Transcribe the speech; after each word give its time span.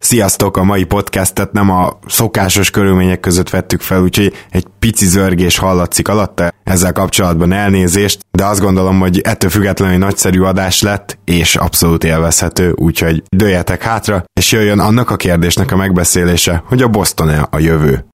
Sziasztok! 0.00 0.56
A 0.56 0.64
mai 0.64 0.84
podcastet 0.84 1.52
nem 1.52 1.70
a 1.70 1.98
szokásos 2.06 2.70
körülmények 2.70 3.20
között 3.20 3.50
vettük 3.50 3.80
fel, 3.80 4.02
úgyhogy 4.02 4.32
egy 4.50 4.66
pici 4.78 5.06
zörgés 5.06 5.58
hallatszik 5.58 6.08
alatta. 6.08 6.52
Ezzel 6.64 6.92
kapcsolatban 6.92 7.52
elnézést, 7.52 8.20
de 8.30 8.44
azt 8.44 8.60
gondolom, 8.60 8.98
hogy 8.98 9.20
ettől 9.20 9.50
függetlenül 9.50 9.98
nagyszerű 9.98 10.40
adás 10.40 10.82
lett, 10.82 11.18
és 11.24 11.56
abszolút 11.56 12.04
élvezhető, 12.04 12.72
úgyhogy 12.76 13.22
dőjetek 13.28 13.82
hátra, 13.82 14.24
és 14.40 14.52
jöjjön 14.52 14.78
annak 14.78 15.10
a 15.10 15.16
kérdésnek 15.16 15.72
a 15.72 15.76
megbeszélése, 15.76 16.62
hogy 16.66 16.82
a 16.82 16.88
Boston-e 16.88 17.46
a 17.50 17.58
jövő. 17.58 18.04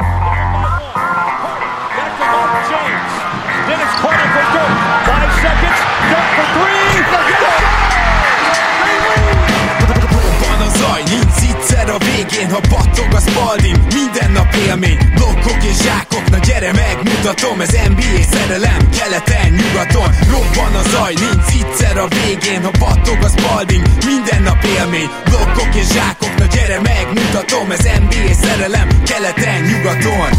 Végén, 12.29 12.51
ha 12.51 12.61
battog 12.61 13.13
a 13.13 13.21
spalding 13.21 13.77
Minden 13.95 14.31
nap 14.31 14.55
élmény, 14.55 14.99
blokkok 15.15 15.63
és 15.65 15.77
zsákok 15.83 16.31
Na 16.31 16.39
gyere 16.39 16.73
megmutatom, 16.73 17.61
ez 17.61 17.71
NBA 17.89 18.23
szerelem 18.31 18.89
Keleten, 18.99 19.53
nyugaton, 19.53 20.11
robban 20.31 20.75
a 20.75 20.83
zaj 20.89 21.15
Nincs 21.15 21.63
egyszer 21.63 21.97
a 21.99 22.09
végén, 22.09 22.63
ha 22.63 22.71
battog 22.79 23.19
a 23.23 23.29
spalding 23.29 23.87
Minden 24.05 24.43
nap 24.43 24.65
élmény, 24.65 25.11
blokkok 25.25 25.75
és 25.75 25.87
zsákok 25.87 26.35
Na 26.39 26.47
gyere 26.47 26.81
megmutatom, 26.81 27.71
ez 27.71 27.85
NBA 27.85 28.35
szerelem 28.43 28.89
Keleten, 29.05 29.63
nyugaton 29.63 30.31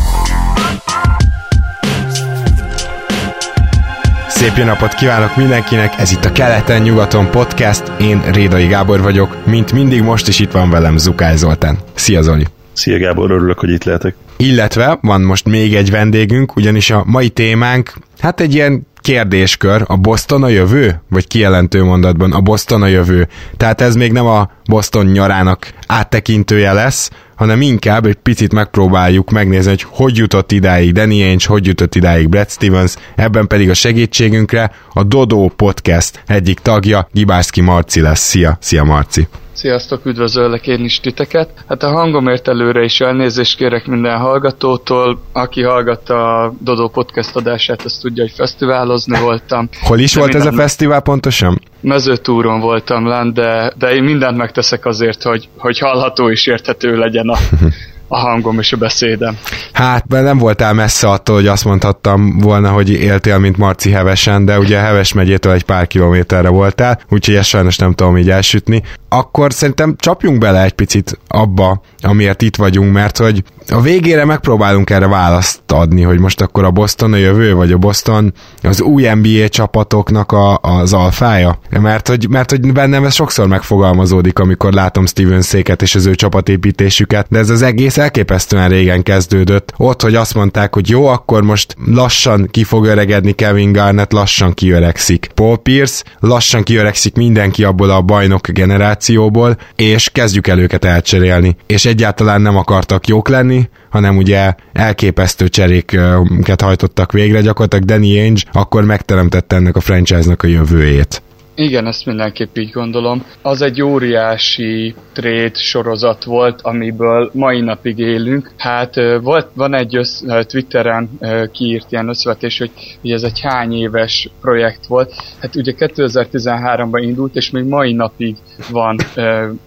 Szép 4.36 4.58
jó 4.58 4.64
napot 4.64 4.94
kívánok 4.94 5.36
mindenkinek, 5.36 6.00
ez 6.00 6.12
itt 6.12 6.26
a 6.26 6.32
Keleten-nyugaton 6.32 7.32
podcast, 7.32 7.92
én 8.00 8.22
Rédai 8.32 8.68
Gábor 8.68 9.02
vagyok, 9.02 9.46
mint 9.46 9.72
mindig 9.72 10.02
most 10.02 10.28
is 10.28 10.40
itt 10.40 10.52
van 10.52 10.70
velem 10.70 10.98
Zukály 10.98 11.36
Zoltán. 11.36 11.78
Szia 11.94 12.22
Zoli! 12.22 12.46
Szia 12.74 12.98
Gábor, 12.98 13.32
örülök, 13.32 13.60
hogy 13.60 13.70
itt 13.70 13.84
lehetek. 13.84 14.16
Illetve 14.38 14.98
van 15.02 15.22
most 15.22 15.46
még 15.46 15.76
egy 15.76 15.92
vendégünk, 15.92 16.56
ugyanis 16.56 16.90
a 16.90 17.04
mai 17.06 17.30
témánk, 17.30 17.94
hát 18.20 18.40
egy 18.40 18.54
ilyen 18.54 18.88
kérdéskör, 19.02 19.84
a 19.88 19.96
Boston 19.98 20.44
a 20.44 20.48
jövő? 20.48 21.02
Vagy 21.10 21.28
kijelentő 21.28 21.84
mondatban, 21.84 22.32
a 22.32 22.42
Boston 22.42 22.82
a 22.82 22.88
jövő. 22.88 23.28
Tehát 23.58 23.82
ez 23.82 23.96
még 23.96 24.12
nem 24.12 24.26
a 24.26 24.52
Boston 24.70 25.06
nyarának 25.06 25.74
áttekintője 25.88 26.74
lesz, 26.74 27.10
hanem 27.36 27.62
inkább 27.62 28.06
egy 28.06 28.16
picit 28.16 28.54
megpróbáljuk 28.54 29.32
megnézni, 29.32 29.70
hogy 29.70 29.86
hogy 29.90 30.18
jutott 30.18 30.52
idáig 30.52 30.92
Danny 30.92 31.22
Ainge, 31.22 31.46
hogy 31.48 31.66
jutott 31.66 31.96
idáig 31.96 32.30
Brad 32.30 32.50
Stevens, 32.50 32.94
ebben 33.16 33.48
pedig 33.48 33.70
a 33.70 33.74
segítségünkre 33.74 34.72
a 34.94 35.04
Dodo 35.04 35.48
Podcast 35.48 36.24
egyik 36.28 36.60
tagja, 36.60 37.08
Gibászki 37.12 37.62
Marci 37.62 38.02
lesz. 38.02 38.20
Szia, 38.20 38.58
szia 38.62 38.84
Marci! 38.84 39.28
Sziasztok, 39.56 40.06
üdvözöllek 40.06 40.68
én 40.68 40.84
is 40.84 41.00
titeket. 41.00 41.50
Hát 41.68 41.84
a 41.84 41.92
hangomért 41.92 42.48
előre 42.48 42.84
is 42.84 43.00
elnézést 43.00 43.58
kérek 43.58 43.86
minden 43.86 44.18
hallgatótól. 44.18 45.20
Aki 45.32 45.62
hallgatta 45.62 46.44
a 46.44 46.54
Dodo 46.60 46.90
podcast 46.90 47.36
adását, 47.36 47.82
azt 47.82 48.02
tudja, 48.02 48.24
hogy 48.24 48.34
fesztiválozni 48.36 49.20
voltam. 49.20 49.70
Hol 49.82 50.00
is 50.00 50.14
de 50.14 50.20
volt 50.20 50.36
ez 50.36 50.46
a 50.46 50.52
fesztivál 50.52 51.02
pontosan? 51.02 51.62
Mezőtúron 51.82 52.60
voltam 52.60 53.08
lent, 53.08 53.34
de, 53.34 53.74
de 53.78 53.94
én 53.94 54.04
mindent 54.04 54.38
megteszek 54.38 54.86
azért, 54.86 55.24
hogy, 55.24 55.50
hogy 55.58 55.80
hallható 55.80 56.30
és 56.30 56.48
érthető 56.48 56.98
legyen 56.98 57.30
a, 57.30 57.38
a 58.08 58.18
hangom 58.18 58.60
és 58.60 58.74
a 58.74 58.78
beszédem. 58.78 59.38
Hát, 59.74 60.08
mert 60.08 60.24
nem 60.24 60.38
voltál 60.38 60.74
messze 60.74 61.10
attól, 61.10 61.36
hogy 61.36 61.48
azt 61.48 61.66
mondhattam 61.66 62.40
volna, 62.40 62.70
hogy 62.70 62.90
éltél, 62.90 63.38
mint 63.38 63.58
Marci 63.58 63.92
Hevesen, 63.92 64.46
de 64.46 64.60
ugye 64.60 64.80
Heves 64.80 65.14
megyétől 65.14 65.54
egy 65.54 65.64
pár 65.64 65.88
kilométerre 65.88 66.50
voltál, 66.50 67.00
úgyhogy 67.10 67.36
ezt 67.36 67.50
sajnos 67.50 67.78
nem 67.78 67.94
tudom 67.94 68.18
így 68.18 68.30
elsütni. 68.30 68.84
Akkor 69.10 69.54
szerintem 69.54 69.96
csapjunk 69.98 70.38
bele 70.38 70.64
egy 70.64 70.74
picit 70.74 71.20
abba, 71.28 71.82
amiért 72.02 72.42
itt 72.42 72.56
vagyunk, 72.56 72.94
mert 72.94 73.18
hogy 73.18 73.44
a 73.72 73.82
végére 73.82 74.26
megpróbálunk 74.26 74.90
erre 74.90 75.08
választ 75.08 75.60
adni, 75.68 76.02
hogy 76.02 76.20
most 76.20 76.42
akkor 76.42 76.64
a 76.64 76.72
Boston 76.72 77.14
a 77.14 77.18
jövő, 77.18 77.54
vagy 77.54 77.72
a 77.72 77.78
Boston 77.78 78.34
az 78.64 78.82
új 78.82 79.08
NBA 79.08 79.48
csapatoknak 79.48 80.32
a, 80.32 80.58
az 80.58 80.94
alfája. 80.94 81.60
Mert 81.70 82.08
hogy, 82.08 82.30
mert 82.30 82.50
hogy 82.50 82.72
bennem 82.72 83.06
ez 83.06 83.14
sokszor 83.14 83.48
megfogalmazódik, 83.48 84.40
amikor 84.40 84.74
látom 84.74 85.06
Steven 85.06 85.42
Széket 85.42 85.82
és 85.82 85.96
az 85.96 86.06
ő 86.06 86.16
csapatépítésüket, 86.16 87.28
de 87.30 87.40
ez 87.40 87.50
az 87.50 87.62
egész 87.62 87.98
elképesztően 87.98 88.70
régen 88.70 89.04
kezdődött. 89.04 89.74
Ott, 89.78 90.02
hogy 90.02 90.16
azt 90.16 90.34
mondták, 90.34 90.74
hogy 90.74 90.90
jó, 90.90 91.06
akkor 91.06 91.44
most 91.44 91.76
lassan 91.86 92.48
ki 92.52 92.64
fog 92.64 92.86
öregedni 92.86 93.32
Kevin 93.32 93.72
Garnett, 93.72 94.12
lassan 94.12 94.54
kiöregszik. 94.54 95.30
Paul 95.34 95.58
Pierce, 95.58 96.04
lassan 96.20 96.64
kiöregszik 96.64 97.16
mindenki 97.16 97.64
abból 97.64 97.90
a 97.90 98.02
bajnok 98.02 98.48
generációból, 98.48 99.58
és 99.76 100.10
kezdjük 100.10 100.48
el 100.48 100.60
őket 100.60 100.86
elcserélni. 100.86 101.56
És 101.66 101.86
egyáltalán 101.86 102.42
nem 102.42 102.58
akartak 102.58 103.08
jók 103.08 103.28
lenni, 103.28 103.55
hanem 103.96 104.18
ugye 104.18 104.54
elképesztő 104.74 105.48
cseréket 105.48 106.62
hajtottak 106.62 107.12
végre, 107.12 107.42
gyakorlatilag 107.42 107.86
Danny 107.86 108.20
Ainge 108.20 108.42
akkor 108.52 108.84
megteremtette 108.84 109.56
ennek 109.56 109.76
a 109.76 109.80
franchise-nak 109.80 110.44
a 110.44 110.48
jövőjét. 110.48 111.22
Igen, 111.58 111.88
ezt 111.88 112.06
mindenképp 112.06 112.58
így 112.58 112.72
gondolom. 112.72 113.26
Az 113.42 113.62
egy 113.62 113.82
óriási 113.82 114.96
trade 115.14 115.54
sorozat 115.54 116.24
volt, 116.24 116.62
amiből 116.62 117.30
mai 117.34 117.62
napig 117.62 117.98
élünk. 117.98 118.52
Hát 118.58 118.96
volt, 119.22 119.48
van 119.54 119.74
egy 119.74 119.96
össz, 119.96 120.24
Twitteren 120.48 121.10
kiírt 121.52 121.92
ilyen 121.92 122.08
összevetés, 122.08 122.58
hogy, 122.58 122.72
hogy 123.02 123.12
ez 123.12 123.24
egy 123.24 123.40
hány 123.40 123.74
éves 123.74 124.30
projekt 124.42 124.86
volt. 124.86 125.14
Hát 125.40 125.56
ugye 125.56 125.74
2013-ban 125.78 127.00
indult, 127.02 127.36
és 127.36 127.50
még 127.50 127.64
mai 127.64 127.94
napig 127.94 128.36
van 128.72 128.98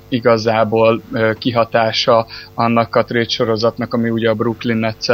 igazából 0.08 1.02
kihatása 1.38 2.26
annak 2.54 2.96
a 2.96 3.04
trade 3.04 3.28
sorozatnak, 3.28 3.94
ami 3.94 4.10
ugye 4.10 4.28
a 4.28 4.34
Brooklyn 4.34 4.76
nets 4.76 5.08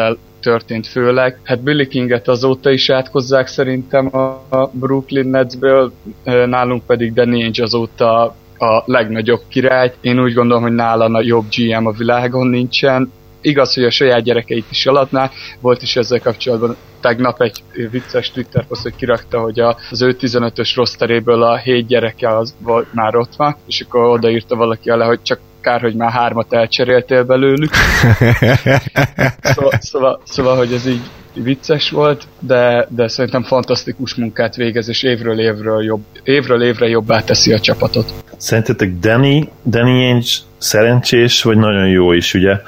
történt 0.44 0.86
főleg. 0.86 1.38
Hát 1.44 1.62
Billy 1.62 1.86
Kinget 1.86 2.28
azóta 2.28 2.70
is 2.70 2.90
átkozzák 2.90 3.46
szerintem 3.46 4.16
a 4.50 4.70
Brooklyn 4.72 5.28
Netsből, 5.28 5.92
nálunk 6.24 6.86
pedig 6.86 7.12
Danny 7.12 7.42
Ainge 7.42 7.62
azóta 7.62 8.22
a 8.58 8.82
legnagyobb 8.86 9.40
király. 9.48 9.92
Én 10.00 10.20
úgy 10.20 10.34
gondolom, 10.34 10.62
hogy 10.62 10.72
nála 10.72 11.04
a 11.04 11.22
jobb 11.22 11.44
GM 11.56 11.86
a 11.86 11.90
világon 11.90 12.46
nincsen. 12.46 13.12
Igaz, 13.40 13.74
hogy 13.74 13.84
a 13.84 13.90
saját 13.90 14.22
gyerekeit 14.22 14.64
is 14.70 14.86
alatná, 14.86 15.30
volt 15.60 15.82
is 15.82 15.96
ezzel 15.96 16.20
kapcsolatban 16.20 16.76
tegnap 17.00 17.40
egy 17.42 17.62
vicces 17.90 18.30
Twitter 18.30 18.66
poszt, 18.66 18.82
hogy 18.82 18.96
kirakta, 18.96 19.40
hogy 19.40 19.60
az 19.90 20.02
ő 20.02 20.16
15-ös 20.20 20.72
rosteréből 20.74 21.42
a 21.42 21.56
hét 21.56 21.86
gyereke 21.86 22.36
az 22.36 22.54
volt, 22.58 22.86
már 22.92 23.16
ott 23.16 23.36
van, 23.36 23.56
és 23.66 23.80
akkor 23.80 24.08
odaírta 24.08 24.56
valaki 24.56 24.90
alá, 24.90 25.06
hogy 25.06 25.22
csak 25.22 25.38
kár, 25.64 25.80
hogy 25.80 25.94
már 25.94 26.10
hármat 26.10 26.52
elcseréltél 26.52 27.24
belőlük. 27.24 27.70
szóval, 29.54 29.72
szóval, 29.80 30.20
szóval, 30.24 30.56
hogy 30.56 30.72
ez 30.72 30.86
így 30.86 31.02
vicces 31.34 31.90
volt, 31.90 32.26
de, 32.38 32.86
de 32.90 33.08
szerintem 33.08 33.42
fantasztikus 33.42 34.14
munkát 34.14 34.56
végez, 34.56 34.88
és 34.88 35.02
évről 35.02 35.40
évről, 35.40 35.84
jobb, 35.84 36.04
évről 36.22 36.62
évre 36.62 36.88
jobbá 36.88 37.20
teszi 37.20 37.52
a 37.52 37.60
csapatot. 37.60 38.12
Szerintetek 38.36 38.98
Danny, 38.98 39.48
Danny 39.66 40.04
Ainge 40.04 40.26
szerencsés, 40.58 41.42
vagy 41.42 41.56
nagyon 41.56 41.88
jó 41.88 42.12
is, 42.12 42.34
ugye? 42.34 42.60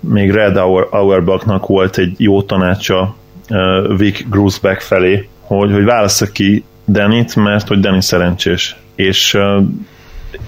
Még 0.00 0.30
Red 0.30 0.56
Auerbachnak 0.90 1.66
volt 1.66 1.98
egy 1.98 2.14
jó 2.16 2.42
tanácsa 2.42 3.16
uh, 3.48 3.96
Vic 3.96 4.28
Grusbeck 4.28 4.80
felé, 4.80 5.28
hogy, 5.40 5.72
hogy 5.72 5.84
válassza 5.84 6.26
ki 6.26 6.64
Dannyt, 6.88 7.36
mert 7.36 7.68
hogy 7.68 7.80
Danny 7.80 8.00
szerencsés. 8.00 8.76
És 8.94 9.34
uh, 9.34 9.62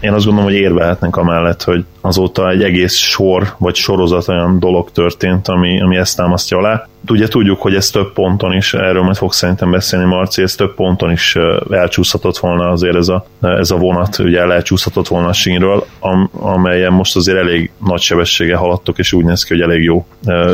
én 0.01 0.13
azt 0.13 0.25
gondolom, 0.25 0.51
hogy 0.51 0.61
érvehetnek 0.61 1.17
amellett, 1.17 1.63
hogy 1.63 1.85
azóta 2.09 2.51
egy 2.51 2.63
egész 2.63 2.95
sor 2.95 3.55
vagy 3.59 3.75
sorozat 3.75 4.29
olyan 4.29 4.59
dolog 4.59 4.91
történt, 4.93 5.49
ami, 5.49 5.81
ami 5.81 5.97
ezt 5.97 6.17
támasztja 6.17 6.59
alá. 6.59 6.87
Ugye 7.09 7.29
tudjuk, 7.29 7.61
hogy 7.61 7.75
ez 7.75 7.91
több 7.91 8.13
ponton 8.13 8.53
is, 8.53 8.75
erről 8.75 9.03
majd 9.03 9.17
fog 9.17 9.33
szerintem 9.33 9.71
beszélni 9.71 10.07
Marci, 10.07 10.43
ez 10.43 10.55
több 10.55 10.75
ponton 10.75 11.11
is 11.11 11.37
elcsúszhatott 11.71 12.39
volna 12.39 12.69
azért 12.69 12.97
ez 12.97 13.09
a, 13.09 13.27
ez 13.41 13.71
a 13.71 13.77
vonat, 13.77 14.19
ugye 14.19 14.41
elcsúszhatott 14.41 15.09
volna 15.09 15.29
a 15.29 15.33
sínről, 15.33 15.87
am, 16.01 16.31
amelyen 16.33 16.93
most 16.93 17.17
azért 17.17 17.39
elég 17.39 17.71
nagy 17.87 18.01
sebessége 18.01 18.57
haladtok, 18.57 18.99
és 18.99 19.13
úgy 19.13 19.25
néz 19.25 19.43
ki, 19.43 19.55
hogy 19.55 19.63
elég 19.63 19.83
jó 19.83 20.07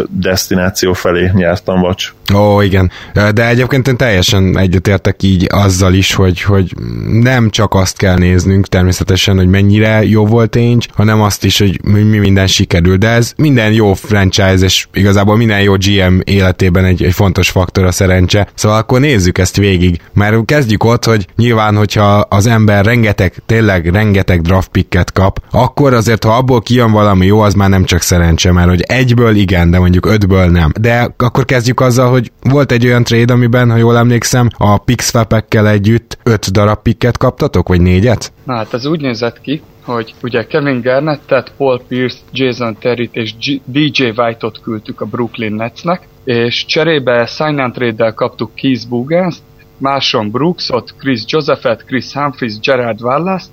destináció 0.08 0.92
felé 0.92 1.30
nyertam 1.34 1.80
vagy. 1.80 2.02
Ó, 2.34 2.60
igen. 2.60 2.90
De 3.12 3.48
egyébként 3.48 3.88
én 3.88 3.96
teljesen 3.96 4.58
egyetértek 4.58 5.22
így 5.22 5.46
azzal 5.50 5.94
is, 5.94 6.14
hogy, 6.14 6.42
hogy 6.42 6.72
nem 7.10 7.50
csak 7.50 7.74
azt 7.74 7.96
kell 7.96 8.16
néznünk 8.16 8.66
természetesen, 8.66 9.36
hogy 9.36 9.48
mennyire 9.48 10.04
jó 10.04 10.26
volt 10.26 10.56
Ainge, 10.56 10.86
hanem 10.94 11.22
azt 11.22 11.44
azt 11.44 11.61
is, 11.61 11.69
hogy 11.69 11.93
mi 11.93 12.19
minden 12.19 12.46
sikerül, 12.46 12.96
de 12.96 13.08
ez 13.08 13.32
minden 13.37 13.73
jó 13.73 13.94
franchise, 13.94 14.64
és 14.64 14.87
igazából 14.93 15.37
minden 15.37 15.61
jó 15.61 15.75
GM 15.75 16.20
életében 16.25 16.85
egy, 16.85 17.02
egy 17.02 17.12
fontos 17.12 17.50
faktor 17.50 17.85
a 17.85 17.93
szerencse. 17.93 18.49
Szóval 18.55 18.79
akkor 18.79 19.00
nézzük 19.00 19.38
ezt 19.38 19.56
végig. 19.56 20.00
Mert 20.12 20.44
kezdjük 20.44 20.85
ott, 20.85 21.05
hogy 21.05 21.26
nyilván, 21.37 21.76
hogyha 21.76 22.19
az 22.19 22.46
ember 22.46 22.85
rengeteg, 22.85 23.35
tényleg 23.46 23.87
rengeteg 23.87 24.41
draft 24.41 24.69
picket 24.69 25.12
kap, 25.12 25.43
akkor 25.50 25.94
azért, 25.94 26.25
ha 26.25 26.37
abból 26.37 26.61
kijön 26.61 26.93
valami 26.93 27.26
jó, 27.26 27.41
az 27.41 27.55
már 27.55 27.69
nem 27.69 27.85
csak 27.85 28.00
szerencse, 28.00 28.52
mert 28.52 28.69
hogy 28.69 28.81
egyből 28.81 29.37
igen, 29.37 29.70
de 29.70 29.79
mondjuk 29.79 30.06
ötből 30.06 30.46
nem. 30.46 30.73
De 30.81 31.14
akkor 31.17 31.44
kezdjük 31.44 31.81
azzal, 31.81 32.11
hogy 32.11 32.32
volt 32.43 32.73
egy 32.73 32.87
olyan 32.87 33.05
trade, 33.05 33.32
amiben, 33.32 33.70
ha 33.70 33.76
jól 33.76 33.96
emlékszem, 33.96 34.49
a 34.56 34.79
pixfapekkel 34.79 35.69
együtt 35.69 36.19
öt 36.23 36.52
darab 36.52 36.82
picket 36.82 37.19
kaptatok, 37.19 37.69
vagy 37.69 37.81
négyet? 37.81 38.32
Na 38.44 38.55
hát 38.55 38.75
ez 38.75 38.87
úgy 38.87 39.00
nézett 39.00 39.41
ki, 39.41 39.62
hogy 39.85 40.14
ugye 40.23 40.46
Kevin 40.46 40.81
Garnettet, 40.81 41.52
Paul 41.56 41.81
Pierce, 41.88 42.19
Jason 42.32 42.76
Terry-t 42.79 43.17
és 43.17 43.35
G- 43.37 43.62
DJ 43.64 44.02
White-ot 44.17 44.61
küldtük 44.61 45.00
a 45.00 45.06
Brooklyn 45.06 45.52
Netsnek, 45.52 46.08
és 46.25 46.64
cserébe 46.67 47.26
sign 47.26 47.58
and 47.58 47.73
trade-del 47.73 48.14
kaptuk 48.14 48.55
Keith 48.55 48.88
Bugans, 48.88 49.37
Marshawn 49.79 50.31
Brooksot, 50.31 50.94
Chris 50.99 51.23
Josephet, 51.26 51.85
Chris 51.85 52.12
Humphries, 52.12 52.58
Gerard 52.61 53.02
Wallace, 53.02 53.46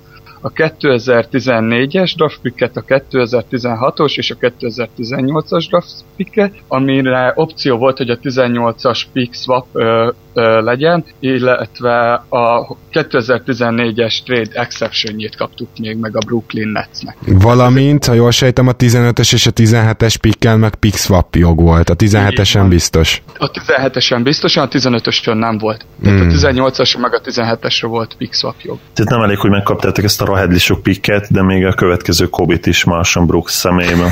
a 0.44 0.52
2014-es 0.52 2.12
draft 2.16 2.40
picket, 2.40 2.76
a 2.76 2.82
2016-os 2.82 4.16
és 4.16 4.30
a 4.30 4.34
2018-as 4.36 5.66
draft 5.68 6.04
picket, 6.16 6.54
amire 6.68 7.32
opció 7.34 7.76
volt, 7.76 7.96
hogy 7.96 8.10
a 8.10 8.18
18-as 8.18 9.02
pick 9.12 9.34
swap 9.34 9.66
ö, 9.72 10.10
legyen, 10.34 11.04
illetve 11.20 12.24
a 12.28 12.76
2014-es 12.92 14.22
trade 14.24 14.50
exceptionjét 14.52 15.36
kaptuk 15.36 15.68
még 15.78 15.96
meg 15.96 16.16
a 16.16 16.18
Brooklyn 16.26 16.68
Netsnek. 16.68 17.16
Valamint, 17.26 18.04
ha 18.04 18.12
jól 18.12 18.30
sejtem, 18.30 18.68
a 18.68 18.72
15-es 18.72 19.32
és 19.32 19.46
a 19.46 19.50
17-es 19.50 20.14
pickkel 20.20 20.56
meg 20.56 20.74
pick 20.74 20.96
swap 20.96 21.36
jog 21.36 21.60
volt. 21.60 21.90
A 21.90 21.96
17-esen 21.96 22.66
biztos. 22.68 23.22
A 23.38 23.50
17-esen 23.50 24.20
biztosan, 24.22 24.64
a 24.64 24.68
15-ösön 24.68 25.38
nem 25.38 25.58
volt. 25.58 25.86
Tehát 26.02 26.18
hmm. 26.18 26.28
a 26.28 26.70
18-as 26.70 27.00
meg 27.00 27.14
a 27.14 27.20
17-esre 27.20 27.86
volt 27.86 28.14
pick 28.16 28.34
swap 28.34 28.60
jog. 28.62 28.78
Tehát 28.94 29.10
nem 29.10 29.22
elég, 29.22 29.38
hogy 29.38 29.50
megkaptátok 29.50 30.04
ezt 30.04 30.22
a 30.22 30.24
Rahedli 30.24 30.58
sok 30.58 30.82
picket, 30.82 31.32
de 31.32 31.42
még 31.42 31.64
a 31.64 31.72
következő 31.72 32.26
Kobit 32.28 32.66
is 32.66 32.84
Marshall 32.84 33.26
Brooks 33.26 33.52
személyében. 33.52 34.10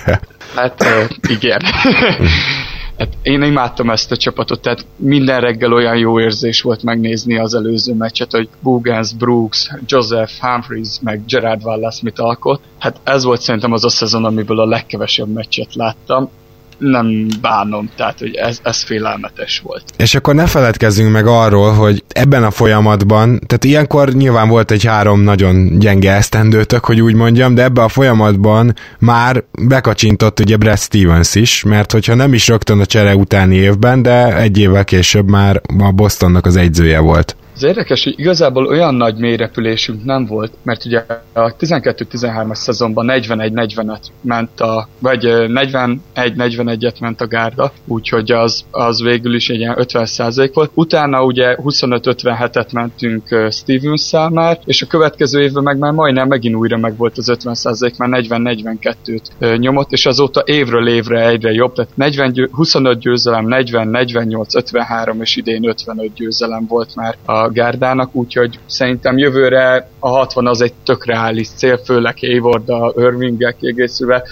hát 0.56 0.82
uh, 0.82 1.10
igen. 1.36 1.60
Hát 3.02 3.16
én 3.22 3.42
imádtam 3.42 3.90
ezt 3.90 4.12
a 4.12 4.16
csapatot, 4.16 4.60
tehát 4.60 4.86
minden 4.96 5.40
reggel 5.40 5.72
olyan 5.72 5.96
jó 5.96 6.20
érzés 6.20 6.62
volt 6.62 6.82
megnézni 6.82 7.38
az 7.38 7.54
előző 7.54 7.94
meccset, 7.94 8.30
hogy 8.30 8.48
Bugans, 8.60 9.12
Brooks, 9.12 9.70
Joseph, 9.86 10.32
Humphries, 10.40 10.88
meg 11.00 11.24
Gerard 11.26 11.64
Wallace 11.64 12.00
mit 12.02 12.18
alkot. 12.18 12.60
Hát 12.78 13.00
ez 13.02 13.24
volt 13.24 13.40
szerintem 13.40 13.72
az 13.72 13.84
a 13.84 13.88
szezon, 13.88 14.24
amiből 14.24 14.60
a 14.60 14.66
legkevesebb 14.66 15.28
meccset 15.28 15.74
láttam 15.74 16.30
nem 16.78 17.26
bánom, 17.40 17.90
tehát 17.96 18.18
hogy 18.18 18.34
ez, 18.34 18.58
ez 18.62 18.82
félelmetes 18.82 19.60
volt. 19.64 19.84
És 19.96 20.14
akkor 20.14 20.34
ne 20.34 20.46
feledkezzünk 20.46 21.12
meg 21.12 21.26
arról, 21.26 21.72
hogy 21.72 22.04
ebben 22.08 22.44
a 22.44 22.50
folyamatban, 22.50 23.40
tehát 23.46 23.64
ilyenkor 23.64 24.12
nyilván 24.12 24.48
volt 24.48 24.70
egy 24.70 24.84
három 24.84 25.20
nagyon 25.20 25.78
gyenge 25.78 26.12
esztendőtök, 26.12 26.84
hogy 26.84 27.00
úgy 27.00 27.14
mondjam, 27.14 27.54
de 27.54 27.62
ebben 27.62 27.84
a 27.84 27.88
folyamatban 27.88 28.74
már 28.98 29.44
bekacsintott 29.68 30.40
ugye 30.40 30.56
Brad 30.56 30.78
Stevens 30.78 31.34
is, 31.34 31.62
mert 31.62 31.92
hogyha 31.92 32.14
nem 32.14 32.34
is 32.34 32.48
rögtön 32.48 32.80
a 32.80 32.86
csere 32.86 33.16
utáni 33.16 33.54
évben, 33.54 34.02
de 34.02 34.36
egy 34.36 34.58
évvel 34.58 34.84
később 34.84 35.30
már 35.30 35.60
a 35.78 35.90
Bostonnak 35.90 36.46
az 36.46 36.56
egyzője 36.56 36.98
volt. 36.98 37.36
Az 37.54 37.62
érdekes, 37.62 38.04
hogy 38.04 38.14
igazából 38.16 38.66
olyan 38.66 38.94
nagy 38.94 39.16
mélyrepülésünk 39.16 40.04
nem 40.04 40.26
volt, 40.26 40.52
mert 40.62 40.84
ugye 40.84 41.04
a 41.32 41.56
12-13-as 41.56 42.54
szezonban 42.54 43.06
41-45 43.08 43.98
ment 44.20 44.60
a, 44.60 44.88
vagy 44.98 45.24
41-41-et 45.26 47.00
ment 47.00 47.20
a 47.20 47.26
gárda, 47.26 47.72
úgyhogy 47.86 48.30
az, 48.30 48.64
az 48.70 49.02
végül 49.02 49.34
is 49.34 49.48
egy 49.48 49.58
ilyen 49.58 49.76
50% 49.78 50.50
volt. 50.54 50.70
Utána 50.74 51.24
ugye 51.24 51.56
25-57-et 51.64 52.72
mentünk 52.72 53.50
stevens 53.50 54.10
már, 54.30 54.58
és 54.64 54.82
a 54.82 54.86
következő 54.86 55.42
évben 55.42 55.62
meg 55.62 55.78
már 55.78 55.92
majdnem 55.92 56.28
megint 56.28 56.54
újra 56.54 56.76
meg 56.76 56.96
volt 56.96 57.18
az 57.18 57.32
50%, 57.44 57.96
már 57.96 58.22
40-42-t 58.28 59.58
nyomott, 59.58 59.92
és 59.92 60.06
azóta 60.06 60.42
évről 60.46 60.88
évre 60.88 61.26
egyre 61.26 61.52
jobb, 61.52 61.72
tehát 61.72 61.90
40, 61.94 62.48
25 62.52 62.98
győzelem, 62.98 63.46
40, 63.46 63.88
48, 63.88 64.54
53, 64.54 65.20
és 65.20 65.36
idén 65.36 65.68
55 65.68 66.14
győzelem 66.14 66.66
volt 66.66 66.94
már 66.94 67.16
a 67.24 67.48
gárdának, 67.52 68.14
úgyhogy 68.14 68.58
szerintem 68.66 69.18
jövőre 69.18 69.88
a 69.98 70.08
60 70.08 70.46
az 70.46 70.60
egy 70.60 70.72
tök 70.84 71.06
reális 71.06 71.48
cél, 71.48 71.76
főleg 71.76 72.18
Hayward 72.18 72.68
a 72.68 72.92
Irvinggel 72.96 73.54
kiegészülve, 73.54 74.22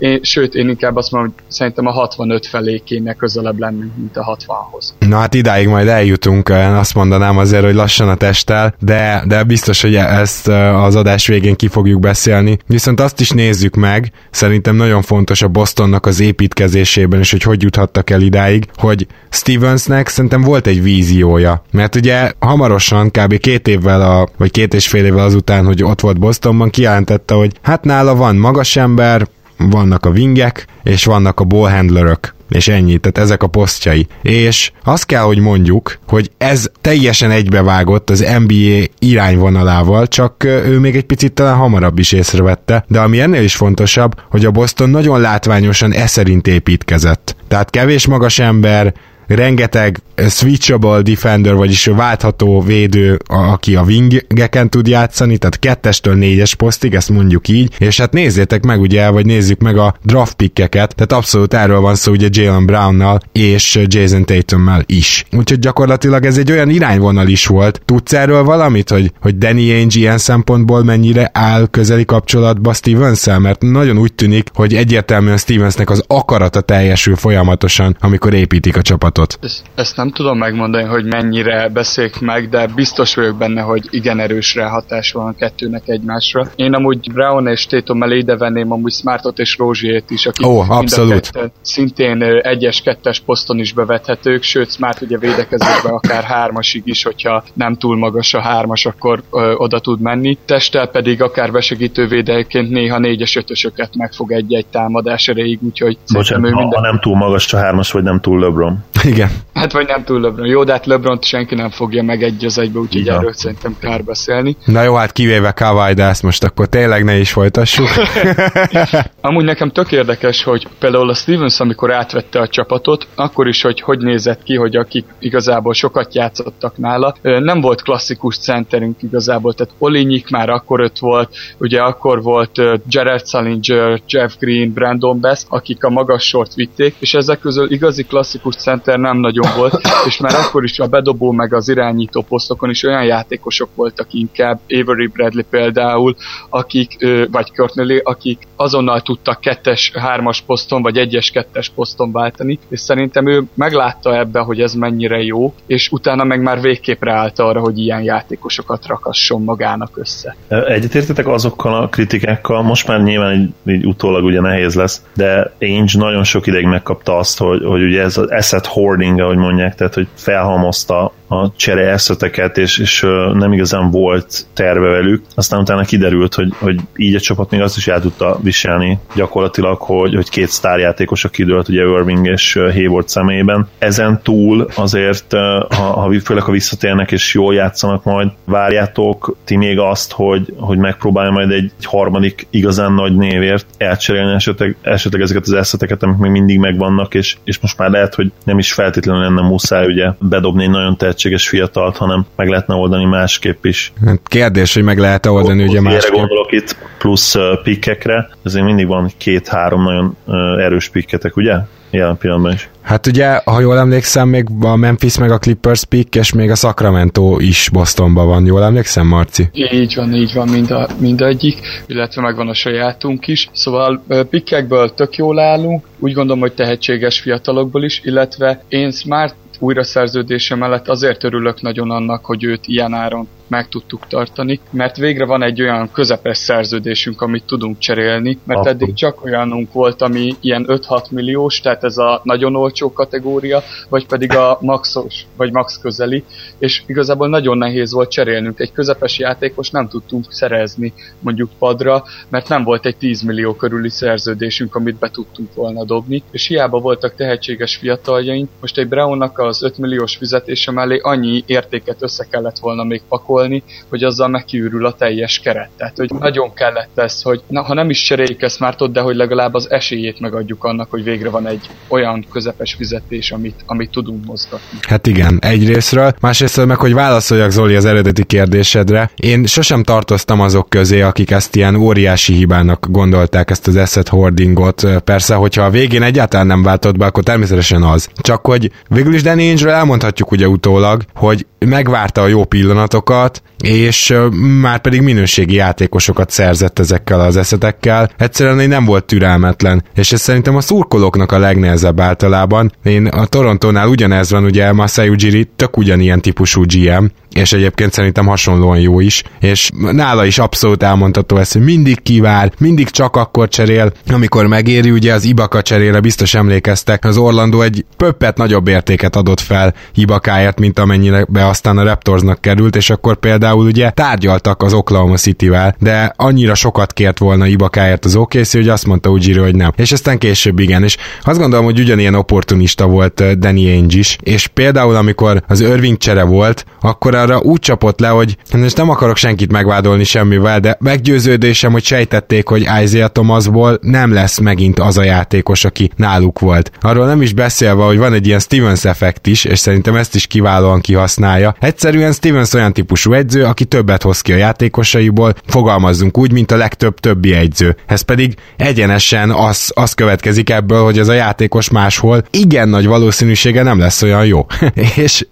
én, 0.00 0.20
sőt, 0.22 0.54
én 0.54 0.68
inkább 0.68 0.96
azt 0.96 1.10
mondom, 1.10 1.32
hogy 1.36 1.44
szerintem 1.48 1.86
a 1.86 1.90
65 1.90 2.46
felé 2.46 2.82
kéne 2.84 3.14
közelebb 3.14 3.58
lennünk, 3.58 3.96
mint 3.96 4.16
a 4.16 4.36
60-hoz. 4.36 4.94
Na 4.98 5.16
hát 5.16 5.34
idáig 5.34 5.68
majd 5.68 5.88
eljutunk, 5.88 6.48
azt 6.48 6.94
mondanám 6.94 7.38
azért, 7.38 7.64
hogy 7.64 7.74
lassan 7.74 8.08
a 8.08 8.14
testtel, 8.14 8.74
de, 8.78 9.22
de 9.26 9.42
biztos, 9.42 9.82
hogy 9.82 9.94
ezt 9.94 10.48
az 10.74 10.96
adás 10.96 11.26
végén 11.26 11.56
ki 11.56 11.68
fogjuk 11.68 12.00
beszélni. 12.00 12.58
Viszont 12.66 13.00
azt 13.00 13.20
is 13.20 13.30
nézzük 13.30 13.74
meg, 13.74 14.12
szerintem 14.30 14.76
nagyon 14.76 15.02
fontos 15.02 15.42
a 15.42 15.48
Bostonnak 15.48 16.06
az 16.06 16.20
építkezésében, 16.20 17.20
és 17.20 17.30
hogy 17.30 17.42
hogy 17.42 17.62
juthattak 17.62 18.10
el 18.10 18.20
idáig, 18.20 18.64
hogy 18.74 19.06
Stevensnek 19.30 20.08
szerintem 20.08 20.42
volt 20.42 20.66
egy 20.66 20.82
víziója. 20.82 21.62
Mert 21.72 21.94
ugye 21.94 22.32
hamarosan, 22.38 23.10
kb. 23.10 23.38
két 23.38 23.68
évvel, 23.68 24.00
a, 24.00 24.28
vagy 24.36 24.50
két 24.50 24.74
és 24.74 24.88
fél 24.88 25.04
évvel 25.04 25.24
azután, 25.24 25.64
hogy 25.64 25.82
ott 25.82 26.00
volt 26.00 26.18
Bostonban, 26.18 26.70
kijelentette, 26.70 27.34
hogy 27.34 27.52
hát 27.62 27.84
nála 27.84 28.14
van 28.14 28.36
magas 28.36 28.76
ember, 28.76 29.28
vannak 29.68 30.06
a 30.06 30.10
wingek, 30.10 30.66
és 30.82 31.04
vannak 31.04 31.40
a 31.40 31.44
ballhandlerök, 31.44 32.34
és 32.48 32.68
ennyi, 32.68 32.98
tehát 32.98 33.18
ezek 33.18 33.42
a 33.42 33.46
posztjai. 33.46 34.06
És 34.22 34.72
azt 34.84 35.06
kell, 35.06 35.22
hogy 35.22 35.38
mondjuk, 35.38 35.98
hogy 36.08 36.30
ez 36.38 36.70
teljesen 36.80 37.30
egybevágott 37.30 38.10
az 38.10 38.26
NBA 38.46 38.84
irányvonalával, 38.98 40.06
csak 40.06 40.44
ő 40.44 40.78
még 40.78 40.96
egy 40.96 41.04
picit 41.04 41.32
talán 41.32 41.56
hamarabb 41.56 41.98
is 41.98 42.12
észrevette, 42.12 42.84
de 42.88 43.00
ami 43.00 43.20
ennél 43.20 43.42
is 43.42 43.56
fontosabb, 43.56 44.20
hogy 44.30 44.44
a 44.44 44.50
Boston 44.50 44.90
nagyon 44.90 45.20
látványosan 45.20 45.92
e 45.92 46.06
szerint 46.06 46.46
építkezett. 46.46 47.36
Tehát 47.48 47.70
kevés 47.70 48.06
magas 48.06 48.38
ember, 48.38 48.94
rengeteg 49.26 50.00
switchable 50.28 51.02
defender, 51.02 51.54
vagyis 51.54 51.84
váltható 51.84 52.60
védő, 52.60 53.18
aki 53.26 53.76
a 53.76 53.82
wingeken 53.82 54.70
tud 54.70 54.86
játszani, 54.86 55.38
tehát 55.38 55.58
kettestől 55.58 56.14
négyes 56.14 56.54
posztig, 56.54 56.94
ezt 56.94 57.08
mondjuk 57.08 57.48
így, 57.48 57.74
és 57.78 57.98
hát 57.98 58.12
nézzétek 58.12 58.64
meg 58.64 58.80
ugye, 58.80 59.08
vagy 59.08 59.26
nézzük 59.26 59.60
meg 59.60 59.76
a 59.76 59.94
draft 60.04 60.34
pickeket, 60.34 60.94
tehát 60.94 61.12
abszolút 61.12 61.54
erről 61.54 61.80
van 61.80 61.94
szó 61.94 62.12
ugye 62.12 62.28
Jalen 62.30 62.66
Brownnal 62.66 63.20
és 63.32 63.78
Jason 63.86 64.24
Tatummal 64.24 64.82
is. 64.86 65.24
Úgyhogy 65.32 65.58
gyakorlatilag 65.58 66.24
ez 66.24 66.38
egy 66.38 66.52
olyan 66.52 66.70
irányvonal 66.70 67.28
is 67.28 67.46
volt. 67.46 67.82
Tudsz 67.84 68.12
erről 68.12 68.42
valamit, 68.42 68.90
hogy, 68.90 69.12
hogy 69.20 69.38
Danny 69.38 69.70
Ainge 69.70 69.98
ilyen 69.98 70.18
szempontból 70.18 70.84
mennyire 70.84 71.30
áll 71.34 71.66
közeli 71.66 72.04
kapcsolatba 72.04 72.72
stevens 72.72 73.24
mert 73.38 73.62
nagyon 73.62 73.98
úgy 73.98 74.14
tűnik, 74.14 74.48
hogy 74.54 74.74
egyértelműen 74.74 75.36
Stevensnek 75.36 75.90
az 75.90 76.04
akarata 76.06 76.60
teljesül 76.60 77.16
folyamatosan, 77.16 77.96
amikor 78.00 78.34
építik 78.34 78.76
a 78.76 78.82
csapatot? 78.82 79.38
Ezt, 79.42 79.62
ezt 79.74 79.96
nem 79.96 80.09
tudom 80.12 80.38
megmondani, 80.38 80.84
hogy 80.84 81.04
mennyire 81.04 81.68
beszélik 81.68 82.20
meg, 82.20 82.48
de 82.48 82.66
biztos 82.66 83.14
vagyok 83.14 83.36
benne, 83.36 83.60
hogy 83.60 83.86
igen 83.90 84.20
erős 84.20 84.58
hatás 84.58 85.12
van 85.12 85.26
a 85.26 85.34
kettőnek 85.34 85.88
egymásra. 85.88 86.46
Én 86.56 86.74
amúgy 86.74 87.12
Brown 87.12 87.46
és 87.46 87.66
Tatum 87.66 87.98
mellé 87.98 88.16
ide 88.16 88.36
venném 88.36 88.72
amúgy 88.72 88.92
Smartot 88.92 89.38
és 89.38 89.56
Rózsiét 89.58 90.10
is, 90.10 90.26
akik 90.26 90.46
oh, 90.46 90.70
abszolút. 90.70 91.30
Szintén 91.60 92.22
egyes-kettes 92.22 93.20
poszton 93.20 93.58
is 93.58 93.72
bevethetők, 93.72 94.42
sőt 94.42 94.72
Smart 94.72 95.00
ugye 95.00 95.18
védekezésben 95.18 95.92
akár 95.92 96.22
hármasig 96.22 96.82
is, 96.84 97.02
hogyha 97.02 97.44
nem 97.54 97.76
túl 97.76 97.96
magas 97.96 98.34
a 98.34 98.40
hármas, 98.40 98.86
akkor 98.86 99.22
ö, 99.32 99.54
oda 99.56 99.80
tud 99.80 100.00
menni. 100.00 100.38
Testtel 100.44 100.86
pedig 100.86 101.22
akár 101.22 101.52
besegítő 101.52 102.06
védelként 102.06 102.70
néha 102.70 102.98
négyes 102.98 103.36
ötösöket 103.36 103.96
meg 103.96 104.12
fog 104.12 104.32
egy-egy 104.32 104.66
támadás 104.66 105.28
erejéig, 105.28 105.58
úgyhogy 105.62 105.98
Bocsánat, 106.12 106.44
ő 106.44 106.54
minden... 106.54 106.80
ha 106.80 106.80
nem 106.80 106.98
túl 107.00 107.16
magas 107.16 107.52
a 107.52 107.58
hármas, 107.58 107.92
vagy 107.92 108.02
nem 108.02 108.20
túl 108.20 108.40
LeBron. 108.40 108.84
Igen. 109.02 109.30
Hát 109.54 109.72
vagy 109.72 109.86
nem 109.86 109.99
túl 110.04 110.20
LeBron. 110.20 110.46
Jó, 110.46 110.64
de 110.64 110.72
hát 110.72 110.86
lebron 110.86 111.18
senki 111.22 111.54
nem 111.54 111.70
fogja 111.70 112.02
meg 112.02 112.22
egy 112.22 112.44
az 112.44 112.58
egybe, 112.58 112.78
úgyhogy 112.78 113.06
ja. 113.06 113.14
erről 113.14 113.32
szerintem 113.32 113.76
kár 113.80 114.04
beszélni. 114.04 114.56
Na 114.64 114.82
jó, 114.82 114.94
hát 114.94 115.12
kivéve 115.12 115.52
Kawai, 115.52 115.94
de 115.94 116.04
ezt 116.04 116.22
most 116.22 116.44
akkor 116.44 116.66
tényleg 116.66 117.04
ne 117.04 117.18
is 117.18 117.32
folytassuk. 117.32 117.88
Amúgy 119.20 119.44
nekem 119.44 119.70
tök 119.70 119.92
érdekes, 119.92 120.42
hogy 120.42 120.66
például 120.78 121.10
a 121.10 121.14
Stevens, 121.14 121.60
amikor 121.60 121.92
átvette 121.92 122.40
a 122.40 122.48
csapatot, 122.48 123.06
akkor 123.14 123.48
is, 123.48 123.62
hogy 123.62 123.80
hogy 123.80 123.98
nézett 123.98 124.42
ki, 124.42 124.56
hogy 124.56 124.76
akik 124.76 125.04
igazából 125.18 125.74
sokat 125.74 126.14
játszottak 126.14 126.76
nála, 126.76 127.14
nem 127.22 127.60
volt 127.60 127.82
klasszikus 127.82 128.38
centerünk 128.38 129.02
igazából, 129.02 129.54
tehát 129.54 129.74
Olinyik 129.78 130.30
már 130.30 130.48
akkor 130.48 130.80
öt 130.80 130.98
volt, 130.98 131.36
ugye 131.58 131.80
akkor 131.80 132.22
volt 132.22 132.60
Jared 132.88 133.26
Salinger, 133.26 134.00
Jeff 134.08 134.32
Green, 134.38 134.72
Brandon 134.72 135.20
Best, 135.20 135.46
akik 135.48 135.84
a 135.84 135.90
magas 135.90 136.24
sort 136.24 136.54
vitték, 136.54 136.94
és 136.98 137.14
ezek 137.14 137.40
közül 137.40 137.72
igazi 137.72 138.02
klasszikus 138.02 138.54
center 138.54 138.98
nem 138.98 139.16
nagyon 139.16 139.48
volt, 139.56 139.80
és 140.06 140.18
már 140.18 140.34
akkor 140.34 140.64
is 140.64 140.78
a 140.78 140.86
bedobó 140.86 141.32
meg 141.32 141.54
az 141.54 141.68
irányító 141.68 142.22
posztokon 142.28 142.70
is 142.70 142.82
olyan 142.82 143.04
játékosok 143.04 143.68
voltak 143.74 144.12
inkább, 144.12 144.60
Avery 144.68 145.06
Bradley 145.06 145.44
például, 145.50 146.16
akik, 146.48 146.96
vagy 147.30 147.52
Courtney, 147.54 148.00
akik 148.04 148.38
azonnal 148.56 149.00
tudtak 149.00 149.40
kettes, 149.40 149.92
hármas 149.94 150.40
poszton, 150.40 150.82
vagy 150.82 150.96
egyes, 150.96 151.30
kettes 151.30 151.68
poszton 151.74 152.12
váltani, 152.12 152.58
és 152.68 152.80
szerintem 152.80 153.28
ő 153.28 153.42
meglátta 153.54 154.16
ebbe, 154.18 154.40
hogy 154.40 154.60
ez 154.60 154.74
mennyire 154.74 155.22
jó, 155.22 155.54
és 155.66 155.88
utána 155.92 156.24
meg 156.24 156.42
már 156.42 156.60
végképp 156.60 157.02
ráállt 157.02 157.38
arra, 157.38 157.60
hogy 157.60 157.78
ilyen 157.78 158.02
játékosokat 158.02 158.86
rakasson 158.86 159.42
magának 159.42 159.90
össze. 159.94 160.36
Egyetértetek 160.48 161.26
azokkal 161.28 161.74
a 161.82 161.88
kritikákkal, 161.88 162.62
most 162.62 162.86
már 162.86 163.02
nyilván 163.02 163.40
így, 163.40 163.74
így 163.74 163.86
utólag 163.86 164.24
ugye 164.24 164.40
nehéz 164.40 164.74
lesz, 164.74 165.02
de 165.14 165.52
Ainge 165.60 165.98
nagyon 165.98 166.24
sok 166.24 166.46
ideig 166.46 166.66
megkapta 166.66 167.16
azt, 167.16 167.38
hogy, 167.38 167.64
hogy 167.64 167.82
ugye 167.82 168.02
ez 168.02 168.16
az 168.16 168.30
asset 168.30 168.66
hoarding, 168.66 169.20
ahogy 169.20 169.36
mondják, 169.36 169.69
tehát 169.76 169.94
hogy 169.94 170.08
felhalmozta 170.14 171.12
a 171.32 171.52
csere 171.56 171.90
eszeteket, 171.90 172.58
és, 172.58 172.78
és 172.78 173.00
nem 173.32 173.52
igazán 173.52 173.90
volt 173.90 174.46
terve 174.54 174.88
velük. 174.88 175.22
Aztán 175.34 175.60
utána 175.60 175.82
kiderült, 175.82 176.34
hogy, 176.34 176.52
hogy 176.58 176.80
így 176.96 177.14
a 177.14 177.20
csapat 177.20 177.50
még 177.50 177.60
azt 177.60 177.76
is 177.76 177.88
el 177.88 178.00
tudta 178.00 178.38
viselni 178.42 178.98
gyakorlatilag, 179.14 179.78
hogy, 179.80 180.14
hogy 180.14 180.28
két 180.28 180.48
sztárjátékos 180.48 181.24
a 181.24 181.28
kidőlt, 181.28 181.68
ugye 181.68 181.82
Irving 181.82 182.26
és 182.26 182.52
Hayward 182.52 183.08
személyében. 183.08 183.68
Ezen 183.78 184.20
túl 184.22 184.68
azért, 184.74 185.32
ha, 185.68 186.00
ha 186.00 186.12
főleg 186.24 186.42
ha 186.42 186.52
visszatérnek 186.52 187.12
és 187.12 187.34
jól 187.34 187.54
játszanak 187.54 188.04
majd, 188.04 188.28
várjátok 188.44 189.36
ti 189.44 189.56
még 189.56 189.78
azt, 189.78 190.12
hogy, 190.12 190.54
hogy 190.56 190.78
megpróbálja 190.78 191.30
majd 191.30 191.50
egy, 191.50 191.72
harmadik 191.82 192.46
igazán 192.50 192.92
nagy 192.92 193.16
névért 193.16 193.66
elcserélni 193.78 194.34
esetleg, 194.34 194.76
esetleg 194.82 195.22
ezeket 195.22 195.42
az 195.42 195.52
eszeteket, 195.52 196.02
amik 196.02 196.16
még 196.16 196.30
mindig 196.30 196.58
megvannak, 196.58 197.14
és, 197.14 197.36
és 197.44 197.58
most 197.58 197.78
már 197.78 197.90
lehet, 197.90 198.14
hogy 198.14 198.32
nem 198.44 198.58
is 198.58 198.72
feltétlenül 198.72 199.22
lenne 199.22 199.42
muszáj 199.42 199.86
ugye 199.86 200.10
bedobni 200.18 200.62
egy 200.62 200.70
nagyon 200.70 200.96
tehetséges 200.96 201.18
fiatalt, 201.48 201.96
hanem 201.96 202.26
meg 202.36 202.48
lehetne 202.48 202.74
oldani 202.74 203.04
másképp 203.04 203.64
is. 203.64 203.92
Hát 204.04 204.20
kérdés, 204.24 204.74
hogy 204.74 204.82
meg 204.82 204.98
lehet 204.98 205.26
oldani 205.26 205.62
ugye 205.62 205.80
másképp. 205.80 206.14
gondolok 206.14 206.52
itt 206.52 206.76
plusz 206.98 207.34
pikkekre, 207.62 208.28
ezért 208.44 208.64
mindig 208.64 208.86
van 208.86 209.10
két-három 209.16 209.82
nagyon 209.82 210.16
erős 210.58 210.88
pikketek, 210.88 211.36
ugye? 211.36 211.56
jelen 211.90 212.16
pillanatban 212.16 212.52
is. 212.52 212.68
Hát 212.82 213.06
ugye, 213.06 213.40
ha 213.44 213.60
jól 213.60 213.78
emlékszem, 213.78 214.28
még 214.28 214.46
a 214.60 214.76
Memphis 214.76 215.18
meg 215.18 215.30
a 215.30 215.38
Clippers 215.38 215.84
pick, 215.84 216.14
és 216.14 216.32
még 216.32 216.50
a 216.50 216.54
Sacramento 216.54 217.38
is 217.38 217.68
Bostonban 217.72 218.26
van. 218.26 218.46
Jól 218.46 218.64
emlékszem, 218.64 219.06
Marci? 219.06 219.48
Így 219.52 219.94
van, 219.94 220.14
így 220.14 220.32
van 220.34 220.48
mind 220.48 220.70
a, 220.70 220.88
mindegyik, 220.98 221.58
illetve 221.86 222.22
megvan 222.22 222.48
a 222.48 222.54
sajátunk 222.54 223.26
is. 223.26 223.48
Szóval 223.52 224.02
pikkekből 224.30 224.94
tök 224.94 225.16
jól 225.16 225.38
állunk, 225.38 225.84
úgy 225.98 226.12
gondolom, 226.12 226.40
hogy 226.40 226.52
tehetséges 226.52 227.20
fiatalokból 227.20 227.84
is, 227.84 228.00
illetve 228.04 228.64
én 228.68 228.90
Smart 228.90 229.34
újra 229.60 229.82
szerződése 229.82 230.54
mellett 230.54 230.88
azért 230.88 231.24
örülök 231.24 231.60
nagyon 231.62 231.90
annak, 231.90 232.24
hogy 232.24 232.44
őt 232.44 232.66
ilyen 232.66 232.94
áron 232.94 233.28
meg 233.50 233.68
tudtuk 233.68 234.06
tartani, 234.06 234.60
mert 234.70 234.96
végre 234.96 235.24
van 235.24 235.42
egy 235.42 235.62
olyan 235.62 235.92
közepes 235.92 236.38
szerződésünk, 236.38 237.22
amit 237.22 237.44
tudunk 237.44 237.78
cserélni, 237.78 238.38
mert 238.44 238.60
Akkor. 238.60 238.72
eddig 238.72 238.94
csak 238.94 239.24
olyanunk 239.24 239.72
volt, 239.72 240.02
ami 240.02 240.32
ilyen 240.40 240.64
5-6 240.68 241.10
milliós, 241.10 241.60
tehát 241.60 241.84
ez 241.84 241.96
a 241.96 242.20
nagyon 242.24 242.56
olcsó 242.56 242.92
kategória, 242.92 243.62
vagy 243.88 244.06
pedig 244.06 244.36
a 244.36 244.58
maxos, 244.60 245.26
vagy 245.36 245.52
max 245.52 245.78
közeli, 245.78 246.24
és 246.58 246.82
igazából 246.86 247.28
nagyon 247.28 247.58
nehéz 247.58 247.92
volt 247.92 248.10
cserélnünk. 248.10 248.60
Egy 248.60 248.72
közepes 248.72 249.18
játékos 249.18 249.70
nem 249.70 249.88
tudtunk 249.88 250.24
szerezni 250.28 250.92
mondjuk 251.18 251.50
padra, 251.58 252.04
mert 252.28 252.48
nem 252.48 252.64
volt 252.64 252.86
egy 252.86 252.96
10 252.96 253.22
millió 253.22 253.54
körüli 253.54 253.90
szerződésünk, 253.90 254.74
amit 254.74 254.98
be 254.98 255.10
tudtunk 255.10 255.54
volna 255.54 255.84
dobni, 255.84 256.22
és 256.30 256.46
hiába 256.46 256.78
voltak 256.78 257.14
tehetséges 257.14 257.76
fiataljaink, 257.76 258.48
most 258.60 258.78
egy 258.78 258.88
Brownnak 258.88 259.38
az 259.38 259.62
5 259.62 259.78
milliós 259.78 260.16
fizetése 260.16 260.70
mellé 260.70 260.98
annyi 261.02 261.42
értéket 261.46 262.02
össze 262.02 262.26
kellett 262.30 262.58
volna 262.58 262.84
még 262.84 263.02
pakolni, 263.08 263.38
pakolni, 263.40 263.62
hogy 263.88 264.02
azzal 264.02 264.28
megkiürül 264.28 264.86
a 264.86 264.92
teljes 264.92 265.38
keret. 265.38 265.68
Tehát, 265.76 265.96
hogy 265.96 266.10
nagyon 266.18 266.54
kellett 266.54 266.98
ez, 266.98 267.22
hogy 267.22 267.42
na, 267.46 267.62
ha 267.62 267.74
nem 267.74 267.90
is 267.90 268.02
cseréljük 268.02 268.42
ezt 268.42 268.60
már 268.60 268.74
de 268.74 269.00
hogy 269.00 269.16
legalább 269.16 269.54
az 269.54 269.70
esélyét 269.70 270.20
megadjuk 270.20 270.64
annak, 270.64 270.90
hogy 270.90 271.04
végre 271.04 271.30
van 271.30 271.46
egy 271.46 271.70
olyan 271.88 272.26
közepes 272.32 272.74
fizetés, 272.74 273.30
amit, 273.30 273.62
amit 273.66 273.90
tudunk 273.90 274.24
mozgatni. 274.24 274.78
Hát 274.80 275.06
igen, 275.06 275.38
egyrésztről. 275.40 276.12
Másrésztről 276.20 276.66
meg, 276.66 276.76
hogy 276.76 276.94
válaszoljak 276.94 277.50
Zoli 277.50 277.74
az 277.74 277.84
eredeti 277.84 278.24
kérdésedre. 278.24 279.10
Én 279.16 279.46
sosem 279.46 279.82
tartoztam 279.82 280.40
azok 280.40 280.68
közé, 280.68 281.00
akik 281.00 281.30
ezt 281.30 281.56
ilyen 281.56 281.74
óriási 281.74 282.32
hibának 282.32 282.86
gondolták, 282.90 283.50
ezt 283.50 283.66
az 283.66 283.76
asset 283.76 284.08
hoardingot. 284.08 284.86
Persze, 285.04 285.34
hogyha 285.34 285.62
a 285.62 285.70
végén 285.70 286.02
egyáltalán 286.02 286.46
nem 286.46 286.62
váltott 286.62 286.96
be, 286.96 287.06
akkor 287.06 287.22
természetesen 287.22 287.82
az. 287.82 288.08
Csak 288.14 288.46
hogy 288.46 288.70
végül 288.88 289.14
is 289.14 289.22
Danny 289.22 289.38
Ainge-ről 289.40 289.72
elmondhatjuk 289.72 290.30
ugye 290.30 290.48
utólag, 290.48 291.02
hogy 291.14 291.46
megvárta 291.66 292.22
a 292.22 292.26
jó 292.26 292.44
pillanatokat, 292.44 293.29
és 293.62 294.14
már 294.60 294.80
pedig 294.80 295.00
minőségi 295.00 295.54
játékosokat 295.54 296.30
szerzett 296.30 296.78
ezekkel 296.78 297.20
az 297.20 297.36
eszetekkel. 297.36 298.10
Egyszerűen 298.18 298.68
nem 298.68 298.84
volt 298.84 299.04
türelmetlen, 299.04 299.84
és 299.94 300.12
ez 300.12 300.20
szerintem 300.20 300.56
a 300.56 300.60
szurkolóknak 300.60 301.32
a 301.32 301.38
legnehezebb 301.38 302.00
általában. 302.00 302.72
Én 302.84 303.06
a 303.06 303.26
Torontónál 303.26 303.88
ugyanez 303.88 304.30
van, 304.30 304.44
ugye 304.44 304.72
Masai 304.72 305.08
Ujiri 305.08 305.48
tök 305.56 305.76
ugyanilyen 305.76 306.20
típusú 306.20 306.62
GM, 306.66 307.04
és 307.34 307.52
egyébként 307.52 307.92
szerintem 307.92 308.26
hasonlóan 308.26 308.78
jó 308.78 309.00
is, 309.00 309.22
és 309.40 309.70
nála 309.92 310.24
is 310.24 310.38
abszolút 310.38 310.82
elmondható 310.82 311.36
ez, 311.36 311.52
hogy 311.52 311.62
mindig 311.62 312.02
kivár, 312.02 312.52
mindig 312.58 312.88
csak 312.88 313.16
akkor 313.16 313.48
cserél, 313.48 313.92
amikor 314.12 314.46
megéri, 314.46 314.90
ugye 314.90 315.12
az 315.14 315.24
Ibaka 315.24 315.62
cserére 315.62 316.00
biztos 316.00 316.34
emlékeztek, 316.34 317.04
az 317.04 317.16
Orlando 317.16 317.60
egy 317.60 317.84
pöppet 317.96 318.36
nagyobb 318.36 318.68
értéket 318.68 319.16
adott 319.16 319.40
fel 319.40 319.74
Ibakáért, 319.94 320.58
mint 320.58 320.78
amennyire 320.78 321.26
be 321.28 321.46
aztán 321.46 321.78
a 321.78 321.82
Raptorsnak 321.82 322.40
került, 322.40 322.76
és 322.76 322.90
akkor 322.90 323.16
például 323.20 323.66
ugye 323.66 323.90
tárgyaltak 323.90 324.62
az 324.62 324.72
Oklahoma 324.72 325.16
City-vel, 325.16 325.74
de 325.78 326.12
annyira 326.16 326.54
sokat 326.54 326.92
kért 326.92 327.18
volna 327.18 327.46
Ibakáért 327.46 328.04
az 328.04 328.16
OKC, 328.16 328.52
hogy 328.52 328.68
azt 328.68 328.86
mondta 328.86 329.10
Ujiri, 329.10 329.38
hogy 329.38 329.54
nem. 329.54 329.72
És 329.76 329.92
aztán 329.92 330.18
később 330.18 330.58
igen, 330.58 330.82
és 330.82 330.96
azt 331.24 331.38
gondolom, 331.38 331.64
hogy 331.64 331.80
ugyanilyen 331.80 332.14
opportunista 332.14 332.86
volt 332.86 333.20
eh, 333.20 333.32
Danny 333.32 333.66
Ainge 333.66 333.98
is, 333.98 334.16
és 334.22 334.46
például 334.46 334.96
amikor 334.96 335.42
az 335.48 335.60
Irving 335.60 335.96
csere 335.96 336.22
volt, 336.22 336.64
akkor 336.80 337.14
arra 337.14 337.38
úgy 337.38 337.58
csapott 337.58 338.00
le, 338.00 338.08
hogy 338.08 338.36
most 338.52 338.76
nem 338.76 338.90
akarok 338.90 339.16
senkit 339.16 339.52
megvádolni 339.52 340.04
semmivel, 340.04 340.60
de 340.60 340.76
meggyőződésem, 340.80 341.72
hogy 341.72 341.84
sejtették, 341.84 342.48
hogy 342.48 342.68
Isaiah 342.82 343.08
Thomasból 343.08 343.78
nem 343.82 344.12
lesz 344.12 344.38
megint 344.38 344.78
az 344.78 344.98
a 344.98 345.02
játékos, 345.02 345.64
aki 345.64 345.90
náluk 345.96 346.38
volt. 346.38 346.70
Arról 346.80 347.06
nem 347.06 347.22
is 347.22 347.32
beszélve, 347.32 347.84
hogy 347.84 347.98
van 347.98 348.12
egy 348.12 348.26
ilyen 348.26 348.38
Stevens 348.40 348.84
effekt 348.84 349.26
is, 349.26 349.44
és 349.44 349.58
szerintem 349.58 349.96
ezt 349.96 350.14
is 350.14 350.26
kiválóan 350.26 350.80
kihasználja. 350.80 351.54
Egyszerűen 351.60 352.12
Stevens 352.12 352.52
olyan 352.54 352.72
típusú 353.00 353.12
edző, 353.12 353.44
aki 353.44 353.64
többet 353.64 354.02
hoz 354.02 354.20
ki 354.20 354.32
a 354.32 354.36
játékosaiból, 354.36 355.34
fogalmazzunk 355.46 356.18
úgy, 356.18 356.32
mint 356.32 356.50
a 356.50 356.56
legtöbb 356.56 356.94
többi 356.94 357.34
edző. 357.34 357.76
Ez 357.86 358.00
pedig 358.00 358.34
egyenesen 358.56 359.30
az, 359.30 359.72
az 359.74 359.92
következik 359.92 360.50
ebből, 360.50 360.82
hogy 360.84 360.98
ez 360.98 361.08
a 361.08 361.12
játékos 361.12 361.70
máshol 361.70 362.24
igen 362.30 362.68
nagy 362.68 362.86
valószínűsége 362.86 363.62
nem 363.62 363.78
lesz 363.78 364.02
olyan 364.02 364.26
jó. 364.26 364.46
és 365.04 365.26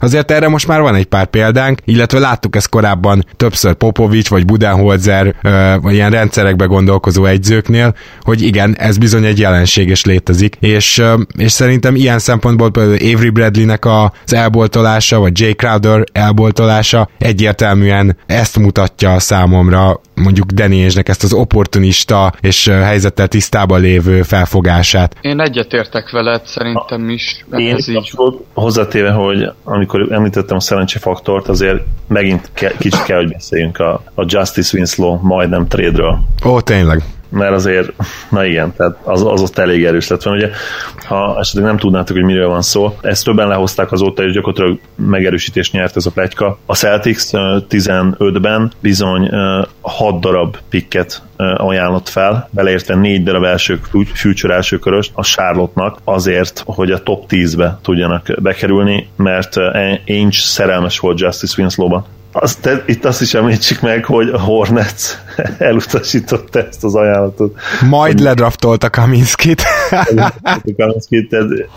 azért 0.00 0.30
erre 0.30 0.48
most 0.48 0.66
már 0.66 0.80
van 0.80 0.94
egy 0.94 1.04
pár 1.04 1.26
példánk, 1.26 1.78
illetve 1.84 2.18
láttuk 2.18 2.56
ezt 2.56 2.68
korábban 2.68 3.26
többször 3.36 3.74
Popovics 3.74 4.28
vagy 4.28 4.44
Budenholzer 4.44 5.34
vagy 5.82 5.94
ilyen 5.94 6.10
rendszerekbe 6.10 6.64
gondolkozó 6.64 7.24
egyzőknél, 7.24 7.94
hogy 8.20 8.42
igen, 8.42 8.76
ez 8.78 8.98
bizony 8.98 9.24
egy 9.24 9.38
jelenség 9.38 9.88
és 9.88 10.04
létezik, 10.04 10.56
és, 10.60 11.02
és 11.36 11.52
szerintem 11.52 11.94
ilyen 11.96 12.18
szempontból 12.18 12.70
például 12.70 13.14
Avery 13.14 13.30
Bradleynek 13.30 13.84
az 13.84 14.34
elboltolása, 14.34 15.18
vagy 15.18 15.40
Jay 15.40 15.54
Crowder 15.54 16.04
elboltolása 16.12 17.08
egyértelműen 17.18 18.16
ezt 18.26 18.58
mutatja 18.58 19.18
számomra, 19.18 20.00
mondjuk 20.14 20.50
Deniésnek 20.50 21.08
ezt 21.08 21.22
az 21.22 21.32
opportunista 21.32 22.32
és 22.40 22.66
helyzettel 22.66 23.28
tisztában 23.28 23.80
lévő 23.80 24.22
felfogását. 24.22 25.16
Én 25.20 25.40
egyetértek 25.40 26.10
veled, 26.10 26.46
szerintem 26.46 27.08
is. 27.08 27.44
Én 27.56 27.74
ez 27.74 27.88
így. 27.88 28.12
hozzátéve, 28.54 29.10
hogy 29.10 29.50
amikor 29.64 30.12
említettem 30.12 30.56
a 30.56 30.60
szerencsefaktort, 30.60 31.48
azért 31.48 31.82
megint 32.06 32.50
ke- 32.52 32.76
kicsit 32.76 33.02
kell, 33.02 33.16
hogy 33.16 33.32
beszéljünk 33.32 33.78
a, 33.78 34.02
a 34.14 34.24
Justice 34.26 34.76
Winslow 34.76 35.18
majdnem 35.22 35.68
trade-ről. 35.68 36.18
Ó, 36.44 36.60
tényleg. 36.60 37.02
Mert 37.34 37.52
azért, 37.52 37.92
na 38.30 38.44
igen, 38.44 38.72
tehát 38.76 38.96
az, 39.02 39.22
az 39.26 39.40
ott 39.40 39.58
elég 39.58 39.84
erős 39.84 40.08
lett 40.08 40.22
van. 40.22 40.34
Ugye, 40.34 40.50
ha 41.06 41.38
esetleg 41.38 41.64
nem 41.64 41.76
tudnátok, 41.76 42.16
hogy 42.16 42.24
miről 42.24 42.48
van 42.48 42.62
szó, 42.62 42.96
ezt 43.00 43.24
többen 43.24 43.48
lehozták 43.48 43.92
azóta, 43.92 44.22
és 44.22 44.32
gyakorlatilag 44.32 44.78
megerősítést 44.96 45.72
nyert 45.72 45.96
ez 45.96 46.06
a 46.06 46.10
pletyka. 46.10 46.58
A 46.66 46.74
Celtics 46.74 47.22
15-ben 47.68 48.72
bizony 48.80 49.30
6 49.80 50.20
darab 50.20 50.56
pikket 50.68 51.22
ajánlott 51.56 52.08
fel, 52.08 52.48
beleértve 52.50 52.94
négy 52.94 53.22
darab 53.22 53.44
első 53.44 53.80
future 54.14 54.54
első 54.54 54.78
köröst 54.78 55.10
a 55.14 55.22
Charlotte-nak 55.22 55.98
azért, 56.04 56.62
hogy 56.66 56.90
a 56.90 57.02
top 57.02 57.24
10-be 57.28 57.78
tudjanak 57.82 58.26
bekerülni, 58.42 59.08
mert 59.16 59.56
Ainge 60.06 60.38
szerelmes 60.38 60.98
volt 60.98 61.20
Justice 61.20 61.54
Winslow-ba. 61.58 62.06
Azt, 62.36 62.68
itt 62.86 63.04
azt 63.04 63.20
is 63.20 63.34
említsük 63.34 63.80
meg, 63.80 64.04
hogy 64.04 64.28
a 64.28 64.40
Hornets 64.40 65.02
elutasította 65.58 66.58
ezt 66.58 66.84
az 66.84 66.94
ajánlatot. 66.94 67.60
Majd 67.88 68.20
ledraftolta 68.20 68.90
Kaminskit. 68.90 69.62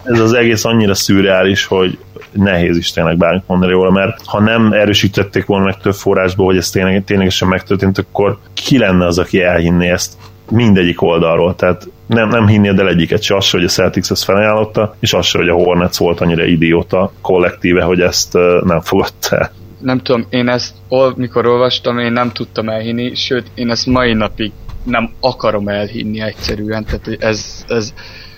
ez 0.04 0.20
az 0.20 0.34
egész 0.34 0.66
annyira 0.66 0.94
szürreális, 0.94 1.66
hogy 1.66 1.98
nehéz 2.32 2.78
is 2.78 2.92
tényleg 2.92 3.18
bármit 3.18 3.44
mondani 3.48 3.72
róla, 3.72 3.92
mert 3.92 4.22
ha 4.26 4.40
nem 4.40 4.72
erősítették 4.72 5.46
volna 5.46 5.66
meg 5.66 5.78
több 5.78 5.94
forrásból, 5.94 6.46
hogy 6.46 6.58
ez 6.58 6.70
tényleg, 6.70 7.04
ténylegesen 7.04 7.48
megtörtént, 7.48 7.98
akkor 7.98 8.38
ki 8.54 8.78
lenne 8.78 9.06
az, 9.06 9.18
aki 9.18 9.42
elhinné 9.42 9.90
ezt 9.90 10.14
mindegyik 10.50 11.02
oldalról, 11.02 11.56
tehát 11.56 11.88
nem, 12.08 12.30
nem 12.30 12.48
hinnéd 12.48 12.80
el 12.80 12.90
egyiket 12.90 13.22
se, 13.22 13.36
az 13.36 13.50
hogy 13.50 13.64
a 13.64 13.68
Celtics 13.68 14.12
ezt 14.12 14.24
felajánlotta, 14.24 14.96
és 15.00 15.14
az 15.14 15.32
hogy 15.32 15.50
a 15.50 15.54
Hornets 15.54 15.98
volt 15.98 16.22
annyira 16.22 16.46
idióta 16.46 17.12
kollektíve, 17.22 17.84
hogy 17.84 18.02
ezt 18.02 18.34
nem 18.64 18.82
fogadta 18.82 19.38
el 19.38 19.52
nem 19.80 19.98
tudom, 20.00 20.26
én 20.30 20.48
ezt, 20.50 20.76
mikor 21.16 21.46
olvastam, 21.46 22.00
én 22.00 22.12
nem 22.12 22.32
tudtam 22.32 22.70
elhinni, 22.70 23.16
sőt, 23.16 23.52
én 23.56 23.70
ezt 23.70 23.86
mai 23.86 24.14
napig 24.14 24.52
nem 24.84 25.12
akarom 25.20 25.68
elhinni 25.68 26.22
egyszerűen, 26.22 26.86
tehát 26.86 27.08
ez, 27.24 27.66
ez 27.68 27.94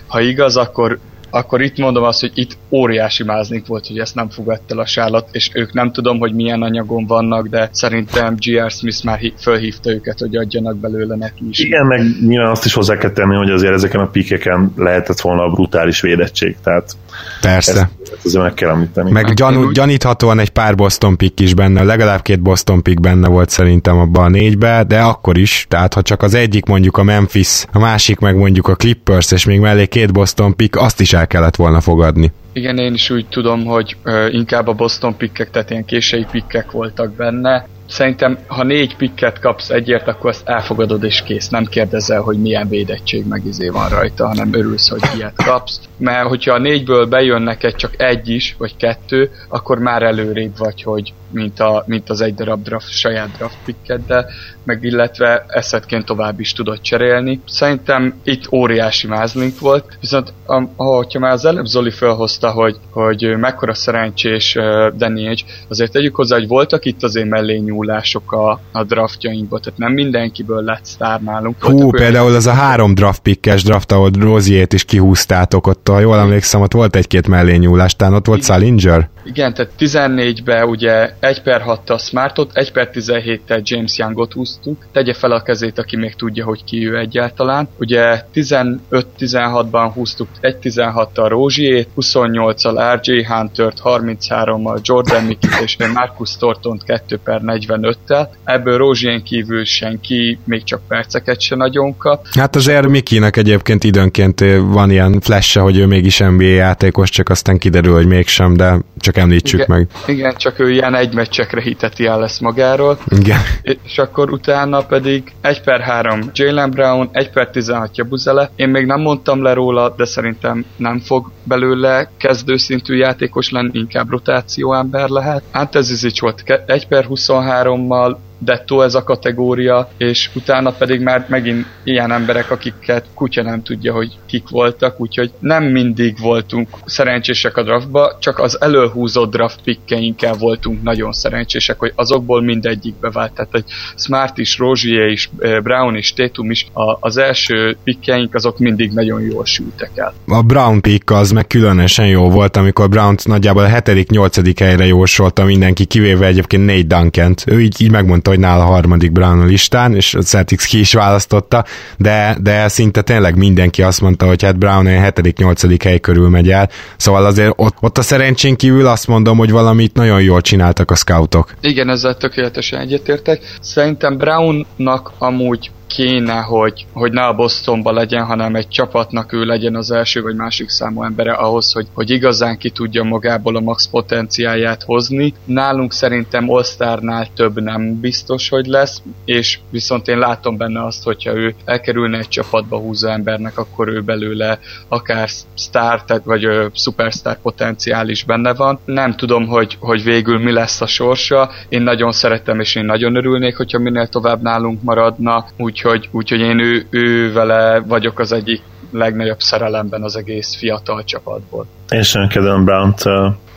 ha 0.06 0.20
igaz, 0.20 0.56
akkor 0.56 0.98
akkor 1.30 1.60
itt 1.60 1.78
mondom 1.78 2.02
azt, 2.04 2.20
hogy 2.20 2.32
itt 2.34 2.56
óriási 2.70 3.24
máznik 3.24 3.66
volt, 3.66 3.86
hogy 3.86 3.98
ezt 3.98 4.14
nem 4.14 4.28
fogadta 4.28 4.76
a 4.76 4.86
sálat, 4.86 5.28
és 5.32 5.50
ők 5.54 5.72
nem 5.72 5.92
tudom, 5.92 6.18
hogy 6.18 6.34
milyen 6.34 6.62
anyagon 6.62 7.06
vannak, 7.06 7.48
de 7.48 7.68
szerintem 7.72 8.34
G.R. 8.36 8.70
Smith 8.70 9.04
már 9.04 9.20
fölhívta 9.38 9.90
őket, 9.90 10.18
hogy 10.18 10.36
adjanak 10.36 10.76
belőle 10.76 11.16
neki 11.16 11.48
is. 11.50 11.58
Igen, 11.58 11.86
meg 11.86 12.00
nyilván 12.26 12.50
azt 12.50 12.64
is 12.64 12.74
hozzá 12.74 12.96
kell 12.96 13.10
tenni, 13.10 13.36
hogy 13.36 13.50
azért 13.50 13.72
ezeken 13.72 14.00
a 14.00 14.06
pikeken 14.06 14.72
lehetett 14.76 15.20
volna 15.20 15.42
a 15.42 15.50
brutális 15.50 16.00
védettség, 16.00 16.56
tehát 16.62 16.96
Persze. 17.40 17.72
Ezt, 17.72 17.88
ezt 18.02 18.24
azért 18.24 18.42
meg 18.42 18.54
kell 18.54 18.68
említeni. 18.68 19.10
Meg 19.10 19.34
gyanú, 19.34 19.64
úgy... 19.64 19.72
gyaníthatóan 19.72 20.38
egy 20.38 20.50
pár 20.50 20.74
Boston 20.74 21.16
pick 21.16 21.40
is 21.40 21.54
benne, 21.54 21.82
legalább 21.82 22.22
két 22.22 22.40
Boston 22.40 22.82
pick 22.82 23.00
benne 23.00 23.28
volt 23.28 23.48
szerintem 23.48 23.98
abban 23.98 24.24
a 24.24 24.28
négybe, 24.28 24.84
de 24.84 25.00
akkor 25.00 25.38
is, 25.38 25.66
tehát 25.68 25.94
ha 25.94 26.02
csak 26.02 26.22
az 26.22 26.34
egyik 26.34 26.64
mondjuk 26.64 26.96
a 26.96 27.02
Memphis, 27.02 27.64
a 27.72 27.78
másik 27.78 28.18
meg 28.18 28.36
mondjuk 28.36 28.68
a 28.68 28.74
Clippers, 28.74 29.32
és 29.32 29.44
még 29.44 29.60
mellé 29.60 29.86
két 29.86 30.12
Boston 30.12 30.56
pick, 30.56 30.76
azt 30.76 31.00
is 31.00 31.12
el 31.12 31.26
kellett 31.26 31.56
volna 31.56 31.80
fogadni. 31.80 32.32
Igen, 32.52 32.78
én 32.78 32.94
is 32.94 33.10
úgy 33.10 33.26
tudom, 33.28 33.64
hogy 33.64 33.96
ö, 34.02 34.28
inkább 34.28 34.66
a 34.66 34.72
Boston 34.72 35.16
pikkek, 35.16 35.50
tehát 35.50 35.70
ilyen 35.70 35.84
késői 35.84 36.26
pikkek 36.30 36.70
voltak 36.70 37.14
benne, 37.14 37.66
Szerintem, 37.90 38.38
ha 38.46 38.64
négy 38.64 38.96
pikket 38.96 39.38
kapsz 39.38 39.70
egyért, 39.70 40.08
akkor 40.08 40.30
azt 40.30 40.48
elfogadod 40.48 41.04
és 41.04 41.22
kész. 41.22 41.48
Nem 41.48 41.64
kérdezel, 41.64 42.20
hogy 42.20 42.38
milyen 42.38 42.68
védettség 42.68 43.26
meg 43.26 43.46
izé 43.46 43.68
van 43.68 43.88
rajta, 43.88 44.26
hanem 44.26 44.54
örülsz, 44.54 44.88
hogy 44.88 45.00
ilyet 45.16 45.42
kapsz. 45.44 45.80
Mert 46.00 46.28
hogyha 46.28 46.54
a 46.54 46.58
négyből 46.58 47.06
bejön 47.06 47.42
neked 47.42 47.74
csak 47.74 48.02
egy 48.02 48.28
is, 48.28 48.54
vagy 48.58 48.76
kettő, 48.76 49.30
akkor 49.48 49.78
már 49.78 50.02
előrébb 50.02 50.58
vagy, 50.58 50.82
hogy 50.82 51.12
mint, 51.32 51.60
a, 51.60 51.84
mint 51.86 52.10
az 52.10 52.20
egy 52.20 52.34
darab 52.34 52.62
draft, 52.62 52.90
saját 52.90 53.30
draft 53.36 53.56
picket, 53.64 54.06
de 54.06 54.26
meg 54.64 54.84
illetve 54.84 55.44
eszetként 55.48 56.04
tovább 56.04 56.40
is 56.40 56.52
tudod 56.52 56.80
cserélni. 56.80 57.40
Szerintem 57.46 58.14
itt 58.24 58.52
óriási 58.52 59.06
mázlink 59.06 59.58
volt, 59.58 59.96
viszont 60.00 60.32
ha 60.76 61.06
már 61.18 61.32
az 61.32 61.44
előbb 61.44 61.64
Zoli 61.64 61.90
felhozta, 61.90 62.50
hogy, 62.50 62.76
hogy 62.90 63.36
mekkora 63.38 63.74
szerencsés 63.74 64.56
uh, 64.56 64.96
Danny 64.96 65.26
Age, 65.26 65.42
azért 65.68 65.92
tegyük 65.92 66.14
hozzá, 66.14 66.36
hogy 66.36 66.48
voltak 66.48 66.84
itt 66.84 67.02
azért 67.02 67.28
mellé 67.28 67.56
nyúlások 67.56 68.32
a, 68.32 68.60
a 68.72 68.84
draftjainkból, 68.84 69.60
tehát 69.60 69.78
nem 69.78 69.92
mindenkiből 69.92 70.62
lett 70.62 70.84
sztár 70.84 71.22
nálunk. 71.22 71.64
Hú, 71.64 71.72
voltak 71.72 72.00
például 72.00 72.24
olyan... 72.24 72.36
az 72.36 72.46
a 72.46 72.52
három 72.52 72.94
draft 72.94 73.20
pickes 73.22 73.62
draft, 73.62 73.92
ahol 73.92 74.10
Roziét 74.20 74.72
is 74.72 74.84
kihúztátok, 74.84 75.66
ott, 75.66 75.88
ha 75.92 76.00
jól 76.00 76.18
emlékszem, 76.18 76.60
ott 76.60 76.72
volt 76.72 76.96
egy-két 76.96 77.28
mellé 77.28 77.56
nyúlás, 77.56 77.96
talán 77.96 78.14
ott 78.14 78.26
volt 78.26 78.44
Salinger? 78.44 79.08
Igen, 79.24 79.54
tehát 79.54 79.72
14-ben 79.78 80.68
ugye 80.68 81.10
1 81.20 81.42
per 81.42 81.62
6-tal 81.66 82.00
Smartot, 82.00 82.50
1 82.54 82.72
per 82.72 82.90
17-tel 82.92 83.62
James 83.62 83.98
Youngot 83.98 84.32
húztuk. 84.32 84.86
Tegye 84.92 85.14
fel 85.14 85.30
a 85.30 85.42
kezét, 85.42 85.78
aki 85.78 85.96
még 85.96 86.14
tudja, 86.14 86.44
hogy 86.44 86.64
ki 86.64 86.88
ő 86.88 86.98
egyáltalán. 86.98 87.68
Ugye 87.78 88.22
15-16-ban 88.34 89.90
húztuk 89.94 90.28
1-16-tal 90.40 91.26
Rózsiét, 91.28 91.88
28-al 91.96 93.00
RJ 93.02 93.24
Hunter-t, 93.24 93.80
33-mal 93.84 94.82
Jordan 94.82 95.24
Mikit 95.24 95.60
és 95.64 95.76
Marcus 95.94 96.36
Tortont 96.36 96.84
2 96.84 97.18
per 97.24 97.40
45-tel. 97.44 98.28
Ebből 98.44 98.76
Rózsien 98.76 99.22
kívül 99.22 99.64
senki 99.64 100.38
még 100.44 100.64
csak 100.64 100.80
perceket 100.88 101.40
se 101.40 101.56
nagyon 101.56 101.96
kap. 101.96 102.26
Hát 102.30 102.56
azért 102.56 102.88
Mikinek 102.88 103.36
egyébként 103.36 103.84
időnként 103.84 104.44
van 104.60 104.90
ilyen 104.90 105.20
flash 105.20 105.58
hogy 105.58 105.79
ő 105.80 105.86
mégis 105.86 106.18
NBA 106.18 106.42
játékos, 106.42 107.10
csak 107.10 107.28
aztán 107.28 107.58
kiderül, 107.58 107.94
hogy 107.94 108.06
mégsem, 108.06 108.56
de 108.56 108.78
csak 108.98 109.16
említsük 109.16 109.60
igen, 109.60 109.76
meg. 109.76 109.88
Igen, 110.06 110.34
csak 110.36 110.58
ő 110.58 110.70
ilyen 110.70 110.94
egy 110.94 111.14
meccsekre 111.14 111.60
hiteti 111.60 112.06
el 112.06 112.18
lesz 112.18 112.38
magáról. 112.38 112.98
Igen. 113.08 113.38
És 113.82 113.98
akkor 113.98 114.32
utána 114.32 114.80
pedig 114.80 115.32
1 115.40 115.62
per 115.62 115.80
3 115.80 116.30
Jalen 116.32 116.70
Brown, 116.70 117.08
1 117.12 117.30
per 117.30 117.50
16 117.50 117.96
Jabuzele. 117.96 118.50
Én 118.56 118.68
még 118.68 118.86
nem 118.86 119.00
mondtam 119.00 119.42
le 119.42 119.52
róla, 119.52 119.94
de 119.96 120.04
szerintem 120.04 120.64
nem 120.76 120.98
fog 120.98 121.30
belőle 121.42 122.10
kezdőszintű 122.18 122.96
játékos 122.96 123.50
lenni, 123.50 123.70
inkább 123.72 124.10
rotációember 124.10 125.08
lehet. 125.08 125.42
Antezizic 125.52 126.20
volt 126.20 126.42
1 126.66 126.86
per 126.86 127.06
23-mal, 127.08 128.16
dettó 128.40 128.82
ez 128.82 128.94
a 128.94 129.04
kategória, 129.04 129.88
és 129.96 130.30
utána 130.34 130.70
pedig 130.70 131.00
már 131.00 131.26
megint 131.28 131.66
ilyen 131.84 132.12
emberek, 132.12 132.50
akiket 132.50 133.04
kutya 133.14 133.42
nem 133.42 133.62
tudja, 133.62 133.92
hogy 133.92 134.18
kik 134.26 134.48
voltak, 134.48 135.00
úgyhogy 135.00 135.30
nem 135.38 135.64
mindig 135.64 136.18
voltunk 136.20 136.68
szerencsések 136.84 137.56
a 137.56 137.62
draftba, 137.62 138.16
csak 138.20 138.38
az 138.38 138.60
előhúzott 138.60 139.30
draft 139.30 139.60
pikkeinkkel 139.64 140.34
voltunk 140.34 140.82
nagyon 140.82 141.12
szerencsések, 141.12 141.78
hogy 141.78 141.92
azokból 141.94 142.42
mindegyikbe 142.42 143.10
vált. 143.10 143.32
Tehát 143.32 143.54
egy 143.54 143.64
Smart 143.96 144.38
is, 144.38 144.58
Rozier 144.58 145.08
is, 145.08 145.30
eh, 145.38 145.60
Brown 145.60 145.96
is, 145.96 146.12
Tatum 146.12 146.50
is, 146.50 146.66
a, 146.72 146.96
az 147.00 147.16
első 147.16 147.76
pikkeink 147.84 148.34
azok 148.34 148.58
mindig 148.58 148.90
nagyon 148.92 149.20
jól 149.20 149.44
sültek 149.44 149.90
el. 149.94 150.14
A 150.26 150.42
Brown 150.42 150.80
pick 150.80 151.10
az 151.10 151.30
meg 151.30 151.46
különösen 151.46 152.06
jó 152.06 152.30
volt, 152.30 152.56
amikor 152.56 152.88
Brown 152.88 153.14
nagyjából 153.24 153.64
a 153.64 153.68
7.-8. 153.68 154.54
helyre 154.58 154.86
jósolta 154.86 155.44
mindenki, 155.44 155.84
kivéve 155.84 156.26
egyébként 156.26 156.66
Nate 156.66 156.82
Duncan. 156.82 157.34
Ő 157.46 157.60
így, 157.60 157.82
így 157.82 157.90
megmondta, 157.90 158.29
hogy 158.30 158.38
nála 158.38 158.62
a 158.62 158.66
harmadik 158.66 159.12
Brown 159.12 159.40
a 159.40 159.44
listán, 159.44 159.94
és 159.94 160.14
a 160.14 160.22
Celtics 160.22 160.66
ki 160.66 160.78
is 160.78 160.92
választotta, 160.92 161.64
de, 161.98 162.36
de 162.40 162.68
szinte 162.68 163.02
tényleg 163.02 163.36
mindenki 163.36 163.82
azt 163.82 164.00
mondta, 164.00 164.26
hogy 164.26 164.42
hát 164.42 164.58
Brown 164.58 164.86
a 164.86 164.90
7.-8. 164.90 165.78
hely 165.82 165.98
körül 165.98 166.28
megy 166.28 166.50
el, 166.50 166.68
szóval 166.96 167.24
azért 167.24 167.52
ott, 167.56 167.76
ott 167.80 167.98
a 167.98 168.02
szerencsén 168.02 168.56
kívül 168.56 168.86
azt 168.86 169.06
mondom, 169.06 169.38
hogy 169.38 169.50
valamit 169.50 169.94
nagyon 169.94 170.22
jól 170.22 170.40
csináltak 170.40 170.90
a 170.90 170.94
scoutok. 170.94 171.54
Igen, 171.60 171.88
ezzel 171.88 172.16
tökéletesen 172.16 172.80
egyetértek. 172.80 173.40
Szerintem 173.60 174.16
Brownnak 174.16 175.12
amúgy 175.18 175.70
kéne, 175.94 176.40
hogy, 176.40 176.86
hogy 176.92 177.12
ne 177.12 177.26
a 177.26 177.34
Bostonba 177.34 177.92
legyen, 177.92 178.24
hanem 178.24 178.54
egy 178.54 178.68
csapatnak 178.68 179.32
ő 179.32 179.44
legyen 179.44 179.74
az 179.74 179.90
első 179.90 180.22
vagy 180.22 180.34
másik 180.34 180.68
számú 180.68 181.02
embere 181.02 181.32
ahhoz, 181.32 181.72
hogy, 181.72 181.86
hogy 181.94 182.10
igazán 182.10 182.58
ki 182.58 182.70
tudja 182.70 183.02
magából 183.02 183.56
a 183.56 183.60
max 183.60 183.88
potenciáját 183.88 184.82
hozni. 184.82 185.34
Nálunk 185.44 185.92
szerintem 185.92 186.50
all 186.50 187.28
több 187.34 187.60
nem 187.60 188.00
biztos, 188.00 188.48
hogy 188.48 188.66
lesz, 188.66 189.02
és 189.24 189.58
viszont 189.70 190.08
én 190.08 190.18
látom 190.18 190.56
benne 190.56 190.84
azt, 190.84 191.04
hogyha 191.04 191.34
ő 191.34 191.54
elkerülne 191.64 192.18
egy 192.18 192.28
csapatba 192.28 192.78
húzó 192.78 193.08
embernek, 193.08 193.58
akkor 193.58 193.88
ő 193.88 194.00
belőle 194.00 194.58
akár 194.88 195.28
sztár, 195.54 196.04
tehát 196.04 196.24
vagy 196.24 196.44
ö, 196.44 196.66
superstar 196.74 197.40
potenciál 197.42 198.08
is 198.08 198.24
benne 198.24 198.54
van. 198.54 198.78
Nem 198.84 199.16
tudom, 199.16 199.46
hogy, 199.46 199.76
hogy 199.80 200.02
végül 200.02 200.38
mi 200.38 200.52
lesz 200.52 200.80
a 200.80 200.86
sorsa. 200.86 201.50
Én 201.68 201.82
nagyon 201.82 202.12
szeretem, 202.12 202.60
és 202.60 202.74
én 202.74 202.84
nagyon 202.84 203.16
örülnék, 203.16 203.56
hogyha 203.56 203.78
minél 203.78 204.06
tovább 204.06 204.42
nálunk 204.42 204.82
maradna, 204.82 205.46
úgy 205.56 205.79
úgyhogy, 205.84 206.08
úgyhogy 206.12 206.40
én 206.40 206.58
ő, 206.58 206.86
ő 206.90 207.32
vele 207.32 207.80
vagyok 207.80 208.18
az 208.18 208.32
egyik 208.32 208.62
legnagyobb 208.92 209.40
szerelemben 209.40 210.02
az 210.02 210.16
egész 210.16 210.56
fiatal 210.56 211.04
csapatból. 211.04 211.66
Sem 212.00 212.28
kedvem 212.28 212.64
Brown-t, 212.64 213.02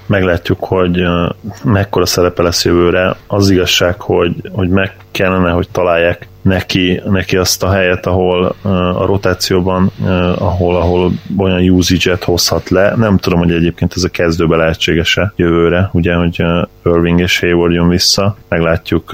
meglátjuk, 0.06 0.64
hogy 0.64 1.02
mekkora 1.64 2.06
szerepe 2.06 2.44
lesz 2.44 2.66
jövőre. 2.66 3.16
Az 3.28 3.50
igazság, 3.50 4.02
hogy, 4.02 4.36
hogy 4.52 4.70
meg 4.70 4.96
kellene, 5.12 5.52
hogy 5.52 5.68
találják 5.72 6.28
neki, 6.42 7.02
neki 7.06 7.38
azt 7.38 7.64
a 7.64 7.72
helyet, 7.72 8.06
ahol 8.06 8.56
a 8.98 9.06
rotációban, 9.06 9.92
ahol, 10.38 10.76
ahol 10.76 11.12
olyan 11.38 11.70
usage-et 11.70 12.24
hozhat 12.24 12.70
le. 12.70 12.94
Nem 12.96 13.18
tudom, 13.18 13.40
hogy 13.40 13.52
egyébként 13.52 13.94
ez 13.96 14.04
a 14.04 14.10
kezdőbe 14.10 14.56
lehetséges-e 14.56 15.34
jövőre, 15.36 15.90
ugye, 15.94 16.14
hogy 16.14 16.44
Irving 16.84 17.20
és 17.20 17.40
Hayward 17.40 17.74
jön 17.74 17.88
vissza. 17.88 18.38
Meglátjuk 18.48 19.12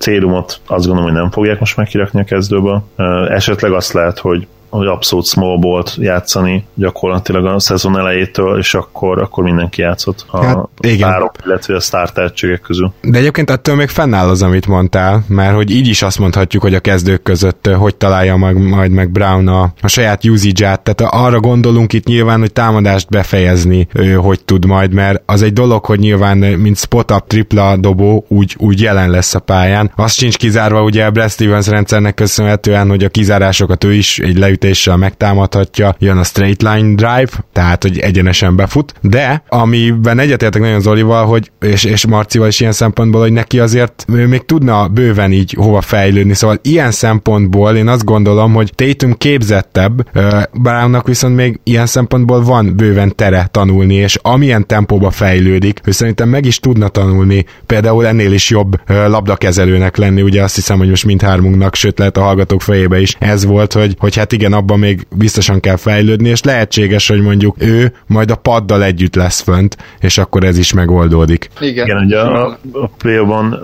Célumot 0.00 0.60
azt 0.66 0.86
gondolom, 0.86 1.10
hogy 1.10 1.20
nem 1.20 1.30
fogják 1.30 1.58
most 1.58 1.76
megkirakni 1.76 2.20
a 2.20 2.24
kezdőből. 2.24 2.82
Esetleg 3.28 3.72
azt 3.72 3.92
lehet, 3.92 4.18
hogy 4.18 4.46
hogy 4.70 4.86
abszolút 4.86 5.26
small 5.26 5.58
bolt 5.58 5.96
játszani 5.98 6.64
gyakorlatilag 6.74 7.46
a 7.46 7.60
szezon 7.60 7.98
elejétől, 7.98 8.58
és 8.58 8.74
akkor, 8.74 9.22
akkor 9.22 9.44
mindenki 9.44 9.80
játszott 9.80 10.24
a 10.30 10.44
hát, 10.44 10.68
párok, 11.00 11.34
illetve 11.44 11.74
a 11.74 11.80
startertségek 11.80 12.60
közül. 12.60 12.92
De 13.02 13.18
egyébként 13.18 13.50
ettől 13.50 13.74
még 13.74 13.88
fennáll 13.88 14.28
az, 14.28 14.42
amit 14.42 14.66
mondtál, 14.66 15.24
mert 15.28 15.54
hogy 15.54 15.70
így 15.70 15.88
is 15.88 16.02
azt 16.02 16.18
mondhatjuk, 16.18 16.62
hogy 16.62 16.74
a 16.74 16.80
kezdők 16.80 17.22
között 17.22 17.68
hogy 17.76 17.96
találja 17.96 18.36
meg, 18.36 18.68
majd 18.68 18.90
meg 18.90 19.10
Brown 19.10 19.48
a, 19.48 19.72
a 19.80 19.88
saját 19.88 20.24
usage-át, 20.24 20.80
tehát 20.80 21.14
arra 21.14 21.40
gondolunk 21.40 21.92
itt 21.92 22.04
nyilván, 22.04 22.40
hogy 22.40 22.52
támadást 22.52 23.08
befejezni, 23.08 23.88
ő, 23.92 24.14
hogy 24.14 24.44
tud 24.44 24.64
majd, 24.64 24.92
mert 24.92 25.22
az 25.26 25.42
egy 25.42 25.52
dolog, 25.52 25.84
hogy 25.84 25.98
nyilván 25.98 26.38
mint 26.38 26.76
spot-up 26.76 27.26
tripla 27.26 27.76
dobó 27.76 28.24
úgy, 28.28 28.54
úgy 28.58 28.80
jelen 28.80 29.10
lesz 29.10 29.34
a 29.34 29.38
pályán. 29.38 29.92
Azt 29.96 30.16
sincs 30.16 30.36
kizárva 30.36 30.82
ugye 30.82 31.10
Brad 31.10 31.30
Stevens 31.30 31.66
rendszernek 31.66 32.14
köszönhetően, 32.14 32.88
hogy 32.88 33.04
a 33.04 33.08
kizárásokat 33.08 33.84
ő 33.84 33.92
is 33.92 34.18
egy 34.18 34.38
leüt 34.38 34.59
ütéssel 34.60 34.96
megtámadhatja, 34.96 35.96
jön 35.98 36.16
a 36.16 36.22
straight 36.22 36.62
line 36.62 36.94
drive, 36.94 37.30
tehát 37.52 37.82
hogy 37.82 37.98
egyenesen 37.98 38.56
befut, 38.56 38.94
de 39.00 39.42
amiben 39.48 40.18
egyetértek 40.18 40.62
nagyon 40.62 40.80
Zolival, 40.80 41.26
hogy, 41.26 41.50
és, 41.60 41.84
és 41.84 42.06
Marcival 42.06 42.48
is 42.48 42.60
ilyen 42.60 42.72
szempontból, 42.72 43.20
hogy 43.20 43.32
neki 43.32 43.58
azért 43.58 44.04
ő 44.12 44.26
még 44.26 44.44
tudna 44.44 44.88
bőven 44.88 45.32
így 45.32 45.52
hova 45.52 45.80
fejlődni, 45.80 46.34
szóval 46.34 46.58
ilyen 46.62 46.90
szempontból 46.90 47.76
én 47.76 47.88
azt 47.88 48.04
gondolom, 48.04 48.52
hogy 48.52 48.72
Tatum 48.74 49.14
képzettebb, 49.14 50.18
Brownnak 50.52 51.06
viszont 51.06 51.36
még 51.36 51.60
ilyen 51.64 51.86
szempontból 51.86 52.42
van 52.42 52.76
bőven 52.76 53.14
tere 53.16 53.48
tanulni, 53.50 53.94
és 53.94 54.18
amilyen 54.22 54.66
tempóba 54.66 55.10
fejlődik, 55.10 55.80
ő 55.84 55.90
szerintem 55.90 56.28
meg 56.28 56.44
is 56.44 56.58
tudna 56.58 56.88
tanulni, 56.88 57.44
például 57.66 58.06
ennél 58.06 58.32
is 58.32 58.50
jobb 58.50 58.80
labdakezelőnek 58.86 59.96
lenni, 59.96 60.22
ugye 60.22 60.42
azt 60.42 60.54
hiszem, 60.54 60.78
hogy 60.78 60.88
most 60.88 61.04
mindhármunknak, 61.04 61.74
sőt 61.74 61.98
lehet 61.98 62.16
a 62.16 62.22
hallgatók 62.22 62.62
fejébe 62.62 63.00
is 63.00 63.16
ez 63.18 63.44
volt, 63.44 63.72
hogy, 63.72 63.96
hogy 63.98 64.16
hát 64.16 64.32
igen, 64.32 64.49
abban 64.52 64.78
még 64.78 65.06
biztosan 65.16 65.60
kell 65.60 65.76
fejlődni, 65.76 66.28
és 66.28 66.42
lehetséges, 66.42 67.08
hogy 67.08 67.20
mondjuk 67.20 67.56
ő 67.58 67.92
majd 68.06 68.30
a 68.30 68.36
paddal 68.36 68.82
együtt 68.82 69.14
lesz 69.14 69.40
fönt, 69.40 69.76
és 70.00 70.18
akkor 70.18 70.44
ez 70.44 70.58
is 70.58 70.72
megoldódik. 70.72 71.48
Igen, 71.60 71.84
Igen 71.84 72.04
ugye 72.04 72.20
a, 72.20 72.58
a 72.72 72.88
play 72.98 73.18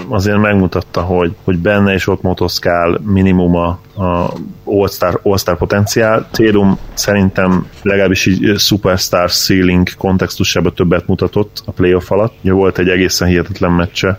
azért 0.08 0.38
megmutatta, 0.38 1.00
hogy, 1.00 1.34
hogy 1.44 1.58
benne 1.58 1.94
is 1.94 2.06
ott 2.06 2.22
motoszkál 2.22 3.00
minimum 3.04 3.54
a, 3.54 3.66
a 4.02 4.32
all-star, 4.64 5.20
all-star 5.22 5.56
potenciál. 5.56 6.28
Térum 6.30 6.78
szerintem 6.94 7.66
legalábbis 7.82 8.26
így 8.26 8.58
superstar 8.58 9.30
ceiling 9.30 9.88
kontextusában 9.98 10.74
többet 10.74 11.06
mutatott 11.06 11.62
a 11.64 11.70
playoff 11.70 12.10
alatt. 12.10 12.34
Ugye 12.42 12.52
volt 12.52 12.78
egy 12.78 12.88
egészen 12.88 13.28
hihetetlen 13.28 13.72
meccse, 13.72 14.18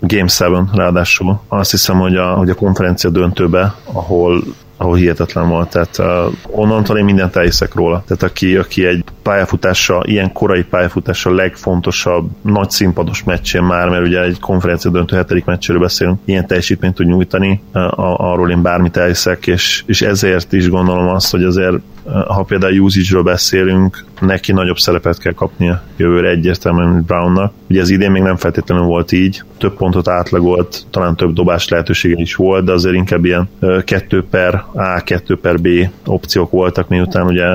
Game 0.00 0.28
7 0.38 0.74
ráadásul. 0.74 1.40
Azt 1.48 1.70
hiszem, 1.70 1.98
hogy 1.98 2.16
a, 2.16 2.34
hogy 2.34 2.50
a 2.50 2.54
konferencia 2.54 3.10
döntőbe, 3.10 3.74
ahol 3.84 4.42
ahol 4.80 4.96
hihetetlen 4.96 5.48
volt. 5.48 5.70
Tehát 5.70 5.98
uh, 5.98 6.58
onnantól 6.60 6.98
én 6.98 7.04
mindent 7.04 7.36
elhiszek 7.36 7.74
róla. 7.74 8.02
Tehát 8.06 8.22
aki, 8.22 8.56
aki 8.56 8.86
egy 8.86 9.04
pályafutása, 9.22 10.02
ilyen 10.06 10.32
korai 10.32 10.62
pályafutása 10.62 11.34
legfontosabb 11.34 12.30
nagy 12.42 12.70
színpados 12.70 13.24
meccsén 13.24 13.62
már, 13.62 13.88
mert 13.88 14.06
ugye 14.06 14.22
egy 14.22 14.40
konferencia 14.40 14.90
döntő 14.90 15.16
hetedik 15.16 15.44
meccséről 15.44 15.80
beszélünk, 15.80 16.18
ilyen 16.24 16.46
teljesítményt 16.46 16.94
tud 16.94 17.06
nyújtani, 17.06 17.62
uh, 17.74 18.20
arról 18.20 18.50
én 18.50 18.62
bármit 18.62 18.96
elhiszek, 18.96 19.46
és, 19.46 19.82
és 19.86 20.02
ezért 20.02 20.52
is 20.52 20.68
gondolom 20.68 21.08
azt, 21.08 21.30
hogy 21.30 21.44
azért 21.44 21.76
ha 22.26 22.42
például 22.42 22.78
usage 22.78 23.22
beszélünk, 23.22 24.04
neki 24.20 24.52
nagyobb 24.52 24.78
szerepet 24.78 25.18
kell 25.18 25.32
kapnia 25.32 25.82
jövőre 25.96 26.28
egyértelműen, 26.28 26.88
mint 26.88 27.04
Brownnak. 27.04 27.52
Ugye 27.68 27.80
az 27.80 27.90
idén 27.90 28.10
még 28.10 28.22
nem 28.22 28.36
feltétlenül 28.36 28.84
volt 28.84 29.12
így, 29.12 29.42
több 29.58 29.74
pontot 29.74 30.08
átlagolt, 30.08 30.86
talán 30.90 31.16
több 31.16 31.32
dobás 31.32 31.68
lehetősége 31.68 32.20
is 32.20 32.34
volt, 32.34 32.64
de 32.64 32.72
azért 32.72 32.94
inkább 32.94 33.24
ilyen 33.24 33.48
2 33.84 34.24
per 34.30 34.64
A, 34.72 35.00
2 35.04 35.36
per 35.36 35.60
B 35.60 35.68
opciók 36.06 36.50
voltak, 36.50 36.88
miután 36.88 37.26
ugye 37.26 37.46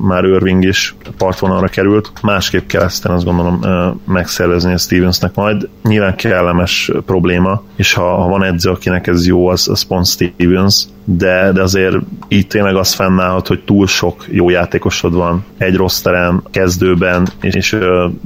már 0.00 0.24
Irving 0.24 0.64
is 0.64 0.94
partvonalra 1.18 1.66
került. 1.66 2.12
Másképp 2.22 2.66
kell 2.66 2.82
ezt 2.82 3.06
azt 3.06 3.24
gondolom 3.24 3.60
megszervezni 4.04 4.72
a 4.72 4.78
Stevensnek 4.78 5.34
majd. 5.34 5.68
Nyilván 5.82 6.16
kellemes 6.16 6.90
probléma, 7.06 7.62
és 7.76 7.92
ha, 7.92 8.14
ha 8.14 8.28
van 8.28 8.44
edző, 8.44 8.70
akinek 8.70 9.06
ez 9.06 9.26
jó, 9.26 9.48
az, 9.48 9.68
az 9.68 9.82
pont 9.82 10.06
Stevens, 10.06 10.84
de, 11.04 11.52
de 11.52 11.62
azért 11.62 11.96
itt 12.28 12.48
tényleg 12.48 12.76
az 12.76 12.92
fennállhat, 12.92 13.46
hogy 13.46 13.60
túl 13.64 13.86
sok 13.88 14.24
jó 14.30 14.50
játékosod 14.50 15.14
van 15.14 15.44
egy 15.58 15.76
rossz 15.76 16.00
terem 16.00 16.42
kezdőben, 16.50 17.28
és, 17.40 17.54
és 17.54 17.76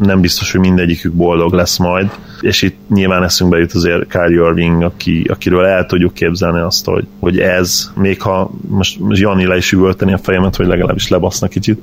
nem 0.03 0.21
biztos, 0.21 0.53
hogy 0.53 0.61
mindegyikük 0.61 1.13
boldog 1.13 1.53
lesz 1.53 1.79
majd. 1.79 2.11
És 2.41 2.63
itt 2.63 2.77
nyilván 2.89 3.23
eszünkbe 3.23 3.59
jut 3.59 3.73
azért 3.73 4.07
Kyrie 4.07 4.49
Irving, 4.49 4.83
aki, 4.83 5.27
akiről 5.29 5.65
el 5.65 5.87
tudjuk 5.87 6.15
képzelni 6.15 6.61
azt, 6.61 6.85
hogy, 6.85 7.07
hogy 7.21 7.39
ez, 7.39 7.93
még 7.97 8.23
ha 8.23 8.51
most, 8.69 8.99
Jani 9.09 9.47
le 9.47 9.57
is 9.57 9.73
üvölteni 9.73 10.13
a 10.13 10.19
fejemet, 10.19 10.57
hogy 10.57 10.67
legalábbis 10.67 11.09
lebaszna 11.09 11.49
kicsit, 11.49 11.81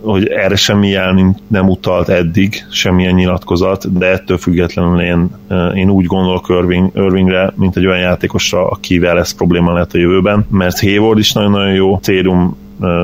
hogy 0.00 0.26
erre 0.26 0.56
semmi 0.56 0.88
jel 0.88 1.36
nem 1.46 1.68
utalt 1.68 2.08
eddig, 2.08 2.64
semmilyen 2.70 3.14
nyilatkozat, 3.14 3.98
de 3.98 4.06
ettől 4.06 4.38
függetlenül 4.38 5.00
én, 5.00 5.30
én 5.74 5.90
úgy 5.90 6.06
gondolok 6.06 6.46
Irving, 6.48 6.90
Irvingre, 6.94 7.52
mint 7.56 7.76
egy 7.76 7.86
olyan 7.86 7.98
játékosra, 7.98 8.68
akivel 8.68 9.18
ez 9.18 9.32
probléma 9.32 9.72
lehet 9.72 9.94
a 9.94 9.98
jövőben, 9.98 10.46
mert 10.50 10.80
Hayward 10.80 11.18
is 11.18 11.32
nagyon-nagyon 11.32 11.74
jó, 11.74 11.98
Térum 11.98 12.56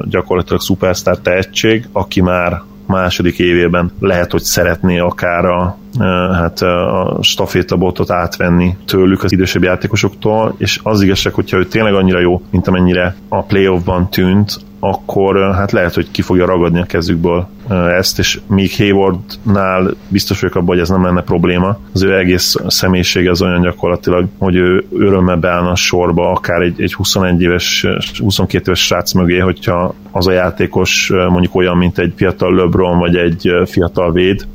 gyakorlatilag 0.05 0.61
szupersztár 0.61 1.17
tehetség, 1.17 1.89
aki 1.93 2.21
már 2.21 2.63
második 2.87 3.39
évében 3.39 3.91
lehet, 4.01 4.31
hogy 4.31 4.43
szeretné 4.43 4.99
akár 4.99 5.45
a, 5.45 5.79
hát 6.33 6.61
a 6.61 7.19
stafétabotot 7.21 8.11
átvenni 8.11 8.77
tőlük 8.87 9.23
az 9.23 9.33
idősebb 9.33 9.63
játékosoktól, 9.63 10.55
és 10.59 10.81
az 10.83 11.03
igazság, 11.03 11.35
hogyha 11.35 11.57
ő 11.57 11.65
tényleg 11.65 11.95
annyira 11.95 12.21
jó, 12.21 12.43
mint 12.51 12.69
amennyire 12.69 13.15
a 13.29 13.43
playoffban 13.43 14.11
tűnt, 14.11 14.61
akkor 14.81 15.55
hát 15.55 15.73
lehet, 15.73 15.95
hogy 15.95 16.11
ki 16.11 16.23
fogja 16.23 16.47
ragadni 16.47 16.81
a 16.81 16.85
kezükből 16.85 17.49
ezt, 17.71 18.19
és 18.19 18.41
míg 18.47 18.77
Haywardnál 18.77 19.91
biztos 20.09 20.41
vagyok 20.41 20.57
abban, 20.57 20.69
hogy 20.69 20.79
ez 20.79 20.89
nem 20.89 21.05
lenne 21.05 21.23
probléma. 21.23 21.79
Az 21.93 22.03
ő 22.03 22.17
egész 22.19 22.57
személyisége 22.67 23.31
az 23.31 23.43
olyan 23.43 23.61
gyakorlatilag, 23.61 24.27
hogy 24.39 24.55
ő 24.55 24.85
örömmel 24.93 25.37
beállna 25.37 25.71
a 25.71 25.77
sorba, 25.77 26.31
akár 26.31 26.61
egy, 26.61 26.83
egy 26.83 26.95
21 26.95 27.43
éves, 27.43 27.87
22 28.19 28.63
éves 28.67 28.85
srác 28.85 29.13
mögé, 29.13 29.39
hogyha 29.39 29.95
az 30.11 30.27
a 30.27 30.33
játékos 30.33 31.13
mondjuk 31.29 31.55
olyan, 31.55 31.77
mint 31.77 31.99
egy 31.99 32.13
fiatal 32.17 32.55
LeBron, 32.55 32.99
vagy 32.99 33.17
egy 33.17 33.51
fiatal 33.65 34.13
véd, 34.13 34.47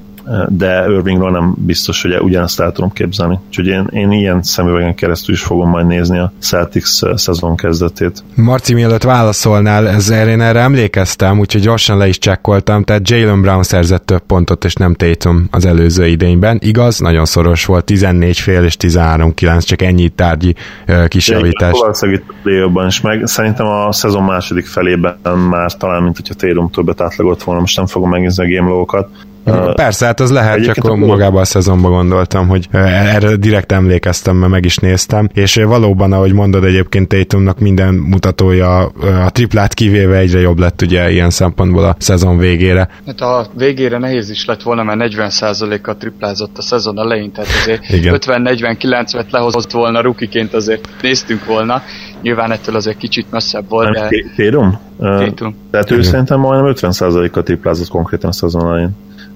de 0.48 0.86
Irvingről 0.90 1.32
nem 1.32 1.54
biztos, 1.58 2.02
hogy 2.02 2.18
ugyanezt 2.20 2.60
el 2.60 2.72
tudom 2.72 2.92
képzelni. 2.92 3.40
Úgyhogy 3.48 3.68
én, 3.68 3.88
én 3.92 4.12
ilyen 4.12 4.44
szemüvegen 4.44 4.96
keresztül 4.96 5.36
is 5.36 5.42
fogom 5.42 5.70
majd 5.70 5.88
nézni 5.88 6.20
a 6.20 6.32
Celtics 6.40 7.02
szezon 7.16 7.56
kezdetét. 7.56 8.24
Marci, 8.36 8.74
mielőtt 8.74 9.04
válaszolnál, 9.04 9.88
ez 9.88 10.10
én 10.10 10.42
erre 10.42 10.60
emlékeztem, 10.60 11.40
úgyhogy 11.40 11.62
gyorsan 11.62 11.98
le 11.98 12.08
is 12.08 12.18
csekkoltam, 12.18 12.84
tehát 12.84 13.10
Jalen 13.10 13.42
Brown 13.42 13.64
szerzett 13.64 14.06
több 14.06 14.22
pontot, 14.28 14.66
és 14.66 14.74
nem 14.74 14.94
Tatum 14.94 15.48
az 15.52 15.66
előző 15.66 16.06
idényben. 16.08 16.60
Igaz, 16.62 17.00
nagyon 17.00 17.26
szoros 17.26 17.66
volt, 17.66 17.86
14 17.86 18.40
fél 18.40 18.64
és 18.64 18.78
13-9, 18.80 19.66
csak 19.66 19.82
ennyi 19.82 20.10
tárgyi 20.10 20.56
uh, 20.88 21.08
kisjavítás. 21.08 21.72
Valószínűleg 21.80 22.24
itt 22.44 22.88
is 22.88 23.02
meg. 23.02 23.28
Szerintem 23.28 23.68
a 23.68 23.92
szezon 23.92 24.24
második 24.24 24.66
felében 24.66 25.18
már 25.50 25.74
talán, 25.74 26.04
mint 26.04 26.16
hogyha 26.16 26.34
Tatum 26.34 26.70
többet 26.70 27.02
átlagolt 27.02 27.44
volna, 27.44 27.62
most 27.62 27.78
nem 27.78 27.86
fogom 27.86 28.10
megnézni 28.10 28.44
a 28.44 28.60
game 28.60 28.72
Persze, 29.76 30.06
hát 30.06 30.20
az 30.20 30.32
lehet, 30.32 30.64
csak 30.64 30.84
a 30.84 30.96
magában 30.96 31.42
a 31.42 31.46
szezonban 31.46 31.92
gondoltam, 31.92 32.48
hogy 32.48 32.68
erre 32.72 33.36
direkt 33.36 33.72
emlékeztem, 33.72 34.36
mert 34.36 34.52
meg 34.52 34.66
is 34.66 34.78
néztem, 34.78 35.30
és 35.34 35.56
valóban, 35.56 36.12
ahogy 36.12 36.34
mondod, 36.34 36.64
egyébként 36.64 37.08
Tatumnak 37.08 37.60
minden 37.60 37.94
mutatója 37.94 38.86
a 39.26 39.30
triplát 39.30 39.74
kivéve 39.74 40.18
egyre 40.18 40.40
jobb 40.40 40.60
lett 40.60 40.82
ugye 40.82 41.12
ilyen 41.12 41.30
szempontból 41.30 41.84
a 41.84 41.96
szezon 42.00 42.38
végére. 42.38 42.90
Hát 43.06 43.22
a 43.22 43.48
végére 43.58 43.98
nehéz 43.98 44.30
is 44.30 44.46
lett 44.46 44.62
volna, 44.62 44.84
mert 44.84 45.14
40%-a 45.16 45.96
triplázott 45.96 46.58
a 46.58 46.62
szezon 46.62 47.00
elején, 47.00 47.32
tehát 47.32 47.50
azért 47.62 47.82
50-40-90-et 47.90 49.30
lehozott 49.30 49.72
volna 49.72 50.02
rukiként 50.02 50.54
azért 50.54 50.88
néztünk 51.02 51.46
volna, 51.46 51.82
nyilván 52.22 52.52
ettől 52.52 52.76
azért 52.76 52.98
kicsit 52.98 53.26
messzebb 53.32 53.70
volt, 53.70 53.94
de... 53.94 54.08
Tétum? 54.36 54.80
Tétum. 55.18 55.56
Tehát 55.72 55.92
ő 55.92 56.02
szerintem 56.02 56.40
majdnem 56.40 56.74
50%-a 56.76 57.44
triplázott 57.44 57.88
konkrétan 57.88 58.30
a 58.30 58.34
szezon 58.34 58.68
elején. 58.68 58.96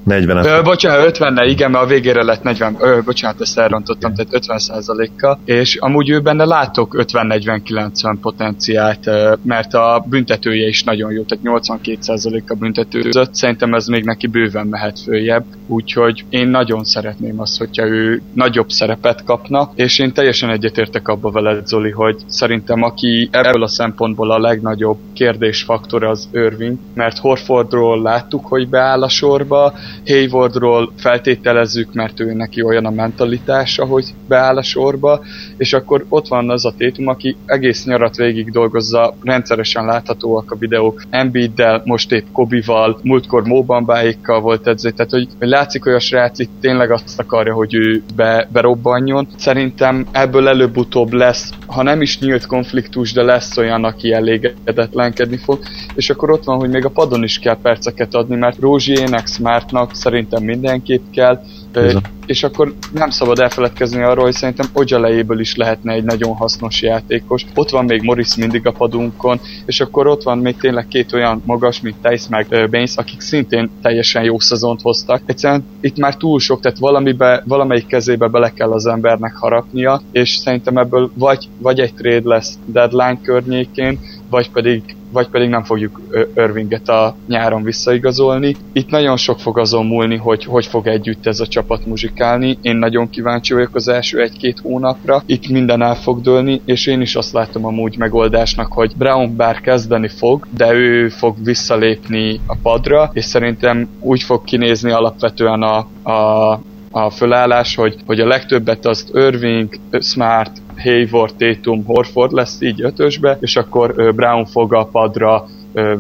40 0.10 0.46
Ö, 0.46 0.62
bocsánat, 0.62 1.06
50 1.06 1.48
igen, 1.48 1.72
mert 1.72 1.84
a 1.84 1.88
végére 1.88 2.24
lett 2.24 2.44
40, 2.44 2.76
ö, 2.80 3.00
bocsánat, 3.06 3.42
ezt 3.42 3.60
elrontottam, 3.60 4.14
tehát 4.14 4.34
50 4.34 5.10
kal 5.18 5.40
és 5.46 5.76
amúgy 5.76 6.10
ő 6.10 6.20
benne 6.20 6.46
látok 6.46 6.96
50-40-90 6.98 8.18
potenciált, 8.22 9.10
mert 9.44 9.74
a 9.74 10.06
büntetője 10.10 10.68
is 10.68 10.84
nagyon 10.84 11.12
jó, 11.12 11.24
tehát 11.24 11.68
82% 11.68 12.42
a 12.48 12.54
büntetőzött, 12.54 13.36
szerintem 13.36 13.74
ez 13.74 13.88
még 13.88 14.04
neki 14.04 14.28
bőven 14.28 14.68
mehet 14.68 15.00
följebb, 15.00 15.46
úgyhogy 15.68 16.24
én 16.30 16.48
nagyon 16.48 16.84
szeretném 16.84 17.40
azt, 17.40 17.58
hogyha 17.58 17.88
ő 17.88 18.22
nagyobb 18.34 18.70
szerepet 18.70 19.24
kapna, 19.24 19.72
és 19.76 20.00
én 20.00 20.14
teljesen 20.14 20.50
egyetértek 20.50 21.08
abba 21.08 21.32
veled, 21.32 21.68
Zoli, 21.68 21.92
hogy 21.92 22.18
szerintem 22.28 22.84
aki 22.84 23.30
ebből 23.32 23.64
a 23.64 23.68
szempontból 23.68 24.32
a 24.32 24.40
legnagyobb 24.40 24.98
kérdésfaktor 25.14 26.04
az 26.04 26.30
Irving, 26.32 26.78
mert 26.94 27.18
Horfordról 27.18 28.02
láttuk, 28.02 28.46
hogy 28.46 28.68
beáll 28.70 29.04
a 29.04 29.10
sorba, 29.10 29.74
Haywardról 30.06 30.92
feltételezzük, 30.98 31.94
mert 31.94 32.20
ő 32.20 32.34
neki 32.34 32.62
olyan 32.62 32.86
a 32.86 32.90
mentalitása, 32.90 33.86
hogy 33.86 34.14
beáll 34.28 34.58
a 34.58 34.64
sorba, 34.64 35.22
és 35.58 35.74
akkor 35.74 36.06
ott 36.10 36.28
van 36.28 36.50
az 36.50 36.66
a 36.66 36.74
Tétum, 36.78 37.08
aki 37.08 37.36
egész 37.46 37.86
nyarat 37.86 38.16
végig 38.16 38.52
dolgozza, 38.52 39.16
rendszeresen 39.24 39.86
láthatóak 39.86 40.52
a 40.52 40.58
videók, 40.58 41.04
Embiiddel, 41.10 41.82
most 41.86 42.12
épp 42.12 42.26
Kobival, 42.32 43.00
múltkor 43.04 43.44
Mobambáikkal 43.44 44.42
volt 44.42 44.68
edző, 44.68 44.92
tehát 44.92 45.12
hogy, 45.12 45.28
hogy 45.40 45.48
látszik, 45.48 45.84
hogy 45.84 45.94
a 45.94 46.00
srác 46.00 46.40
itt 46.40 46.52
tényleg 46.62 46.92
azt 46.92 47.20
akarja, 47.20 47.54
hogy 47.54 47.74
ő 47.74 48.04
be, 48.16 48.48
berobbanjon. 48.52 49.28
Szerintem 49.38 50.08
ebből 50.12 50.48
előbb-utóbb 50.48 51.14
lesz, 51.14 51.50
ha 51.66 51.84
nem 51.84 52.02
is 52.02 52.20
nyílt 52.20 52.46
konfliktus, 52.46 53.14
de 53.14 53.24
lesz 53.24 53.58
olyan, 53.58 53.84
aki 53.84 54.14
elégedetlenkedni 54.14 55.38
fog, 55.38 55.60
és 55.96 56.10
akkor 56.10 56.32
ott 56.32 56.44
van, 56.44 56.58
hogy 56.58 56.70
még 56.70 56.86
a 56.86 56.90
padon 56.90 57.24
is 57.24 57.40
kell 57.40 57.58
perceket 57.62 58.16
adni, 58.16 58.36
mert 58.36 58.60
Rózsiének, 58.60 59.28
Smartnak 59.28 59.79
szerintem 59.92 60.44
mindenképp 60.44 61.04
kell, 61.12 61.40
Bizony. 61.74 62.02
És 62.26 62.44
akkor 62.44 62.74
nem 62.94 63.10
szabad 63.10 63.40
elfeledkezni 63.40 64.02
arról, 64.02 64.24
hogy 64.24 64.34
szerintem 64.34 64.68
Ojalejéből 64.74 65.40
is 65.40 65.56
lehetne 65.56 65.94
egy 65.94 66.04
nagyon 66.04 66.36
hasznos 66.36 66.82
játékos. 66.82 67.46
Ott 67.56 67.70
van 67.70 67.86
még 67.86 68.02
Morris 68.02 68.36
mindig 68.36 68.68
a 68.68 68.72
padunkon, 68.72 69.40
és 69.66 69.80
akkor 69.80 70.08
ott 70.08 70.24
van 70.24 70.38
még 70.38 70.56
tényleg 70.58 70.88
két 70.88 71.14
olyan 71.14 71.42
magas, 71.46 71.82
mint 71.82 71.96
Tice 72.02 72.28
meg 72.30 72.70
Baines, 72.70 72.96
akik 72.96 73.22
szintén 73.22 73.70
teljesen 73.82 74.24
jó 74.24 74.40
szezont 74.40 74.82
hoztak. 74.82 75.22
Egyszerűen 75.26 75.66
itt 75.82 75.98
már 75.98 76.16
túl 76.16 76.40
sok, 76.40 76.62
tehát 76.62 76.78
valamibe, 76.78 77.44
valamelyik 77.46 77.88
kezébe 77.88 78.28
bele 78.28 78.54
kell 78.54 78.72
az 78.72 78.86
embernek 78.86 79.36
harapnia, 79.36 80.02
és 80.12 80.30
szerintem 80.30 80.78
ebből 80.78 81.12
vagy, 81.14 81.48
vagy 81.58 81.80
egy 81.80 81.94
trade 81.94 82.28
lesz 82.30 82.58
deadline 82.66 83.20
környékén, 83.22 84.00
vagy 84.30 84.52
pedig 84.52 84.96
vagy 85.12 85.28
pedig 85.28 85.50
nem 85.50 85.64
fogjuk 85.64 86.02
Irvinget 86.36 86.90
a 86.90 87.16
nyáron 87.28 87.64
visszaigazolni. 87.64 88.56
Itt 88.72 88.90
nagyon 88.90 89.18
sok 89.18 89.40
fog 89.40 89.58
azon 89.58 89.86
múlni, 89.86 90.16
hogy 90.18 90.44
hogy 90.44 90.66
fog 90.66 90.88
együtt 90.88 91.26
ez 91.26 91.40
a 91.40 91.48
csapat 91.48 91.86
muzsikálni. 91.86 92.58
Én 92.62 92.76
nagyon 92.76 93.10
kíváncsi 93.10 93.54
vagyok 93.54 93.76
az 93.76 93.88
első 93.88 94.22
egy-két 94.22 94.60
hónapra. 94.60 95.24
Itt 95.26 95.48
minden 95.48 95.82
el 95.82 95.96
fog 95.96 96.22
dőlni, 96.22 96.62
és 96.66 96.88
én 96.88 97.02
is 97.02 97.16
azt 97.16 97.34
látom 97.34 97.66
amúgy 97.66 97.98
megoldásnak, 97.98 98.72
hogy 98.74 98.92
Brown 98.98 99.36
bár 99.36 99.62
kezdeni 99.62 100.08
fog, 100.08 100.48
de 100.58 100.74
ő 100.74 101.10
fog 101.10 101.36
visszalépni 101.44 102.40
a 102.48 102.56
padra, 102.62 103.10
és 103.14 103.26
szerintem 103.26 103.88
úgy 104.00 104.22
fog 104.22 104.44
kinézni 104.44 104.92
alapvetően 104.92 105.62
a, 105.62 105.78
a 106.12 106.60
a 106.92 107.10
fölállás, 107.10 107.76
hogy, 107.76 107.96
hogy 108.06 108.20
a 108.20 108.28
legtöbbet 108.28 108.86
azt 108.86 109.10
Irving, 109.14 109.70
Smart, 110.00 110.52
Hayward, 110.84 111.36
Tatum, 111.38 111.84
Horford 111.86 112.32
lesz 112.32 112.62
így 112.62 112.82
ötösbe, 112.82 113.38
és 113.42 113.56
akkor 113.56 114.14
Brown 114.16 114.46
fog 114.46 114.74
a 114.74 114.86
padra 114.86 115.46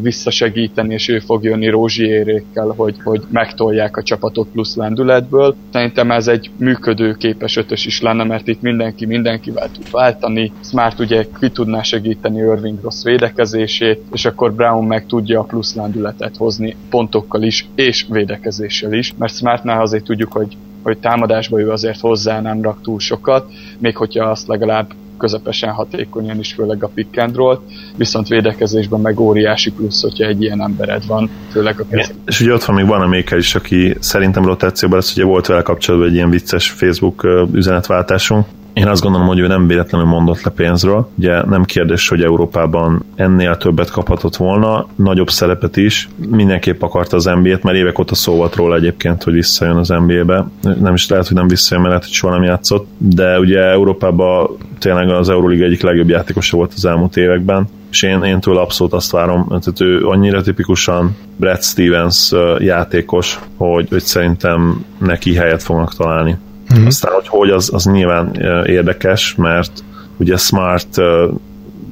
visszasegíteni, 0.02 0.94
és 0.94 1.08
ő 1.08 1.20
fog 1.20 1.44
jönni 1.44 1.70
Rózsiérékkel, 1.70 2.74
hogy, 2.78 2.96
hogy 3.04 3.22
megtolják 3.32 3.98
a 3.98 4.04
csapatot 4.04 4.48
plusz 4.48 4.76
lendületből. 4.76 5.56
Szerintem 5.72 6.12
ez 6.12 6.28
egy 6.28 6.50
működőképes 6.58 7.56
ötös 7.56 7.86
is 7.86 8.02
lenne, 8.02 8.24
mert 8.24 8.48
itt 8.48 8.62
mindenki 8.62 9.06
mindenkivel 9.06 9.72
tud 9.72 9.92
váltani. 9.92 10.52
Smart 10.64 11.00
ugye 11.00 11.26
ki 11.40 11.50
tudná 11.50 11.82
segíteni 11.82 12.38
Irving 12.38 12.82
rossz 12.82 13.04
védekezését, 13.04 14.02
és 14.14 14.26
akkor 14.26 14.54
Brown 14.54 14.86
meg 14.86 15.06
tudja 15.06 15.40
a 15.40 15.44
plusz 15.44 15.76
lendületet 15.76 16.38
hozni 16.38 16.76
pontokkal 16.90 17.42
is, 17.42 17.68
és 17.76 18.06
védekezéssel 18.10 18.94
is, 18.94 19.14
mert 19.18 19.36
Smartnál 19.36 19.82
azért 19.82 20.04
tudjuk, 20.04 20.32
hogy 20.32 20.58
hogy 20.84 20.98
támadásba 20.98 21.60
ő 21.60 21.70
azért 21.70 22.00
hozzá 22.00 22.42
nem 22.42 22.62
rak 22.62 22.82
túl 22.82 23.00
sokat, 23.00 23.52
még 23.78 23.98
hogyha 23.98 24.30
azt 24.30 24.48
legalább 24.48 24.92
közepesen 25.18 25.70
hatékonyan 25.70 26.40
is, 26.40 26.54
főleg 26.54 26.84
a 26.84 26.88
pick 26.88 27.18
and 27.18 27.36
roll, 27.36 27.60
viszont 27.96 28.28
védekezésben 28.28 29.00
meg 29.00 29.20
óriási 29.20 29.72
plusz, 29.72 30.02
hogyha 30.02 30.26
egy 30.26 30.42
ilyen 30.42 30.62
embered 30.62 31.06
van, 31.08 31.30
főleg 31.52 31.80
a 31.80 31.86
kezdet. 31.90 32.16
És 32.26 32.42
ugye 32.42 32.54
ott 32.54 32.64
van 32.64 32.76
még 32.76 32.88
van 32.88 33.02
a 33.02 33.08
Maker 33.08 33.38
is, 33.38 33.56
aki 33.56 33.96
szerintem 34.00 34.46
rotációban 34.46 34.98
lesz, 34.98 35.12
ugye 35.12 35.26
volt 35.26 35.48
vele 35.48 35.62
kapcsolatban 35.62 36.10
egy 36.10 36.16
ilyen 36.16 36.30
vicces 36.30 36.70
Facebook 36.70 37.48
üzenetváltásunk, 37.52 38.46
én 38.74 38.88
azt 38.88 39.02
gondolom, 39.02 39.28
hogy 39.28 39.40
ő 39.40 39.48
nem 39.48 39.68
véletlenül 39.68 40.08
mondott 40.08 40.42
le 40.42 40.52
pénzről. 40.52 41.10
Ugye 41.16 41.46
nem 41.46 41.64
kérdés, 41.64 42.08
hogy 42.08 42.22
Európában 42.22 43.04
ennél 43.16 43.58
többet 43.58 43.90
kaphatott 43.90 44.36
volna, 44.36 44.88
nagyobb 44.96 45.30
szerepet 45.30 45.78
is. 45.78 46.10
Mindenképp 46.30 46.82
akarta 46.82 47.16
az 47.16 47.26
NBA-t, 47.26 47.64
mert 47.64 47.78
évek 47.78 48.00
óta 48.00 48.16
szó 48.16 48.36
volt 48.36 48.56
róla 48.56 48.76
egyébként, 48.76 49.24
hogy 49.24 49.34
visszajön 49.34 49.76
az 49.76 49.88
NBA-be. 49.88 50.48
Nem 50.80 50.94
is 50.94 51.10
lehet, 51.10 51.28
hogy 51.28 51.38
nem 51.38 51.48
visszajön, 51.48 51.84
mert 51.84 51.94
lehet, 51.96 52.10
hogy 52.10 52.18
soha 52.18 52.34
nem 52.34 52.44
játszott. 52.44 52.88
De 52.98 53.40
ugye 53.40 53.60
Európában 53.60 54.58
tényleg 54.80 55.10
az 55.10 55.30
Euróliga 55.30 55.66
egyik 55.66 55.82
legjobb 55.82 56.10
játékosa 56.10 56.58
volt 56.58 56.74
az 56.76 56.86
elmúlt 56.86 57.18
években 57.18 57.68
és 57.92 58.02
én, 58.02 58.24
én 58.24 58.40
tőle 58.40 58.60
abszolút 58.60 58.94
azt 58.94 59.12
várom, 59.12 59.48
tehát 59.48 59.82
ő 59.82 60.06
annyira 60.08 60.42
tipikusan 60.42 61.18
Brad 61.36 61.64
Stevens 61.64 62.32
játékos, 62.60 63.40
hogy, 63.58 63.90
hogy 63.90 64.04
szerintem 64.04 64.86
neki 64.98 65.36
helyet 65.36 65.64
fognak 65.64 65.96
találni. 65.96 66.38
Mm. 66.78 66.86
Aztán, 66.86 67.14
hogy 67.14 67.28
hogy, 67.28 67.50
az, 67.50 67.70
az 67.74 67.86
nyilván 67.86 68.34
érdekes, 68.66 69.36
mert 69.36 69.84
ugye 70.18 70.38
Smart 70.38 70.98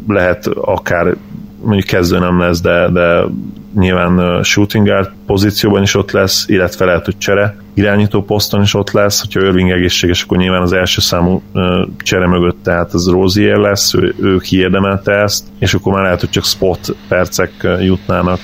lehet 0.08 0.48
akár 0.48 1.16
mondjuk 1.64 1.88
kezdő 1.88 2.20
nem 2.20 2.40
lesz, 2.40 2.62
de, 2.62 2.90
de 2.90 3.24
nyilván 3.76 4.44
shooting 4.44 4.88
guard 4.88 5.10
pozícióban 5.26 5.82
is 5.82 5.96
ott 5.96 6.12
lesz, 6.12 6.46
illetve 6.48 6.86
lehet, 6.86 7.06
hogy 7.06 7.18
csere 7.18 7.58
irányító 7.74 8.24
poszton 8.24 8.62
is 8.62 8.74
ott 8.74 8.92
lesz, 8.92 9.22
hogyha 9.22 9.42
Irving 9.42 9.72
egészséges, 9.72 10.24
akkor 10.24 10.38
nyilván 10.38 10.62
az 10.62 10.74
első 10.74 11.02
számú 11.02 11.42
csere 11.98 12.28
mögött, 12.28 12.64
tehát 12.64 12.94
az 12.94 13.08
Rozier 13.08 13.58
lesz, 13.58 13.94
ő, 13.94 14.16
ő 14.20 14.38
kiérdemelte 14.38 15.12
ezt, 15.12 15.46
és 15.60 15.74
akkor 15.74 15.94
már 15.94 16.04
lehet, 16.04 16.20
hogy 16.20 16.30
csak 16.30 16.44
spot 16.44 16.96
percek 17.08 17.52
jutnának 17.82 18.40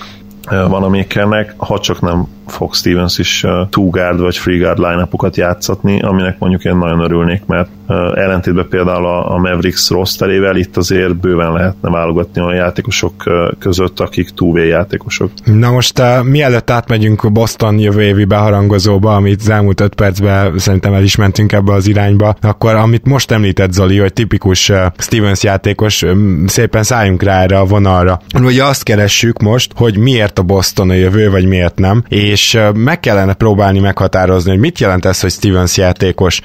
Makernek, 0.70 1.54
ha 1.58 1.80
csak 1.80 2.02
nem 2.02 2.28
fog 2.48 2.74
Stevens 2.74 3.18
is 3.18 3.44
uh, 3.44 3.70
two 3.70 3.90
guard 3.90 4.20
vagy 4.20 4.38
free 4.38 4.58
guard 4.58 4.78
line 4.78 5.08
játszatni, 5.34 6.02
aminek 6.02 6.40
mondjuk 6.40 6.64
én 6.64 6.78
nagyon 6.78 7.00
örülnék, 7.00 7.46
mert 7.46 7.70
uh, 7.88 7.96
ellentétben 7.96 8.68
például 8.70 9.06
a, 9.06 9.38
Mavericks 9.38 9.90
rosterével 9.90 10.56
itt 10.56 10.78
azért 10.78 11.16
bőven 11.16 11.54
lehetne 11.54 11.90
válogatni 11.90 12.42
a 12.42 12.54
játékosok 12.54 13.14
uh, 13.26 13.52
között, 13.60 14.00
akik 14.00 14.30
two 14.30 14.58
játékosok. 14.58 15.32
Na 15.44 15.72
most 15.72 16.00
uh, 16.00 16.24
mielőtt 16.24 16.70
átmegyünk 16.70 17.32
Boston 17.32 17.80
jövő 17.80 18.02
évi 18.02 18.26
beharangozóba, 18.26 19.16
amit 19.16 19.40
az 19.40 19.50
elmúlt 19.50 19.82
öt 19.82 19.96
percben 19.96 20.58
szerintem 20.58 20.94
el 20.94 21.04
is 21.04 21.16
mentünk 21.16 21.52
ebbe 21.52 21.74
az 21.74 21.88
irányba, 21.88 22.36
akkor 22.42 22.76
amit 22.76 23.06
most 23.06 23.32
említett 23.32 23.72
Zoli, 23.72 23.98
hogy 23.98 24.14
tipikus 24.14 24.70
uh, 24.70 24.78
Stevens 24.98 25.44
játékos, 25.44 26.02
um, 26.02 26.48
szépen 26.48 26.84
szálljunk 26.84 27.24
rá 27.24 27.42
erre 27.42 27.60
a 27.60 27.66
vonalra. 27.66 28.22
Ugye 28.42 28.64
azt 28.64 28.84
keressük 28.84 29.42
most, 29.42 29.72
hogy 29.76 29.98
miért 29.98 30.40
a 30.40 30.44
Boston 30.44 30.90
a 30.90 30.94
jövő, 30.94 31.30
vagy 31.30 31.46
miért 31.46 31.80
nem, 31.80 32.04
és 32.08 32.33
és 32.34 32.60
meg 32.74 33.00
kellene 33.00 33.34
próbálni 33.34 33.80
meghatározni, 33.80 34.50
hogy 34.50 34.60
mit 34.60 34.80
jelent 34.80 35.06
ez, 35.06 35.20
hogy 35.20 35.32
Stevens 35.32 35.78
játékos. 35.78 36.40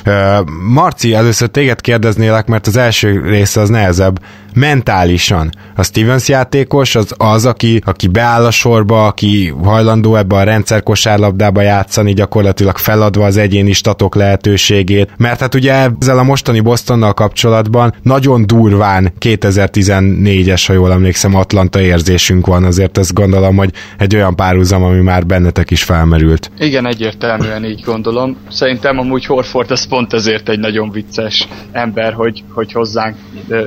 Marci, 0.62 1.14
először 1.14 1.48
téged 1.48 1.80
kérdeznélek, 1.80 2.46
mert 2.46 2.66
az 2.66 2.76
első 2.76 3.20
része 3.20 3.60
az 3.60 3.68
nehezebb. 3.68 4.20
Mentálisan 4.54 5.50
a 5.76 5.82
Stevens 5.82 6.28
játékos 6.28 6.94
az 6.94 7.14
az, 7.16 7.46
aki, 7.46 7.82
aki 7.84 8.06
beáll 8.08 8.44
a 8.44 8.50
sorba, 8.50 9.06
aki 9.06 9.54
hajlandó 9.64 10.16
ebbe 10.16 10.36
a 10.36 10.42
rendszer 10.42 10.82
kosárlabdába 10.82 11.60
játszani, 11.60 12.12
gyakorlatilag 12.12 12.76
feladva 12.76 13.24
az 13.24 13.36
egyéni 13.36 13.72
statok 13.72 14.14
lehetőségét, 14.14 15.10
mert 15.16 15.40
hát 15.40 15.54
ugye 15.54 15.88
ezzel 16.00 16.18
a 16.18 16.22
mostani 16.22 16.60
Bostonnal 16.60 17.14
kapcsolatban 17.14 17.94
nagyon 18.02 18.46
durván 18.46 19.12
2014-es, 19.20 20.64
ha 20.66 20.72
jól 20.72 20.92
emlékszem, 20.92 21.34
Atlanta 21.34 21.80
érzésünk 21.80 22.46
van, 22.46 22.64
azért 22.64 22.98
ezt 22.98 23.14
gondolom, 23.14 23.56
hogy 23.56 23.72
egy 23.98 24.14
olyan 24.14 24.36
párhuzam, 24.36 24.82
ami 24.82 25.00
már 25.00 25.26
bennetek 25.26 25.70
is 25.70 25.77
is 25.78 25.84
felmerült. 25.84 26.50
Igen, 26.58 26.86
egyértelműen 26.86 27.64
így 27.64 27.82
gondolom. 27.84 28.36
Szerintem 28.50 28.98
amúgy 28.98 29.24
Horford 29.24 29.70
az 29.70 29.86
pont 29.88 30.12
ezért 30.12 30.48
egy 30.48 30.58
nagyon 30.58 30.90
vicces 30.90 31.48
ember, 31.72 32.12
hogy, 32.12 32.44
hogy 32.52 32.72
hozzánk, 32.72 33.16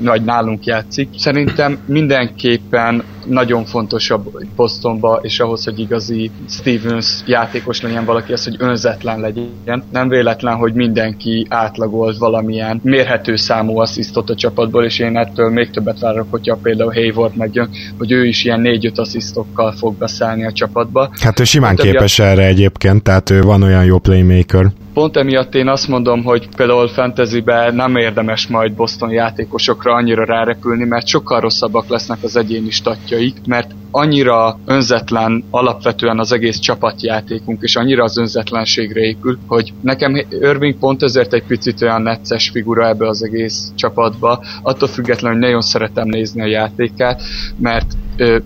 vagy 0.02 0.24
nálunk 0.24 0.66
játszik. 0.66 1.10
Szerintem 1.18 1.78
mindenképpen 1.86 3.04
nagyon 3.26 3.66
fontos 3.66 4.10
a 4.10 4.24
Bostonba, 4.56 5.20
és 5.22 5.40
ahhoz, 5.40 5.64
hogy 5.64 5.80
igazi 5.80 6.32
Stevens 6.50 7.22
játékos 7.26 7.82
legyen 7.82 8.06
valaki, 8.06 8.34
az, 8.34 8.44
hogy 8.44 8.56
önzetlen 8.60 9.20
legyen. 9.20 9.84
Nem 9.92 10.10
véletlen, 10.10 10.56
hogy 10.56 10.74
mindenki 10.74 11.46
átlagolt 11.50 12.18
valamilyen 12.18 12.80
mérhető 12.84 13.36
számú 13.36 13.78
asszisztot 13.78 14.30
a 14.30 14.36
csapatból, 14.36 14.86
és 14.86 15.00
én 15.00 15.18
ettől 15.18 15.50
még 15.50 15.70
többet 15.70 16.00
várok, 16.00 16.28
hogyha 16.30 16.60
például 16.62 16.94
Hayward 16.94 17.36
megjön, 17.36 17.70
hogy 17.98 18.12
ő 18.12 18.26
is 18.26 18.44
ilyen 18.44 18.62
4-5 18.64 18.96
asszisztokkal 18.96 19.72
fog 19.72 19.98
beszállni 19.98 20.46
a 20.46 20.52
csapatba. 20.52 21.10
Hát 21.22 21.40
ő 21.40 21.44
simán 21.44 21.76
képes 21.76 21.92
képes 21.92 22.20
erre 22.20 22.46
egyébként, 22.46 23.04
tehát 23.04 23.30
ő 23.30 23.42
van 23.42 23.64
olyan 23.64 23.86
jó 23.86 24.00
playmaker. 24.00 24.72
Pont 24.94 25.18
emiatt 25.18 25.56
én 25.56 25.68
azt 25.68 25.88
mondom, 25.88 26.24
hogy 26.24 26.48
például 26.56 26.88
fantasybe 26.88 27.72
nem 27.72 27.96
érdemes 27.96 28.48
majd 28.48 28.74
Boston 28.74 29.12
játékosokra 29.12 29.94
annyira 29.94 30.26
rárepülni, 30.26 30.86
mert 30.86 31.08
sokkal 31.08 31.40
rosszabbak 31.40 31.90
lesznek 31.90 32.18
az 32.24 32.36
egyéni 32.36 32.72
statjaik, 33.12 33.36
mert 33.46 33.72
annyira 33.92 34.60
önzetlen 34.66 35.44
alapvetően 35.50 36.20
az 36.20 36.32
egész 36.32 36.60
csapatjátékunk, 36.60 37.62
és 37.62 37.76
annyira 37.76 38.04
az 38.04 38.18
önzetlenségre 38.18 39.02
épül, 39.02 39.38
hogy 39.48 39.74
nekem 39.82 40.16
Irving 40.30 40.78
pont 40.80 41.04
ezért 41.04 41.34
egy 41.34 41.44
picit 41.44 41.82
olyan 41.82 42.02
necces 42.02 42.50
figura 42.50 42.88
ebbe 42.88 43.08
az 43.08 43.24
egész 43.24 43.72
csapatba, 43.76 44.44
attól 44.62 44.88
függetlenül, 44.88 45.38
hogy 45.38 45.48
nagyon 45.48 45.62
szeretem 45.62 46.08
nézni 46.08 46.42
a 46.42 46.46
játékát, 46.46 47.22
mert 47.58 47.96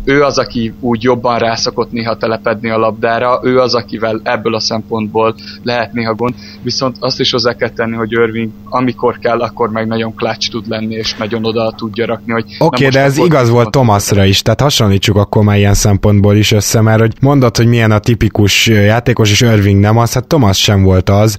ő 0.04 0.24
az, 0.24 0.38
aki 0.38 0.74
úgy 0.80 1.04
jobban 1.04 1.40
rászokott 1.40 1.92
néha 1.92 2.18
telepedni 2.18 2.70
a 2.70 2.78
labdára, 2.78 3.40
ő 3.44 3.60
az, 3.60 3.76
akivel 3.76 4.20
ebből 4.24 4.56
a 4.56 4.60
szempontból 4.60 5.36
lehet 5.64 5.94
néha 5.94 6.14
gond, 6.14 6.34
viszont 6.62 6.96
azt 7.00 7.20
is 7.20 7.32
hozzá 7.32 7.56
kell 7.56 7.70
tenni, 7.70 7.96
hogy 7.96 8.12
Irving 8.12 8.52
amikor 8.70 9.20
kell, 9.20 9.40
akkor 9.40 9.70
meg 9.70 9.88
nagyon 9.88 10.16
clutch 10.16 10.50
tud 10.50 10.68
lenni, 10.68 10.96
és 10.96 11.16
nagyon 11.16 11.46
oda 11.46 11.74
tudja 11.78 12.06
rakni, 12.06 12.32
hogy... 12.32 12.44
Oké, 12.44 12.86
okay, 12.86 12.88
de 12.88 13.00
ez 13.00 13.18
igaz 13.18 13.50
volt 13.50 13.72
Thomasra 13.72 14.26
is, 14.26 14.42
tehát 14.42 14.55
hasonlítsuk 14.60 15.16
akkor 15.16 15.44
már 15.44 15.58
ilyen 15.58 15.74
szempontból 15.74 16.36
is 16.36 16.52
össze, 16.52 16.82
mert 16.82 17.00
hogy 17.00 17.14
mondod, 17.22 17.58
hogy 17.58 17.68
milyen 17.68 17.92
a 17.92 18.00
tipikus 18.00 18.68
játékos, 18.68 19.32
és 19.32 19.42
Irving 19.42 19.80
nem 19.80 19.98
az, 19.98 20.14
hát 20.14 20.28
Thomas 20.28 20.58
sem 20.58 20.84
volt 20.84 21.10
az, 21.10 21.38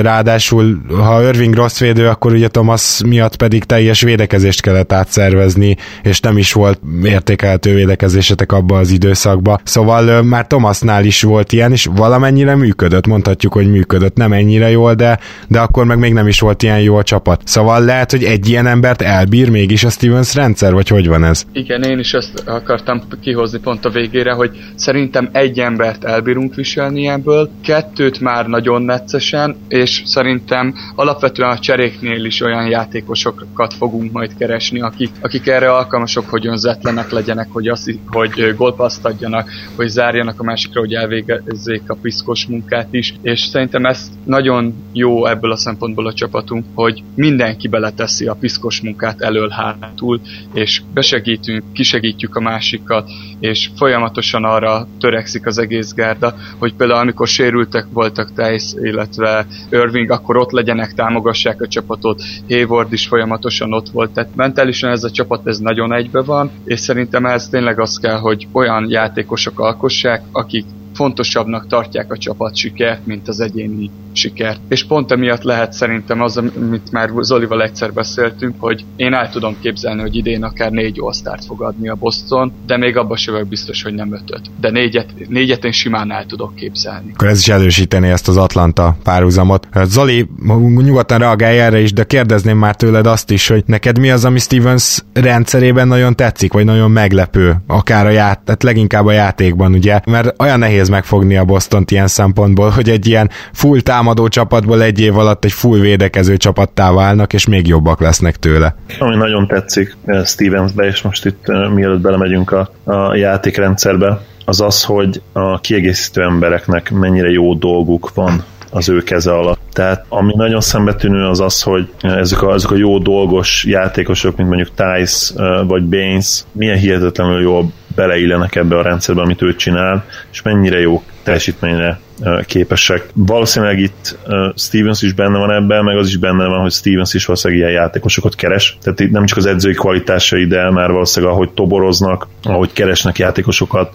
ráadásul 0.00 0.80
ha 0.88 1.22
Irving 1.22 1.54
rossz 1.54 1.78
védő, 1.78 2.06
akkor 2.06 2.32
ugye 2.32 2.48
Thomas 2.48 3.00
miatt 3.06 3.36
pedig 3.36 3.64
teljes 3.64 4.00
védekezést 4.00 4.60
kellett 4.60 4.92
átszervezni, 4.92 5.76
és 6.02 6.20
nem 6.20 6.38
is 6.38 6.52
volt 6.52 6.80
értékelhető 7.02 7.74
védekezésetek 7.74 8.52
abba 8.52 8.78
az 8.78 8.90
időszakba. 8.90 9.60
Szóval 9.64 10.22
már 10.22 10.46
Thomasnál 10.46 11.04
is 11.04 11.22
volt 11.22 11.52
ilyen, 11.52 11.72
és 11.72 11.88
valamennyire 11.94 12.54
működött, 12.54 13.06
mondhatjuk, 13.06 13.52
hogy 13.52 13.70
működött, 13.70 14.16
nem 14.16 14.32
ennyire 14.32 14.70
jól, 14.70 14.94
de, 14.94 15.18
de 15.48 15.60
akkor 15.60 15.84
meg 15.84 15.98
még 15.98 16.12
nem 16.12 16.26
is 16.26 16.40
volt 16.40 16.62
ilyen 16.62 16.80
jó 16.80 16.96
a 16.96 17.02
csapat. 17.02 17.40
Szóval 17.44 17.84
lehet, 17.84 18.10
hogy 18.10 18.24
egy 18.24 18.48
ilyen 18.48 18.66
embert 18.66 19.02
elbír 19.02 19.50
mégis 19.50 19.84
a 19.84 19.90
Stevens 19.90 20.34
rendszer, 20.34 20.72
vagy 20.72 20.88
hogy 20.88 21.08
van 21.08 21.24
ez? 21.24 21.44
Igen, 21.52 21.82
én 21.82 21.98
is 21.98 22.12
ezt 22.12 22.42
akartam 22.58 23.02
kihozni 23.20 23.58
pont 23.58 23.84
a 23.84 23.90
végére, 23.90 24.32
hogy 24.32 24.58
szerintem 24.74 25.28
egy 25.32 25.58
embert 25.60 26.04
elbírunk 26.04 26.54
viselni 26.54 27.08
ebből, 27.08 27.50
kettőt 27.62 28.20
már 28.20 28.46
nagyon 28.46 28.82
neccesen, 28.82 29.56
és 29.68 30.02
szerintem 30.04 30.74
alapvetően 30.94 31.50
a 31.50 31.58
cseréknél 31.58 32.24
is 32.24 32.40
olyan 32.40 32.66
játékosokat 32.68 33.74
fogunk 33.74 34.12
majd 34.12 34.36
keresni, 34.36 34.80
akik, 34.80 35.10
akik 35.20 35.46
erre 35.46 35.72
alkalmasok, 35.72 36.28
hogy 36.30 36.46
önzetlenek 36.46 37.10
legyenek, 37.10 37.48
hogy, 37.52 37.68
azt, 37.68 37.90
hogy 38.06 38.54
gólpaszt 38.56 39.04
adjanak, 39.04 39.50
hogy 39.76 39.88
zárjanak 39.88 40.40
a 40.40 40.44
másikra, 40.44 40.80
hogy 40.80 40.94
elvégezzék 40.94 41.82
a 41.90 41.96
piszkos 42.02 42.46
munkát 42.46 42.88
is, 42.90 43.14
és 43.22 43.40
szerintem 43.40 43.84
ez 43.84 44.10
nagyon 44.24 44.74
jó 44.92 45.26
ebből 45.26 45.52
a 45.52 45.56
szempontból 45.56 46.06
a 46.06 46.12
csapatunk, 46.12 46.64
hogy 46.74 47.02
mindenki 47.14 47.68
beleteszi 47.68 48.26
a 48.26 48.34
piszkos 48.34 48.80
munkát 48.80 49.20
elől-hátul, 49.20 50.20
és 50.52 50.82
besegítünk, 50.94 51.62
kisegítjük 51.72 52.36
a 52.36 52.40
másikat, 52.48 53.10
és 53.40 53.70
folyamatosan 53.76 54.44
arra 54.44 54.86
törekszik 55.00 55.46
az 55.46 55.58
egész 55.58 55.92
gárda, 55.94 56.34
hogy 56.58 56.74
például 56.74 57.00
amikor 57.00 57.26
sérültek 57.26 57.86
voltak 57.92 58.28
Tice, 58.34 58.76
illetve 58.82 59.46
Irving, 59.70 60.10
akkor 60.10 60.36
ott 60.36 60.50
legyenek, 60.50 60.94
támogassák 60.94 61.60
a 61.62 61.68
csapatot, 61.68 62.22
Hayward 62.48 62.92
is 62.92 63.06
folyamatosan 63.06 63.72
ott 63.72 63.88
volt, 63.88 64.10
tehát 64.10 64.34
mentálisan 64.34 64.90
ez 64.90 65.04
a 65.04 65.10
csapat 65.10 65.46
ez 65.46 65.58
nagyon 65.58 65.92
egybe 65.92 66.22
van, 66.22 66.50
és 66.64 66.80
szerintem 66.80 67.26
ez 67.26 67.48
tényleg 67.48 67.80
az 67.80 67.98
kell, 67.98 68.18
hogy 68.18 68.48
olyan 68.52 68.86
játékosok 68.90 69.60
alkossák, 69.60 70.22
akik 70.32 70.64
fontosabbnak 70.98 71.66
tartják 71.66 72.12
a 72.12 72.16
csapat 72.16 72.56
sikert, 72.56 73.06
mint 73.06 73.28
az 73.28 73.40
egyéni 73.40 73.90
sikert. 74.12 74.60
És 74.68 74.84
pont 74.84 75.12
emiatt 75.12 75.42
lehet 75.42 75.72
szerintem 75.72 76.20
az, 76.20 76.36
amit 76.36 76.92
már 76.92 77.10
Zolival 77.20 77.62
egyszer 77.62 77.92
beszéltünk, 77.92 78.54
hogy 78.58 78.84
én 78.96 79.12
el 79.12 79.30
tudom 79.30 79.56
képzelni, 79.60 80.00
hogy 80.00 80.16
idén 80.16 80.42
akár 80.42 80.70
négy 80.70 81.00
osztárt 81.00 81.44
fog 81.44 81.62
adni 81.62 81.88
a 81.88 81.94
Boston, 81.94 82.52
de 82.66 82.76
még 82.76 82.96
abban 82.96 83.16
sem 83.16 83.34
vagyok 83.34 83.48
biztos, 83.48 83.82
hogy 83.82 83.94
nem 83.94 84.12
ötöt. 84.12 84.40
De 84.60 84.70
négyet, 84.70 85.06
négyet 85.28 85.64
én 85.64 85.72
simán 85.72 86.12
el 86.12 86.26
tudok 86.26 86.54
képzelni. 86.54 87.10
Akkor 87.14 87.28
ez 87.28 87.38
is 87.38 87.48
elősíteni 87.48 88.08
ezt 88.08 88.28
az 88.28 88.36
Atlanta 88.36 88.96
párhuzamot. 89.02 89.68
Zoli, 89.84 90.28
nyugodtan 90.76 91.18
reagálj 91.18 91.60
erre 91.60 91.80
is, 91.80 91.92
de 91.92 92.04
kérdezném 92.04 92.58
már 92.58 92.76
tőled 92.76 93.06
azt 93.06 93.30
is, 93.30 93.48
hogy 93.48 93.62
neked 93.66 93.98
mi 93.98 94.10
az, 94.10 94.24
ami 94.24 94.38
Stevens 94.38 95.04
rendszerében 95.12 95.88
nagyon 95.88 96.16
tetszik, 96.16 96.52
vagy 96.52 96.64
nagyon 96.64 96.90
meglepő, 96.90 97.56
akár 97.66 98.06
a 98.06 98.10
ját, 98.10 98.62
leginkább 98.62 99.06
a 99.06 99.12
játékban, 99.12 99.72
ugye? 99.72 100.00
Mert 100.06 100.42
olyan 100.42 100.58
nehéz 100.58 100.87
megfogni 100.88 101.36
a 101.36 101.44
Boston 101.44 101.84
ilyen 101.88 102.06
szempontból, 102.06 102.70
hogy 102.70 102.88
egy 102.88 103.06
ilyen 103.06 103.30
full 103.52 103.80
támadó 103.80 104.28
csapatból 104.28 104.82
egy 104.82 105.00
év 105.00 105.18
alatt 105.18 105.44
egy 105.44 105.52
full 105.52 105.78
védekező 105.78 106.36
csapattá 106.36 106.92
válnak, 106.92 107.32
és 107.32 107.46
még 107.46 107.66
jobbak 107.66 108.00
lesznek 108.00 108.36
tőle. 108.36 108.74
Ami 108.98 109.16
nagyon 109.16 109.46
tetszik 109.46 109.96
eh, 110.04 110.24
Stevensbe, 110.24 110.84
és 110.84 111.02
most 111.02 111.24
itt 111.24 111.48
eh, 111.48 111.70
mielőtt 111.70 112.00
belemegyünk 112.00 112.52
a, 112.52 112.70
a 112.84 113.14
játékrendszerbe, 113.14 114.20
az 114.44 114.60
az, 114.60 114.84
hogy 114.84 115.22
a 115.32 115.60
kiegészítő 115.60 116.22
embereknek 116.22 116.90
mennyire 116.90 117.28
jó 117.28 117.54
dolguk 117.54 118.14
van 118.14 118.44
az 118.70 118.88
ő 118.88 119.02
keze 119.02 119.32
alatt. 119.32 119.60
Tehát 119.72 120.04
ami 120.08 120.32
nagyon 120.36 120.60
szembetűnő 120.60 121.26
az 121.26 121.40
az, 121.40 121.62
hogy 121.62 121.88
ezek 122.00 122.42
a, 122.42 122.52
ezek 122.52 122.70
a 122.70 122.76
jó 122.76 122.98
dolgos 122.98 123.64
játékosok, 123.64 124.36
mint 124.36 124.48
mondjuk 124.48 124.70
Tice 124.74 125.44
eh, 125.44 125.66
vagy 125.66 125.82
Baines, 125.82 126.44
milyen 126.52 126.78
hihetetlenül 126.78 127.40
jól 127.40 127.72
beleillenek 127.98 128.54
ebbe 128.54 128.78
a 128.78 128.82
rendszerbe, 128.82 129.20
amit 129.20 129.42
ő 129.42 129.54
csinál, 129.54 130.04
és 130.32 130.42
mennyire 130.42 130.80
jó 130.80 131.02
teljesítményre 131.22 132.00
képesek. 132.46 133.06
Valószínűleg 133.14 133.78
itt 133.78 134.18
Stevens 134.54 135.02
is 135.02 135.12
benne 135.12 135.38
van 135.38 135.52
ebben, 135.52 135.84
meg 135.84 135.96
az 135.96 136.08
is 136.08 136.16
benne 136.16 136.46
van, 136.46 136.60
hogy 136.60 136.72
Stevens 136.72 137.14
is 137.14 137.24
valószínűleg 137.24 137.62
ilyen 137.62 137.80
játékosokat 137.80 138.34
keres. 138.34 138.78
Tehát 138.82 139.00
itt 139.00 139.10
nem 139.10 139.26
csak 139.26 139.38
az 139.38 139.46
edzői 139.46 139.74
kvalitásai, 139.74 140.46
de 140.46 140.70
már 140.70 140.90
valószínűleg 140.90 141.34
ahogy 141.34 141.50
toboroznak, 141.50 142.28
ahogy 142.42 142.72
keresnek 142.72 143.18
játékosokat, 143.18 143.92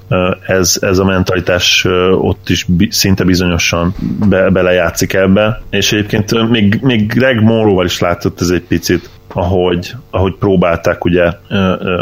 ez, 0.48 0.78
ez 0.82 0.98
a 0.98 1.06
mentalitás 1.06 1.86
ott 2.12 2.50
is 2.50 2.68
szinte 2.90 3.24
bizonyosan 3.24 3.96
be, 4.30 4.50
belejátszik 4.50 5.14
ebbe. 5.14 5.62
És 5.70 5.94
egyébként 5.94 6.50
még, 6.50 6.80
még 6.82 7.08
Greg 7.14 7.42
Monroe-val 7.42 7.86
is 7.86 8.00
látott 8.00 8.42
ez 8.42 8.50
egy 8.50 8.64
picit, 8.68 9.10
ahogy, 9.34 9.96
ahogy 10.10 10.34
próbálták 10.40 11.06
ugye 11.06 11.32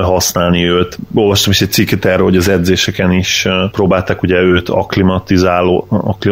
használni 0.01 0.69
őt. 0.69 0.97
Olvastam 1.13 1.51
is 1.51 1.61
egy 1.61 1.71
cikket 1.71 2.05
erről, 2.05 2.25
hogy 2.25 2.37
az 2.37 2.47
edzéseken 2.47 3.11
is 3.11 3.47
próbálták 3.71 4.21
ugye 4.21 4.35
őt 4.35 4.69
akklimatizáló, 4.69 5.87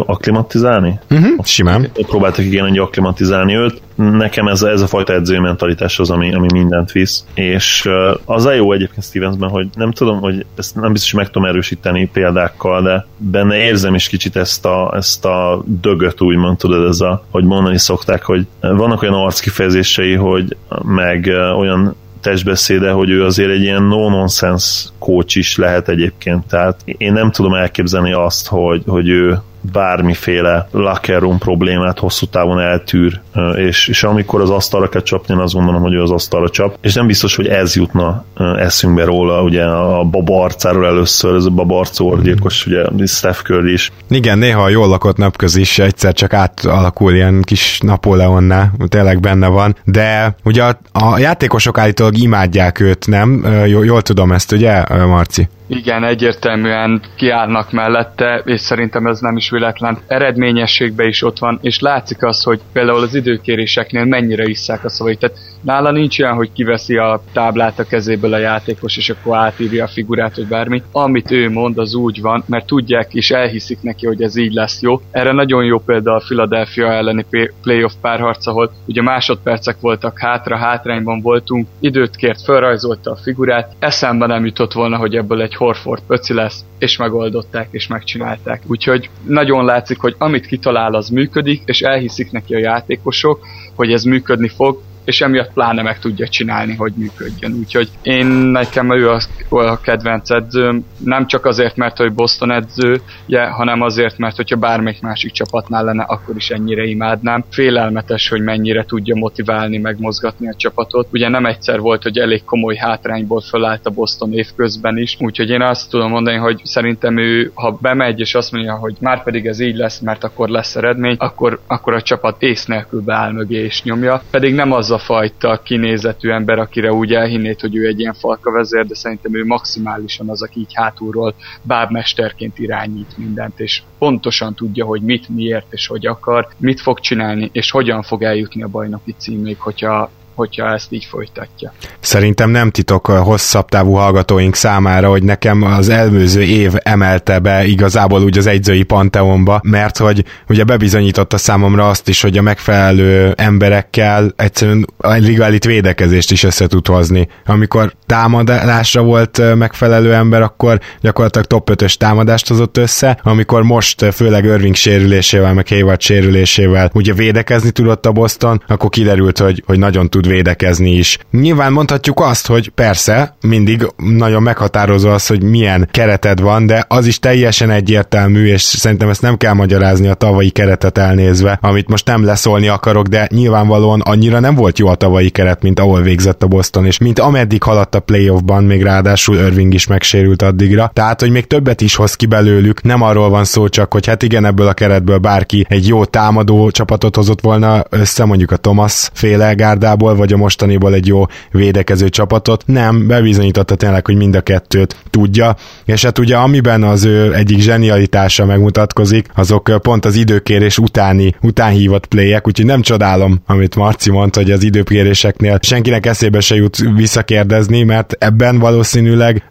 akklimatizálni? 0.05 0.99
Uh-huh, 1.09 1.45
simán. 1.45 1.91
Próbáltak 1.93 2.45
igen, 2.45 2.67
hogy 2.67 2.77
akklimatizálni 2.77 3.55
őt. 3.55 3.81
Nekem 3.99 4.47
ez, 4.47 4.61
ez 4.61 4.81
a 4.81 4.87
fajta 4.87 5.13
edzői 5.13 5.39
mentalitás 5.39 5.99
az, 5.99 6.09
ami, 6.09 6.33
ami 6.33 6.47
mindent 6.53 6.91
visz. 6.91 7.25
És 7.33 7.89
az 8.25 8.45
a 8.45 8.53
jó 8.53 8.71
egyébként 8.71 9.05
Stevensben, 9.05 9.49
hogy 9.49 9.67
nem 9.75 9.91
tudom, 9.91 10.19
hogy 10.19 10.45
ezt 10.55 10.75
nem 10.75 10.91
biztos, 10.91 11.11
hogy 11.11 11.21
meg 11.21 11.31
tudom 11.31 11.47
erősíteni 11.47 12.09
példákkal, 12.13 12.81
de 12.81 13.05
benne 13.17 13.55
érzem 13.55 13.95
is 13.95 14.07
kicsit 14.07 14.35
ezt 14.35 14.65
a, 14.65 14.93
ezt 14.95 15.25
a 15.25 15.63
dögöt, 15.65 16.21
úgymond 16.21 16.57
tudod, 16.57 16.87
ez 16.87 16.99
a, 16.99 17.23
hogy 17.31 17.43
mondani 17.43 17.77
szokták, 17.77 18.23
hogy 18.23 18.47
vannak 18.59 19.01
olyan 19.01 19.13
arckifejezései, 19.13 20.13
hogy 20.13 20.55
meg 20.83 21.25
olyan 21.57 21.95
testbeszéde, 22.21 22.91
hogy 22.91 23.09
ő 23.09 23.25
azért 23.25 23.51
egy 23.51 23.61
ilyen 23.61 23.83
no-nonsense 23.83 24.89
coach 24.99 25.37
is 25.37 25.57
lehet 25.57 25.89
egyébként, 25.89 26.47
tehát 26.47 26.81
én 26.85 27.13
nem 27.13 27.31
tudom 27.31 27.53
elképzelni 27.53 28.13
azt, 28.13 28.47
hogy, 28.47 28.83
hogy 28.87 29.09
ő 29.09 29.41
bármiféle 29.61 30.67
locker 30.71 31.19
room 31.19 31.37
problémát 31.37 31.99
hosszú 31.99 32.25
távon 32.25 32.59
eltűr, 32.59 33.19
és, 33.55 33.87
és 33.87 34.03
amikor 34.03 34.41
az 34.41 34.49
asztalra 34.49 34.89
kell 34.89 35.01
csapni, 35.01 35.33
én 35.33 35.39
azt 35.39 35.53
gondolom, 35.53 35.81
hogy 35.81 35.93
ő 35.93 36.01
az 36.01 36.11
asztalra 36.11 36.49
csap, 36.49 36.77
és 36.81 36.93
nem 36.93 37.07
biztos, 37.07 37.35
hogy 37.35 37.47
ez 37.47 37.75
jutna 37.75 38.23
eszünkbe 38.57 39.03
róla, 39.03 39.41
ugye 39.41 39.63
a 39.63 40.03
baba 40.03 40.43
arcáról 40.43 40.85
először, 40.85 41.35
ez 41.35 41.45
a 41.45 41.49
baba 41.49 41.79
arcú 41.79 42.21
gyilkos, 42.21 42.65
ugye 42.65 43.05
Steph 43.05 43.41
Curry 43.41 43.71
is. 43.71 43.91
Igen, 44.09 44.37
néha 44.37 44.63
a 44.63 44.69
jól 44.69 44.87
lakott 44.87 45.17
napköz 45.17 45.55
is 45.55 45.79
egyszer 45.79 46.13
csak 46.13 46.33
átalakul 46.33 47.13
ilyen 47.13 47.41
kis 47.41 47.79
Napóleonná, 47.79 48.71
tényleg 48.87 49.19
benne 49.19 49.47
van, 49.47 49.75
de 49.85 50.35
ugye 50.43 50.63
a, 50.63 50.79
a 50.91 51.17
játékosok 51.17 51.77
állítólag 51.77 52.17
imádják 52.17 52.79
őt, 52.79 53.07
nem? 53.07 53.45
Jól, 53.65 53.85
jól 53.85 54.01
tudom 54.01 54.31
ezt, 54.31 54.51
ugye, 54.51 54.83
Marci? 55.05 55.47
Igen, 55.71 56.03
egyértelműen 56.03 57.01
kiállnak 57.15 57.71
mellette, 57.71 58.41
és 58.45 58.61
szerintem 58.61 59.05
ez 59.05 59.19
nem 59.19 59.37
is 59.37 59.49
véletlen. 59.49 59.97
Eredményességben 60.07 61.07
is 61.07 61.23
ott 61.23 61.39
van, 61.39 61.59
és 61.61 61.79
látszik 61.79 62.23
az, 62.23 62.43
hogy 62.43 62.59
például 62.73 63.01
az 63.01 63.15
időkéréseknél 63.15 64.05
mennyire 64.05 64.43
isszák 64.43 64.83
a 64.83 64.89
szavait. 64.89 65.19
Tehát 65.19 65.37
nála 65.61 65.91
nincs 65.91 66.19
olyan, 66.19 66.35
hogy 66.35 66.51
kiveszi 66.51 66.97
a 66.97 67.21
táblát 67.33 67.79
a 67.79 67.83
kezéből 67.83 68.33
a 68.33 68.37
játékos, 68.37 68.97
és 68.97 69.09
akkor 69.09 69.37
átírja 69.37 69.83
a 69.83 69.87
figurát, 69.87 70.35
vagy 70.35 70.47
bármi. 70.47 70.83
Amit 70.91 71.31
ő 71.31 71.49
mond, 71.49 71.77
az 71.77 71.93
úgy 71.93 72.21
van, 72.21 72.43
mert 72.47 72.65
tudják 72.65 73.13
és 73.13 73.31
elhiszik 73.31 73.81
neki, 73.81 74.05
hogy 74.05 74.21
ez 74.21 74.35
így 74.35 74.53
lesz 74.53 74.81
jó. 74.81 75.01
Erre 75.11 75.31
nagyon 75.31 75.63
jó 75.63 75.79
példa 75.79 76.15
a 76.15 76.23
Philadelphia 76.25 76.91
elleni 76.91 77.25
playoff 77.61 77.93
párharc, 78.01 78.47
ahol 78.47 78.71
ugye 78.85 79.01
másodpercek 79.01 79.75
voltak 79.79 80.19
hátra, 80.19 80.57
hátrányban 80.57 81.21
voltunk, 81.21 81.67
időt 81.79 82.15
kért, 82.15 82.41
felrajzolta 82.41 83.11
a 83.11 83.15
figurát, 83.15 83.75
eszembe 83.79 84.25
nem 84.25 84.45
jutott 84.45 84.73
volna, 84.73 84.97
hogy 84.97 85.15
ebből 85.15 85.41
egy 85.41 85.55
Horford 85.59 86.01
pöci 86.07 86.33
lesz, 86.33 86.63
és 86.77 86.97
megoldották, 86.97 87.67
és 87.71 87.87
megcsinálták. 87.87 88.61
Úgyhogy 88.67 89.09
nagyon 89.27 89.65
látszik, 89.65 89.99
hogy 89.99 90.15
amit 90.17 90.45
kitalál, 90.45 90.93
az 90.95 91.09
működik, 91.09 91.61
és 91.65 91.81
elhiszik 91.81 92.31
neki 92.31 92.53
a 92.55 92.59
játékosok, 92.59 93.39
hogy 93.75 93.91
ez 93.91 94.03
működni 94.03 94.47
fog, 94.47 94.81
és 95.09 95.21
emiatt 95.21 95.53
pláne 95.53 95.81
meg 95.81 95.99
tudja 95.99 96.27
csinálni, 96.27 96.75
hogy 96.75 96.93
működjön. 96.95 97.53
Úgyhogy 97.53 97.89
én 98.01 98.25
nekem 98.25 98.91
ő 98.91 99.09
a, 99.09 99.19
a 99.49 99.81
kedvenc 99.81 100.29
edzőm, 100.29 100.85
nem 100.97 101.27
csak 101.27 101.45
azért, 101.45 101.75
mert 101.75 101.97
hogy 101.97 102.13
Boston 102.13 102.51
edzője, 102.51 103.45
hanem 103.49 103.81
azért, 103.81 104.17
mert 104.17 104.35
hogyha 104.35 104.55
bármelyik 104.55 105.01
másik 105.01 105.31
csapatnál 105.31 105.83
lenne, 105.83 106.03
akkor 106.03 106.35
is 106.35 106.49
ennyire 106.49 106.83
imádnám. 106.83 107.43
Félelmetes, 107.49 108.29
hogy 108.29 108.41
mennyire 108.41 108.83
tudja 108.85 109.15
motiválni, 109.15 109.77
megmozgatni 109.77 110.47
a 110.47 110.55
csapatot. 110.57 111.07
Ugye 111.11 111.29
nem 111.29 111.45
egyszer 111.45 111.79
volt, 111.79 112.03
hogy 112.03 112.17
elég 112.17 112.43
komoly 112.43 112.75
hátrányból 112.75 113.41
fölállt 113.41 113.85
a 113.85 113.89
Boston 113.89 114.33
évközben 114.33 114.97
is, 114.97 115.17
úgyhogy 115.19 115.49
én 115.49 115.61
azt 115.61 115.89
tudom 115.89 116.09
mondani, 116.09 116.37
hogy 116.37 116.61
szerintem 116.63 117.17
ő, 117.17 117.51
ha 117.53 117.77
bemegy 117.81 118.19
és 118.19 118.35
azt 118.35 118.51
mondja, 118.51 118.73
hogy 118.73 118.95
már 118.99 119.23
pedig 119.23 119.45
ez 119.45 119.59
így 119.59 119.75
lesz, 119.75 119.99
mert 119.99 120.23
akkor 120.23 120.49
lesz 120.49 120.75
eredmény, 120.75 121.15
akkor, 121.19 121.59
akkor 121.67 121.93
a 121.93 122.01
csapat 122.01 122.41
ész 122.41 122.65
nélkül 122.65 123.01
beáll 123.01 123.31
mögé 123.31 123.63
és 123.63 123.83
nyomja. 123.83 124.21
Pedig 124.31 124.53
nem 124.53 124.71
az 124.71 124.91
a 124.91 124.98
fajta 124.99 125.61
kinézetű 125.63 126.29
ember, 126.29 126.59
akire 126.59 126.91
úgy 126.91 127.13
elhinnéd, 127.13 127.59
hogy 127.59 127.75
ő 127.75 127.87
egy 127.87 127.99
ilyen 127.99 128.13
falka 128.13 128.51
vezér, 128.51 128.85
de 128.85 128.95
szerintem 128.95 129.35
ő 129.35 129.45
maximálisan 129.45 130.29
az, 130.29 130.41
aki 130.41 130.59
így 130.59 130.73
hátulról 130.73 131.35
bábmesterként 131.61 132.59
irányít 132.59 133.17
mindent, 133.17 133.59
és 133.59 133.81
pontosan 133.97 134.53
tudja, 134.55 134.85
hogy 134.85 135.01
mit, 135.01 135.29
miért 135.29 135.73
és 135.73 135.87
hogy 135.87 136.07
akar, 136.07 136.47
mit 136.57 136.81
fog 136.81 136.99
csinálni, 136.99 137.49
és 137.51 137.71
hogyan 137.71 138.01
fog 138.01 138.23
eljutni 138.23 138.63
a 138.63 138.67
bajnoki 138.67 139.15
címig, 139.17 139.59
hogyha 139.59 140.11
hogyha 140.39 140.73
ezt 140.73 140.91
így 140.91 141.05
folytatja. 141.05 141.73
Szerintem 141.99 142.49
nem 142.49 142.71
titok 142.71 143.07
a 143.07 143.21
hosszabb 143.21 143.69
távú 143.69 143.93
hallgatóink 143.93 144.55
számára, 144.55 145.09
hogy 145.09 145.23
nekem 145.23 145.63
az 145.63 145.89
előző 145.89 146.41
év 146.41 146.73
emelte 146.77 147.39
be 147.39 147.65
igazából 147.65 148.23
úgy 148.23 148.37
az 148.37 148.47
egyzői 148.47 148.83
panteonba, 148.83 149.61
mert 149.63 149.97
hogy 149.97 150.25
ugye 150.49 150.63
bebizonyította 150.63 151.37
számomra 151.37 151.89
azt 151.89 152.07
is, 152.07 152.21
hogy 152.21 152.37
a 152.37 152.41
megfelelő 152.41 153.33
emberekkel 153.37 154.33
egyszerűen 154.35 154.85
a 154.97 155.11
liga 155.11 155.49
védekezést 155.65 156.31
is 156.31 156.43
össze 156.43 156.67
tud 156.67 156.87
hozni. 156.87 157.27
Amikor 157.45 157.93
támadásra 158.05 159.01
volt 159.01 159.55
megfelelő 159.55 160.13
ember, 160.13 160.41
akkor 160.41 160.79
gyakorlatilag 161.01 161.47
top 161.47 161.69
5-ös 161.71 161.93
támadást 161.93 162.47
hozott 162.47 162.77
össze, 162.77 163.19
amikor 163.23 163.63
most 163.63 164.13
főleg 164.13 164.43
Irving 164.43 164.75
sérülésével, 164.75 165.53
meg 165.53 165.67
Hayward 165.67 166.01
sérülésével 166.01 166.91
ugye 166.93 167.13
védekezni 167.13 167.71
tudott 167.71 168.05
a 168.05 168.11
Boston, 168.11 168.63
akkor 168.67 168.89
kiderült, 168.89 169.37
hogy, 169.37 169.63
hogy 169.65 169.79
nagyon 169.79 170.09
tud 170.09 170.27
védekezni 170.29 170.91
is. 170.91 171.17
Nyilván 171.31 171.71
mondhatjuk 171.71 172.19
azt, 172.19 172.47
hogy 172.47 172.69
persze, 172.69 173.35
mindig 173.41 173.87
nagyon 173.97 174.41
meghatározó 174.41 175.09
az, 175.09 175.27
hogy 175.27 175.43
milyen 175.43 175.89
kereted 175.91 176.41
van, 176.41 176.65
de 176.65 176.85
az 176.87 177.05
is 177.05 177.19
teljesen 177.19 177.69
egyértelmű, 177.69 178.45
és 178.45 178.61
szerintem 178.61 179.09
ezt 179.09 179.21
nem 179.21 179.37
kell 179.37 179.53
magyarázni 179.53 180.07
a 180.07 180.13
tavalyi 180.13 180.49
keretet 180.49 180.97
elnézve, 180.97 181.57
amit 181.61 181.89
most 181.89 182.05
nem 182.05 182.23
leszólni 182.23 182.67
akarok, 182.67 183.07
de 183.07 183.27
nyilvánvalóan 183.31 184.01
annyira 184.01 184.39
nem 184.39 184.55
volt 184.55 184.79
jó 184.79 184.87
a 184.87 184.95
tavalyi 184.95 185.29
keret, 185.29 185.61
mint 185.61 185.79
ahol 185.79 186.01
végzett 186.01 186.43
a 186.43 186.47
Boston, 186.47 186.85
és 186.85 186.97
mint 186.97 187.19
ameddig 187.19 187.63
haladt 187.63 187.95
a 187.95 187.99
playoffban, 187.99 188.63
még 188.63 188.83
ráadásul 188.83 189.35
Irving 189.35 189.73
is 189.73 189.87
megsérült 189.87 190.41
addigra. 190.41 190.91
Tehát, 190.93 191.19
hogy 191.19 191.31
még 191.31 191.47
többet 191.47 191.81
is 191.81 191.95
hoz 191.95 192.15
ki 192.15 192.25
belőlük, 192.25 192.81
nem 192.81 193.01
arról 193.01 193.29
van 193.29 193.45
szó 193.45 193.67
csak, 193.67 193.93
hogy 193.93 194.05
hát 194.05 194.23
igen, 194.23 194.45
ebből 194.45 194.67
a 194.67 194.73
keretből 194.73 195.17
bárki 195.17 195.65
egy 195.69 195.87
jó 195.87 196.05
támadó 196.05 196.71
csapatot 196.71 197.15
hozott 197.15 197.41
volna 197.41 197.83
össze, 197.89 198.25
mondjuk 198.25 198.51
a 198.51 198.57
Thomas 198.57 199.09
féle 199.13 199.53
gárdából, 199.53 200.15
vagy 200.19 200.33
a 200.33 200.37
mostaniból 200.37 200.93
egy 200.93 201.07
jó 201.07 201.25
védekező 201.51 202.09
csapatot. 202.09 202.63
Nem, 202.65 203.07
bebizonyította 203.07 203.75
tényleg, 203.75 204.05
hogy 204.05 204.15
mind 204.15 204.35
a 204.35 204.41
kettőt 204.41 204.95
tudja, 205.09 205.55
és 205.85 206.03
hát 206.03 206.19
ugye 206.19 206.35
amiben 206.35 206.83
az 206.83 207.03
ő 207.03 207.33
egyik 207.33 207.59
zsenialitása 207.59 208.45
megmutatkozik, 208.45 209.27
azok 209.35 209.71
pont 209.81 210.05
az 210.05 210.15
időkérés 210.15 210.77
utáni, 210.77 211.35
utánhívott 211.41 212.05
playek, 212.05 212.47
úgyhogy 212.47 212.65
nem 212.65 212.81
csodálom, 212.81 213.41
amit 213.45 213.75
Marci 213.75 214.11
mondta, 214.11 214.41
hogy 214.41 214.51
az 214.51 214.63
időkéréseknél 214.63 215.59
senkinek 215.61 216.05
eszébe 216.05 216.39
se 216.39 216.55
jut 216.55 216.77
visszakérdezni, 216.95 217.83
mert 217.83 218.15
ebben 218.19 218.59
valószínűleg 218.59 219.43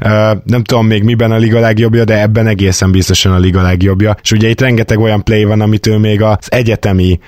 nem 0.44 0.62
tudom 0.64 0.86
még 0.86 1.02
miben 1.02 1.30
a 1.30 1.36
liga 1.36 1.60
legjobbja, 1.60 2.04
de 2.04 2.20
ebben 2.20 2.46
egészen 2.46 2.90
biztosan 2.90 3.32
a 3.32 3.38
liga 3.38 3.62
legjobbja. 3.62 4.16
És 4.22 4.32
ugye 4.32 4.48
itt 4.48 4.60
rengeteg 4.60 4.98
olyan 4.98 5.24
play 5.24 5.44
van, 5.44 5.60
amit 5.60 5.86
ő 5.86 5.96
még 5.96 6.22
az 6.22 6.36
egyetemi 6.48 7.18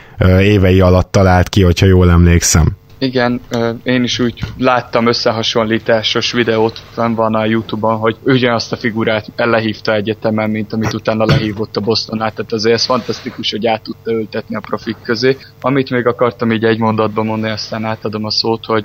évei 0.41 0.80
alatt 0.80 1.12
talált 1.12 1.49
ki, 1.49 1.62
hogyha 1.62 1.86
jól 1.86 2.11
emlékszem. 2.11 2.78
Igen, 3.03 3.40
én 3.82 4.03
is 4.03 4.18
úgy 4.18 4.40
láttam 4.59 5.07
összehasonlításos 5.07 6.32
videót, 6.32 6.78
fenn 6.90 7.14
van 7.14 7.34
a 7.34 7.44
Youtube-on, 7.44 7.96
hogy 7.96 8.16
ugyanazt 8.24 8.72
a 8.72 8.76
figurát 8.76 9.26
lehívta 9.36 9.94
egyetemen, 9.94 10.51
mint 10.51 10.72
amit 10.72 10.92
utána 10.92 11.24
lehívott 11.24 11.76
a 11.76 11.80
Boston 11.80 12.20
át, 12.20 12.34
tehát 12.34 12.53
azért 12.53 12.74
ez 12.74 12.84
fantasztikus, 12.84 13.51
hogy 13.51 13.66
át 13.66 13.82
tudta 13.82 14.12
ültetni 14.12 14.57
a 14.57 14.61
profik 14.61 14.96
közé. 15.03 15.36
Amit 15.61 15.90
még 15.90 16.07
akartam 16.07 16.53
így 16.53 16.64
egy 16.64 16.78
mondatban 16.78 17.26
mondani, 17.26 17.53
aztán 17.53 17.84
átadom 17.84 18.24
a 18.24 18.30
szót, 18.30 18.64
hogy, 18.64 18.84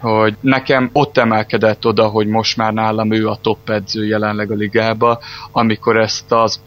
hogy 0.00 0.36
nekem 0.40 0.90
ott 0.92 1.18
emelkedett 1.18 1.86
oda, 1.86 2.06
hogy 2.08 2.26
most 2.26 2.56
már 2.56 2.72
nálam 2.72 3.12
ő 3.12 3.28
a 3.28 3.38
top 3.42 3.70
edző 3.70 4.06
jelenleg 4.06 4.50
a 4.50 4.54
ligába, 4.54 5.18
amikor 5.52 5.96
ezt 5.96 6.32
az 6.32 6.60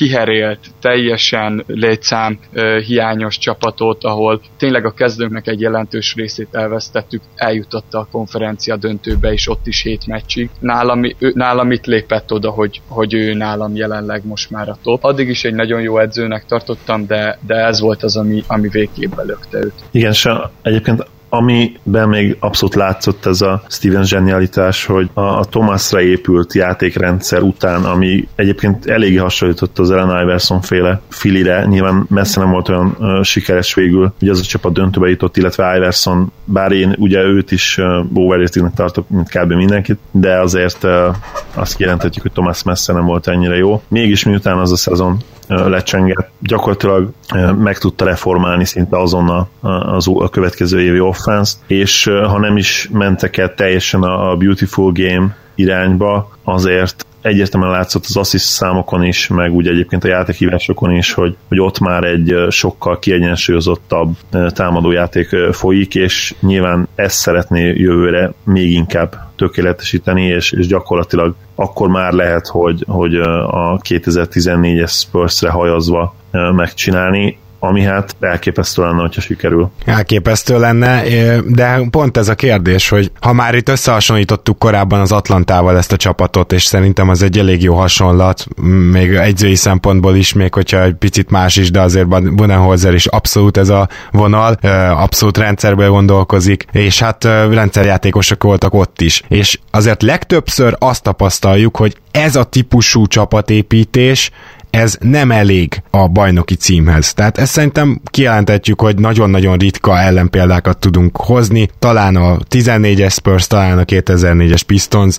kiherélt, 0.00 0.58
teljesen 0.80 1.64
létszám 1.66 2.38
hiányos 2.86 3.38
csapatot, 3.38 4.04
ahol 4.04 4.40
tényleg 4.58 4.84
a 4.84 4.90
kezdőknek 4.90 5.46
egy 5.46 5.60
jelentős 5.60 6.14
részét 6.14 6.48
elvesztettük, 6.50 7.22
eljutotta 7.34 7.98
a 7.98 8.08
konferencia 8.10 8.76
döntőbe, 8.76 9.32
és 9.32 9.48
ott 9.48 9.66
is 9.66 9.82
hét 9.82 10.06
meccsig. 10.06 10.50
Nálam, 10.60 11.04
ő, 11.18 11.32
nálam 11.34 11.70
itt 11.70 11.86
lépett 11.86 12.32
oda, 12.32 12.50
hogy, 12.50 12.80
hogy 12.88 13.14
ő 13.14 13.34
nálam 13.34 13.76
jelenleg 13.76 14.26
most 14.26 14.50
már 14.50 14.68
a 14.68 14.78
top. 14.82 15.04
Addig 15.04 15.28
is 15.28 15.44
egy 15.44 15.54
nagyon 15.54 15.80
jó 15.80 15.98
edzőnek 15.98 16.44
tartottam, 16.46 17.06
de, 17.06 17.38
de 17.46 17.54
ez 17.54 17.80
volt 17.80 18.02
az, 18.02 18.16
ami, 18.16 18.42
ami 18.46 18.68
végképp 18.68 19.12
lökte 19.24 19.58
őt. 19.58 19.74
Igen, 19.90 20.10
és 20.10 20.28
egyébként 20.62 21.06
Amiben 21.32 22.08
még 22.08 22.36
abszolút 22.40 22.74
látszott 22.74 23.26
ez 23.26 23.40
a 23.40 23.62
Steven 23.68 24.04
zsenialitás, 24.04 24.86
hogy 24.86 25.10
a, 25.14 25.20
a 25.20 25.44
Thomasra 25.44 26.00
épült 26.00 26.54
játékrendszer 26.54 27.42
után, 27.42 27.84
ami 27.84 28.28
egyébként 28.34 28.86
eléggé 28.86 29.16
hasonlított 29.16 29.78
az 29.78 29.90
Ellen 29.90 30.22
Iverson 30.22 30.60
féle 30.60 31.00
filire, 31.08 31.64
nyilván 31.64 32.06
messze 32.08 32.40
nem 32.40 32.50
volt 32.50 32.68
olyan 32.68 32.96
uh, 32.98 33.22
sikeres 33.22 33.74
végül, 33.74 34.12
hogy 34.18 34.28
az 34.28 34.40
a 34.40 34.42
csapat 34.42 34.72
döntőbe 34.72 35.08
jutott, 35.08 35.36
illetve 35.36 35.76
Iverson, 35.76 36.32
bár 36.44 36.72
én 36.72 36.94
ugye 36.98 37.22
őt 37.22 37.50
is 37.50 37.78
uh, 37.78 38.06
overratingnek 38.14 38.74
tartok, 38.74 39.08
mint 39.08 39.28
kb. 39.28 39.52
mindenkit, 39.52 39.98
de 40.10 40.40
azért 40.40 40.84
uh, 40.84 41.14
azt 41.54 41.76
kijelenthetjük, 41.76 42.22
hogy 42.22 42.32
Thomas 42.32 42.62
messze 42.62 42.92
nem 42.92 43.04
volt 43.04 43.28
ennyire 43.28 43.56
jó. 43.56 43.82
Mégis 43.88 44.24
miután 44.24 44.58
az 44.58 44.72
a 44.72 44.76
szezon 44.76 45.22
lecsengett, 45.50 46.30
gyakorlatilag 46.38 47.10
meg 47.58 47.78
tudta 47.78 48.04
reformálni 48.04 48.64
szinte 48.64 48.98
azonnal 48.98 49.48
az 49.60 50.08
a 50.08 50.28
következő 50.28 50.80
évi 50.80 50.98
offense 51.20 51.52
és 51.66 52.04
ha 52.04 52.38
nem 52.38 52.56
is 52.56 52.88
mentek 52.92 53.36
el 53.36 53.54
teljesen 53.54 54.02
a 54.02 54.36
Beautiful 54.36 54.92
Game 54.92 55.36
irányba, 55.54 56.30
azért 56.44 57.06
egyértelműen 57.20 57.72
látszott 57.72 58.04
az 58.08 58.16
assist 58.16 58.44
számokon 58.44 59.04
is, 59.04 59.28
meg 59.28 59.52
úgy 59.52 59.68
egyébként 59.68 60.04
a 60.04 60.08
játékhívásokon 60.08 60.90
is, 60.90 61.12
hogy, 61.12 61.36
hogy 61.48 61.60
ott 61.60 61.78
már 61.78 62.04
egy 62.04 62.34
sokkal 62.48 62.98
kiegyensúlyozottabb 62.98 64.16
támadójáték 64.48 65.28
folyik, 65.52 65.94
és 65.94 66.34
nyilván 66.40 66.88
ezt 66.94 67.16
szeretné 67.16 67.72
jövőre 67.76 68.32
még 68.44 68.72
inkább 68.72 69.32
tökéletesíteni, 69.36 70.26
és, 70.26 70.52
és 70.52 70.66
gyakorlatilag 70.66 71.34
akkor 71.54 71.88
már 71.88 72.12
lehet, 72.12 72.46
hogy, 72.46 72.84
hogy 72.88 73.14
a 73.14 73.78
2014-es 73.88 74.90
Spurs-re 74.90 75.50
hajazva 75.50 76.14
megcsinálni 76.30 77.38
ami 77.62 77.82
hát 77.82 78.16
elképesztő 78.20 78.82
lenne, 78.82 79.00
hogyha 79.00 79.20
sikerül. 79.20 79.70
Elképesztő 79.84 80.58
lenne, 80.58 81.02
de 81.46 81.80
pont 81.90 82.16
ez 82.16 82.28
a 82.28 82.34
kérdés, 82.34 82.88
hogy 82.88 83.10
ha 83.20 83.32
már 83.32 83.54
itt 83.54 83.68
összehasonlítottuk 83.68 84.58
korábban 84.58 85.00
az 85.00 85.12
Atlantával 85.12 85.76
ezt 85.76 85.92
a 85.92 85.96
csapatot, 85.96 86.52
és 86.52 86.64
szerintem 86.64 87.08
az 87.08 87.22
egy 87.22 87.38
elég 87.38 87.62
jó 87.62 87.74
hasonlat, 87.74 88.46
még 88.90 89.14
egyzői 89.14 89.54
szempontból 89.54 90.16
is, 90.16 90.32
még 90.32 90.54
hogyha 90.54 90.82
egy 90.82 90.94
picit 90.94 91.30
más 91.30 91.56
is, 91.56 91.70
de 91.70 91.80
azért 91.80 92.34
Budenholzer 92.34 92.94
is 92.94 93.06
abszolút 93.06 93.56
ez 93.56 93.68
a 93.68 93.88
vonal, 94.10 94.52
abszolút 94.90 95.38
rendszerből 95.38 95.90
gondolkozik, 95.90 96.64
és 96.72 97.00
hát 97.00 97.24
rendszerjátékosok 97.24 98.42
voltak 98.42 98.74
ott 98.74 99.00
is. 99.00 99.22
És 99.28 99.58
azért 99.70 100.02
legtöbbször 100.02 100.76
azt 100.78 101.02
tapasztaljuk, 101.02 101.76
hogy 101.76 101.96
ez 102.10 102.36
a 102.36 102.44
típusú 102.44 103.06
csapatépítés, 103.06 104.30
ez 104.70 104.96
nem 105.00 105.30
elég 105.30 105.82
a 105.90 106.08
bajnoki 106.08 106.54
címhez. 106.54 107.14
Tehát 107.14 107.38
ezt 107.38 107.52
szerintem 107.52 108.00
kijelentetjük, 108.04 108.80
hogy 108.80 108.98
nagyon-nagyon 108.98 109.56
ritka 109.56 109.98
ellenpéldákat 109.98 110.78
tudunk 110.78 111.16
hozni, 111.16 111.68
talán 111.78 112.16
a 112.16 112.36
14-es 112.50 113.12
Spurs, 113.12 113.46
talán 113.46 113.78
a 113.78 113.82
2004-es 113.82 114.62
Pistons, 114.66 115.16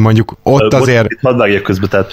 mondjuk 0.00 0.36
ott 0.42 0.74
azért... 0.74 1.08
Hadd 1.22 1.36
vágjak 1.36 1.62
közbe, 1.62 1.86
tehát 1.86 2.12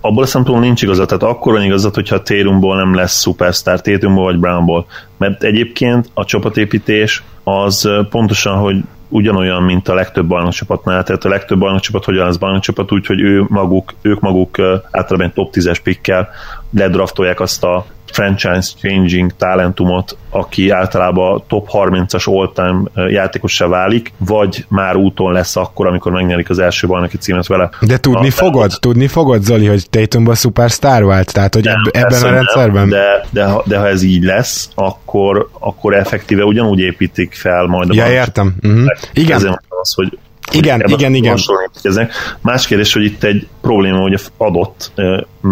abból 0.00 0.22
a 0.22 0.26
szempontból 0.26 0.66
nincs 0.66 0.82
igazat, 0.82 1.06
tehát 1.06 1.22
akkor 1.22 1.52
van 1.52 1.62
igazat, 1.62 1.94
hogyha 1.94 2.22
Térumból 2.22 2.76
nem 2.76 2.94
lesz 2.94 3.20
szupersztár, 3.20 3.80
Tétumból 3.80 4.24
vagy 4.24 4.38
Brownból, 4.38 4.86
mert 5.18 5.42
egyébként 5.42 6.10
a 6.14 6.24
csapatépítés 6.24 7.22
az 7.44 7.88
pontosan, 8.10 8.58
hogy 8.58 8.76
ugyanolyan, 9.08 9.62
mint 9.62 9.88
a 9.88 9.94
legtöbb 9.94 10.26
bajnokcsapatnál, 10.26 11.02
tehát 11.02 11.24
a 11.24 11.28
legtöbb 11.28 11.58
bajnokcsapat 11.58 12.04
hogyan 12.04 12.26
lesz 12.26 12.36
bajnokcsapat, 12.36 12.92
úgyhogy 12.92 13.20
ő 13.20 13.44
maguk, 13.48 13.94
ők 14.02 14.20
maguk 14.20 14.58
általában 14.90 15.32
top 15.32 15.54
10-es 15.54 15.78
pikkel 15.82 16.28
ledraftolják 16.76 17.40
azt 17.40 17.64
a 17.64 17.86
franchise 18.12 18.70
changing 18.80 19.32
talentumot, 19.36 20.16
aki 20.30 20.70
általában 20.70 21.42
top 21.48 21.68
30-as 21.72 22.24
all-time 22.24 23.08
játékossá 23.10 23.66
válik, 23.66 24.12
vagy 24.18 24.64
már 24.68 24.96
úton 24.96 25.32
lesz 25.32 25.56
akkor, 25.56 25.86
amikor 25.86 26.12
megnyerik 26.12 26.50
az 26.50 26.58
első 26.58 26.86
bajnoki 26.86 27.16
címet 27.16 27.46
vele. 27.46 27.70
De 27.80 27.98
tudni 27.98 28.28
a, 28.28 28.30
fogod, 28.30 28.70
a... 28.74 28.78
tudni 28.78 29.06
fogod, 29.06 29.42
Zoli, 29.42 29.66
hogy 29.66 29.90
Tatumban 29.90 30.34
szupersztár 30.34 31.04
vált? 31.04 31.32
Tehát, 31.32 31.54
hogy 31.54 31.64
nem, 31.64 31.82
ebben 31.90 32.22
a 32.22 32.30
rendszerben? 32.30 32.88
Nem, 32.88 32.98
de, 32.98 33.26
de, 33.30 33.54
de, 33.64 33.78
ha 33.78 33.88
ez 33.88 34.02
így 34.02 34.22
lesz, 34.22 34.68
akkor, 34.74 35.48
akkor 35.58 35.94
effektíve 35.94 36.44
ugyanúgy 36.44 36.78
építik 36.78 37.34
fel 37.34 37.66
majd 37.66 37.90
a 37.90 37.94
Ja, 37.94 38.10
értem. 38.10 38.54
Uh-huh. 38.62 38.86
Igen. 39.12 39.36
Ezért 39.36 39.62
az, 39.68 39.94
hogy 39.94 40.18
igen, 40.52 40.82
igen, 40.86 41.14
igen. 41.14 41.38
Más 42.40 42.66
kérdés, 42.66 42.92
hogy 42.92 43.04
itt 43.04 43.22
egy 43.22 43.46
probléma 43.60 43.98
hogy 43.98 44.20
adott, 44.36 44.92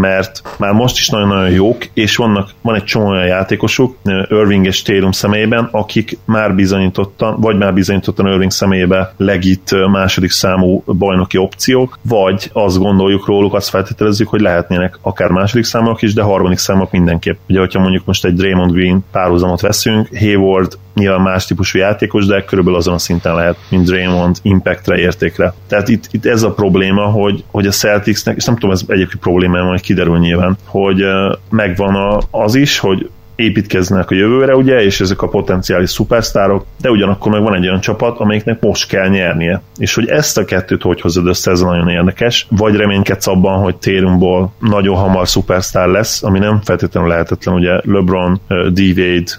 mert 0.01 0.42
már 0.59 0.72
most 0.72 0.99
is 0.99 1.09
nagyon-nagyon 1.09 1.51
jók, 1.51 1.86
és 1.95 2.16
vannak, 2.16 2.51
van 2.61 2.74
egy 2.74 2.84
csomó 2.84 3.09
olyan 3.09 3.26
játékosuk, 3.26 3.97
Irving 4.28 4.66
és 4.66 4.82
Tatum 4.82 5.12
személyében, 5.12 5.68
akik 5.70 6.18
már 6.24 6.55
bizonyítottan, 6.55 7.40
vagy 7.40 7.57
már 7.57 7.74
bizonyítottan 7.74 8.26
Irving 8.26 8.51
személyében 8.51 9.09
legit 9.16 9.88
második 9.90 10.30
számú 10.30 10.82
bajnoki 10.86 11.36
opciók, 11.36 11.99
vagy 12.09 12.51
azt 12.53 12.78
gondoljuk 12.78 13.26
róluk, 13.26 13.55
azt 13.55 13.68
feltételezzük, 13.68 14.28
hogy 14.28 14.40
lehetnének 14.40 14.99
akár 15.03 15.30
második 15.30 15.64
számok 15.64 16.03
is, 16.03 16.14
de 16.14 16.22
harmadik 16.22 16.59
számok 16.59 16.90
mindenképp. 16.90 17.36
Ugye, 17.49 17.59
hogyha 17.59 17.80
mondjuk 17.80 18.05
most 18.05 18.24
egy 18.24 18.34
Draymond 18.34 18.72
Green 18.72 19.05
párhuzamot 19.11 19.61
veszünk, 19.61 20.09
Hayward 20.18 20.78
nyilván 20.95 21.20
más 21.20 21.47
típusú 21.47 21.78
játékos, 21.78 22.26
de 22.26 22.45
körülbelül 22.45 22.78
azon 22.78 22.95
a 22.95 22.99
szinten 22.99 23.34
lehet, 23.34 23.57
mint 23.68 23.84
Draymond 23.84 24.36
impactre, 24.42 24.99
értékre. 24.99 25.55
Tehát 25.66 25.88
itt, 25.88 26.09
itt 26.11 26.26
ez 26.26 26.42
a 26.42 26.53
probléma, 26.53 27.05
hogy, 27.05 27.45
hogy 27.51 27.66
a 27.66 27.70
Celticsnek, 27.70 28.36
és 28.36 28.45
nem 28.45 28.55
tudom, 28.55 28.70
ez 28.70 28.82
egyébként 28.86 29.22
probléma, 29.22 29.62
majd 29.62 29.80
kiderül 29.85 30.18
nyilván, 30.18 30.57
hogy 30.64 31.03
megvan 31.51 32.24
az 32.30 32.55
is, 32.55 32.78
hogy 32.78 33.11
építkeznek 33.37 34.11
a 34.11 34.14
jövőre, 34.14 34.57
ugye, 34.57 34.82
és 34.82 35.01
ezek 35.01 35.22
a 35.22 35.28
potenciális 35.28 35.91
szupersztárok, 35.91 36.64
de 36.80 36.91
ugyanakkor 36.91 37.32
meg 37.32 37.43
van 37.43 37.55
egy 37.55 37.66
olyan 37.68 37.80
csapat, 37.80 38.18
amelyiknek 38.18 38.61
most 38.61 38.89
kell 38.89 39.09
nyernie. 39.09 39.62
És 39.76 39.95
hogy 39.95 40.09
ezt 40.09 40.39
a 40.39 40.45
kettőt 40.45 40.82
hogy 40.82 41.01
hozod 41.01 41.26
össze, 41.26 41.51
ez 41.51 41.61
nagyon 41.61 41.89
érdekes. 41.89 42.47
Vagy 42.51 42.76
reménykedsz 42.76 43.26
abban, 43.26 43.62
hogy 43.62 43.76
térumból 43.76 44.53
nagyon 44.59 44.97
hamar 44.97 45.28
szupersztár 45.28 45.89
lesz, 45.89 46.22
ami 46.22 46.39
nem 46.39 46.61
feltétlenül 46.64 47.09
lehetetlen, 47.09 47.55
ugye 47.55 47.80
LeBron, 47.82 48.41
D-Wade, 48.49 49.32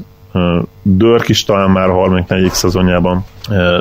Dörk 0.88 1.30
is 1.30 1.44
talán 1.44 1.70
már 1.70 1.90
a 1.90 1.94
harmadik, 1.94 2.28
negyedik 2.28 2.54
szezonjában 2.54 3.26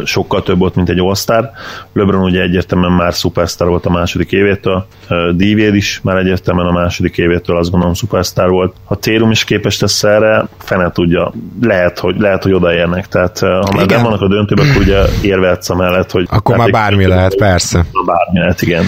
sokkal 0.04 0.42
több 0.42 0.58
volt, 0.58 0.74
mint 0.74 0.88
egy 0.88 0.98
All-Star. 0.98 1.50
LeBron 1.92 2.22
ugye 2.22 2.42
egyértelműen 2.42 2.92
már 2.92 3.14
szupersztár 3.14 3.68
volt 3.68 3.86
a 3.86 3.90
második 3.90 4.32
évétől, 4.32 4.86
Divéd 5.32 5.74
is 5.74 6.00
már 6.02 6.16
egyértelműen 6.16 6.66
a 6.66 6.72
második 6.72 7.18
évétől 7.18 7.56
azt 7.58 7.70
gondolom 7.70 7.94
szupersztár 7.94 8.48
volt. 8.48 8.74
Ha 8.84 8.94
Térum 8.94 9.30
is 9.30 9.44
képes 9.44 9.80
lesz 9.80 10.04
erre, 10.04 10.48
fene 10.58 10.90
tudja, 10.90 11.32
lehet, 11.62 11.98
hogy, 11.98 12.16
lehet, 12.18 12.42
hogy 12.42 12.52
odaérnek. 12.52 13.08
Tehát 13.08 13.38
ha 13.38 13.72
már 13.76 13.86
nem 13.86 14.02
vannak 14.02 14.20
a 14.20 14.28
döntőben, 14.28 14.68
akkor 14.68 14.82
ugye 14.82 15.02
érvehetsz 15.22 15.70
a 15.70 15.74
mellett, 15.74 16.10
hogy... 16.10 16.26
Akkor 16.30 16.56
már 16.56 16.70
bármi 16.70 17.06
lehet, 17.06 17.36
persze. 17.36 17.84
Bármi 18.06 18.38
lehet, 18.38 18.62
igen. 18.62 18.84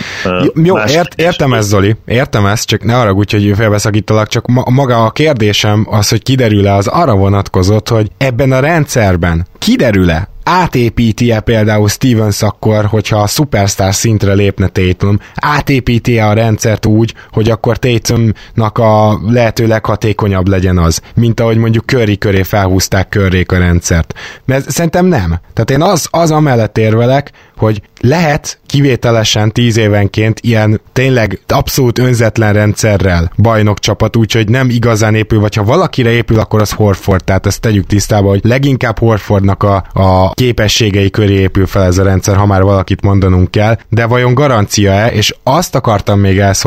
Jó, 0.54 0.78
ért, 0.78 1.14
értem 1.20 1.52
ezt, 1.52 1.68
Zoli, 1.68 1.96
értem 2.06 2.46
ezt, 2.46 2.66
csak 2.66 2.84
ne 2.84 2.98
arra 2.98 3.12
úgy, 3.12 3.32
hogy 3.32 3.52
félbeszakítalak, 3.56 4.28
csak 4.28 4.46
ma, 4.46 4.62
maga 4.70 5.04
a 5.04 5.10
kérdésem 5.10 5.86
az, 5.90 6.08
hogy 6.08 6.22
kiderül-e, 6.22 6.74
az 6.74 6.86
arra 6.86 7.14
vonatkozott, 7.14 7.88
hogy 7.88 8.05
ebben 8.18 8.52
a 8.52 8.60
rendszerben 8.60 9.46
kiderül-e, 9.58 10.28
átépíti-e 10.42 11.40
például 11.40 11.88
Stevens 11.88 12.42
akkor, 12.42 12.84
hogyha 12.84 13.22
a 13.22 13.26
superstar 13.26 13.94
szintre 13.94 14.32
lépne 14.32 14.68
Tatum, 14.68 15.18
átépíti-e 15.34 16.28
a 16.28 16.32
rendszert 16.32 16.86
úgy, 16.86 17.14
hogy 17.32 17.50
akkor 17.50 17.78
Tatumnak 17.78 18.78
a 18.78 19.20
lehető 19.26 19.66
leghatékonyabb 19.66 20.48
legyen 20.48 20.78
az, 20.78 21.00
mint 21.14 21.40
ahogy 21.40 21.56
mondjuk 21.56 21.84
Curry 21.84 22.18
köré 22.18 22.42
felhúzták 22.42 23.08
körrék 23.08 23.52
a 23.52 23.58
rendszert. 23.58 24.14
Mert 24.44 24.70
szerintem 24.70 25.06
nem. 25.06 25.40
Tehát 25.52 25.70
én 25.70 25.82
az, 25.82 26.08
az 26.10 26.30
amellett 26.30 26.78
érvelek, 26.78 27.30
hogy 27.56 27.82
lehet 28.00 28.58
kivételesen 28.66 29.52
tíz 29.52 29.76
évenként 29.76 30.40
ilyen 30.40 30.80
tényleg 30.92 31.40
abszolút 31.46 31.98
önzetlen 31.98 32.52
rendszerrel 32.52 33.32
bajnok 33.36 33.78
csapat, 33.78 34.16
úgyhogy 34.16 34.48
nem 34.48 34.70
igazán 34.70 35.14
épül, 35.14 35.40
vagy 35.40 35.54
ha 35.54 35.64
valakire 35.64 36.10
épül, 36.10 36.38
akkor 36.38 36.60
az 36.60 36.70
Horford, 36.70 37.24
tehát 37.24 37.46
ezt 37.46 37.60
tegyük 37.60 37.86
tisztába, 37.86 38.28
hogy 38.28 38.40
leginkább 38.42 38.98
Horfordnak 38.98 39.62
a, 39.62 39.84
a 39.92 40.30
képességei 40.30 41.10
köré 41.10 41.34
épül 41.34 41.66
fel 41.66 41.84
ez 41.84 41.98
a 41.98 42.02
rendszer, 42.02 42.36
ha 42.36 42.46
már 42.46 42.62
valakit 42.62 43.02
mondanunk 43.02 43.50
kell, 43.50 43.78
de 43.88 44.06
vajon 44.06 44.34
garancia-e, 44.34 45.06
és 45.06 45.34
azt 45.42 45.74
akartam 45.74 46.20
még 46.20 46.38
ezt 46.38 46.66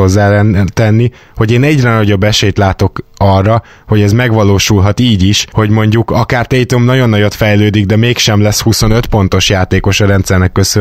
tenni, 0.72 1.10
hogy 1.36 1.52
én 1.52 1.62
egyre 1.62 1.92
nagyobb 1.92 2.24
esélyt 2.24 2.58
látok 2.58 3.04
arra, 3.16 3.62
hogy 3.86 4.00
ez 4.00 4.12
megvalósulhat 4.12 5.00
így 5.00 5.22
is, 5.22 5.46
hogy 5.50 5.70
mondjuk 5.70 6.10
akár 6.10 6.46
Tatum 6.46 6.84
nagyon 6.84 7.08
nagyot 7.08 7.34
fejlődik, 7.34 7.86
de 7.86 7.96
mégsem 7.96 8.42
lesz 8.42 8.60
25 8.60 9.06
pontos 9.06 9.48
játékos 9.48 10.00
a 10.00 10.06
rendszernek 10.06 10.52
köszönhetően, 10.52 10.79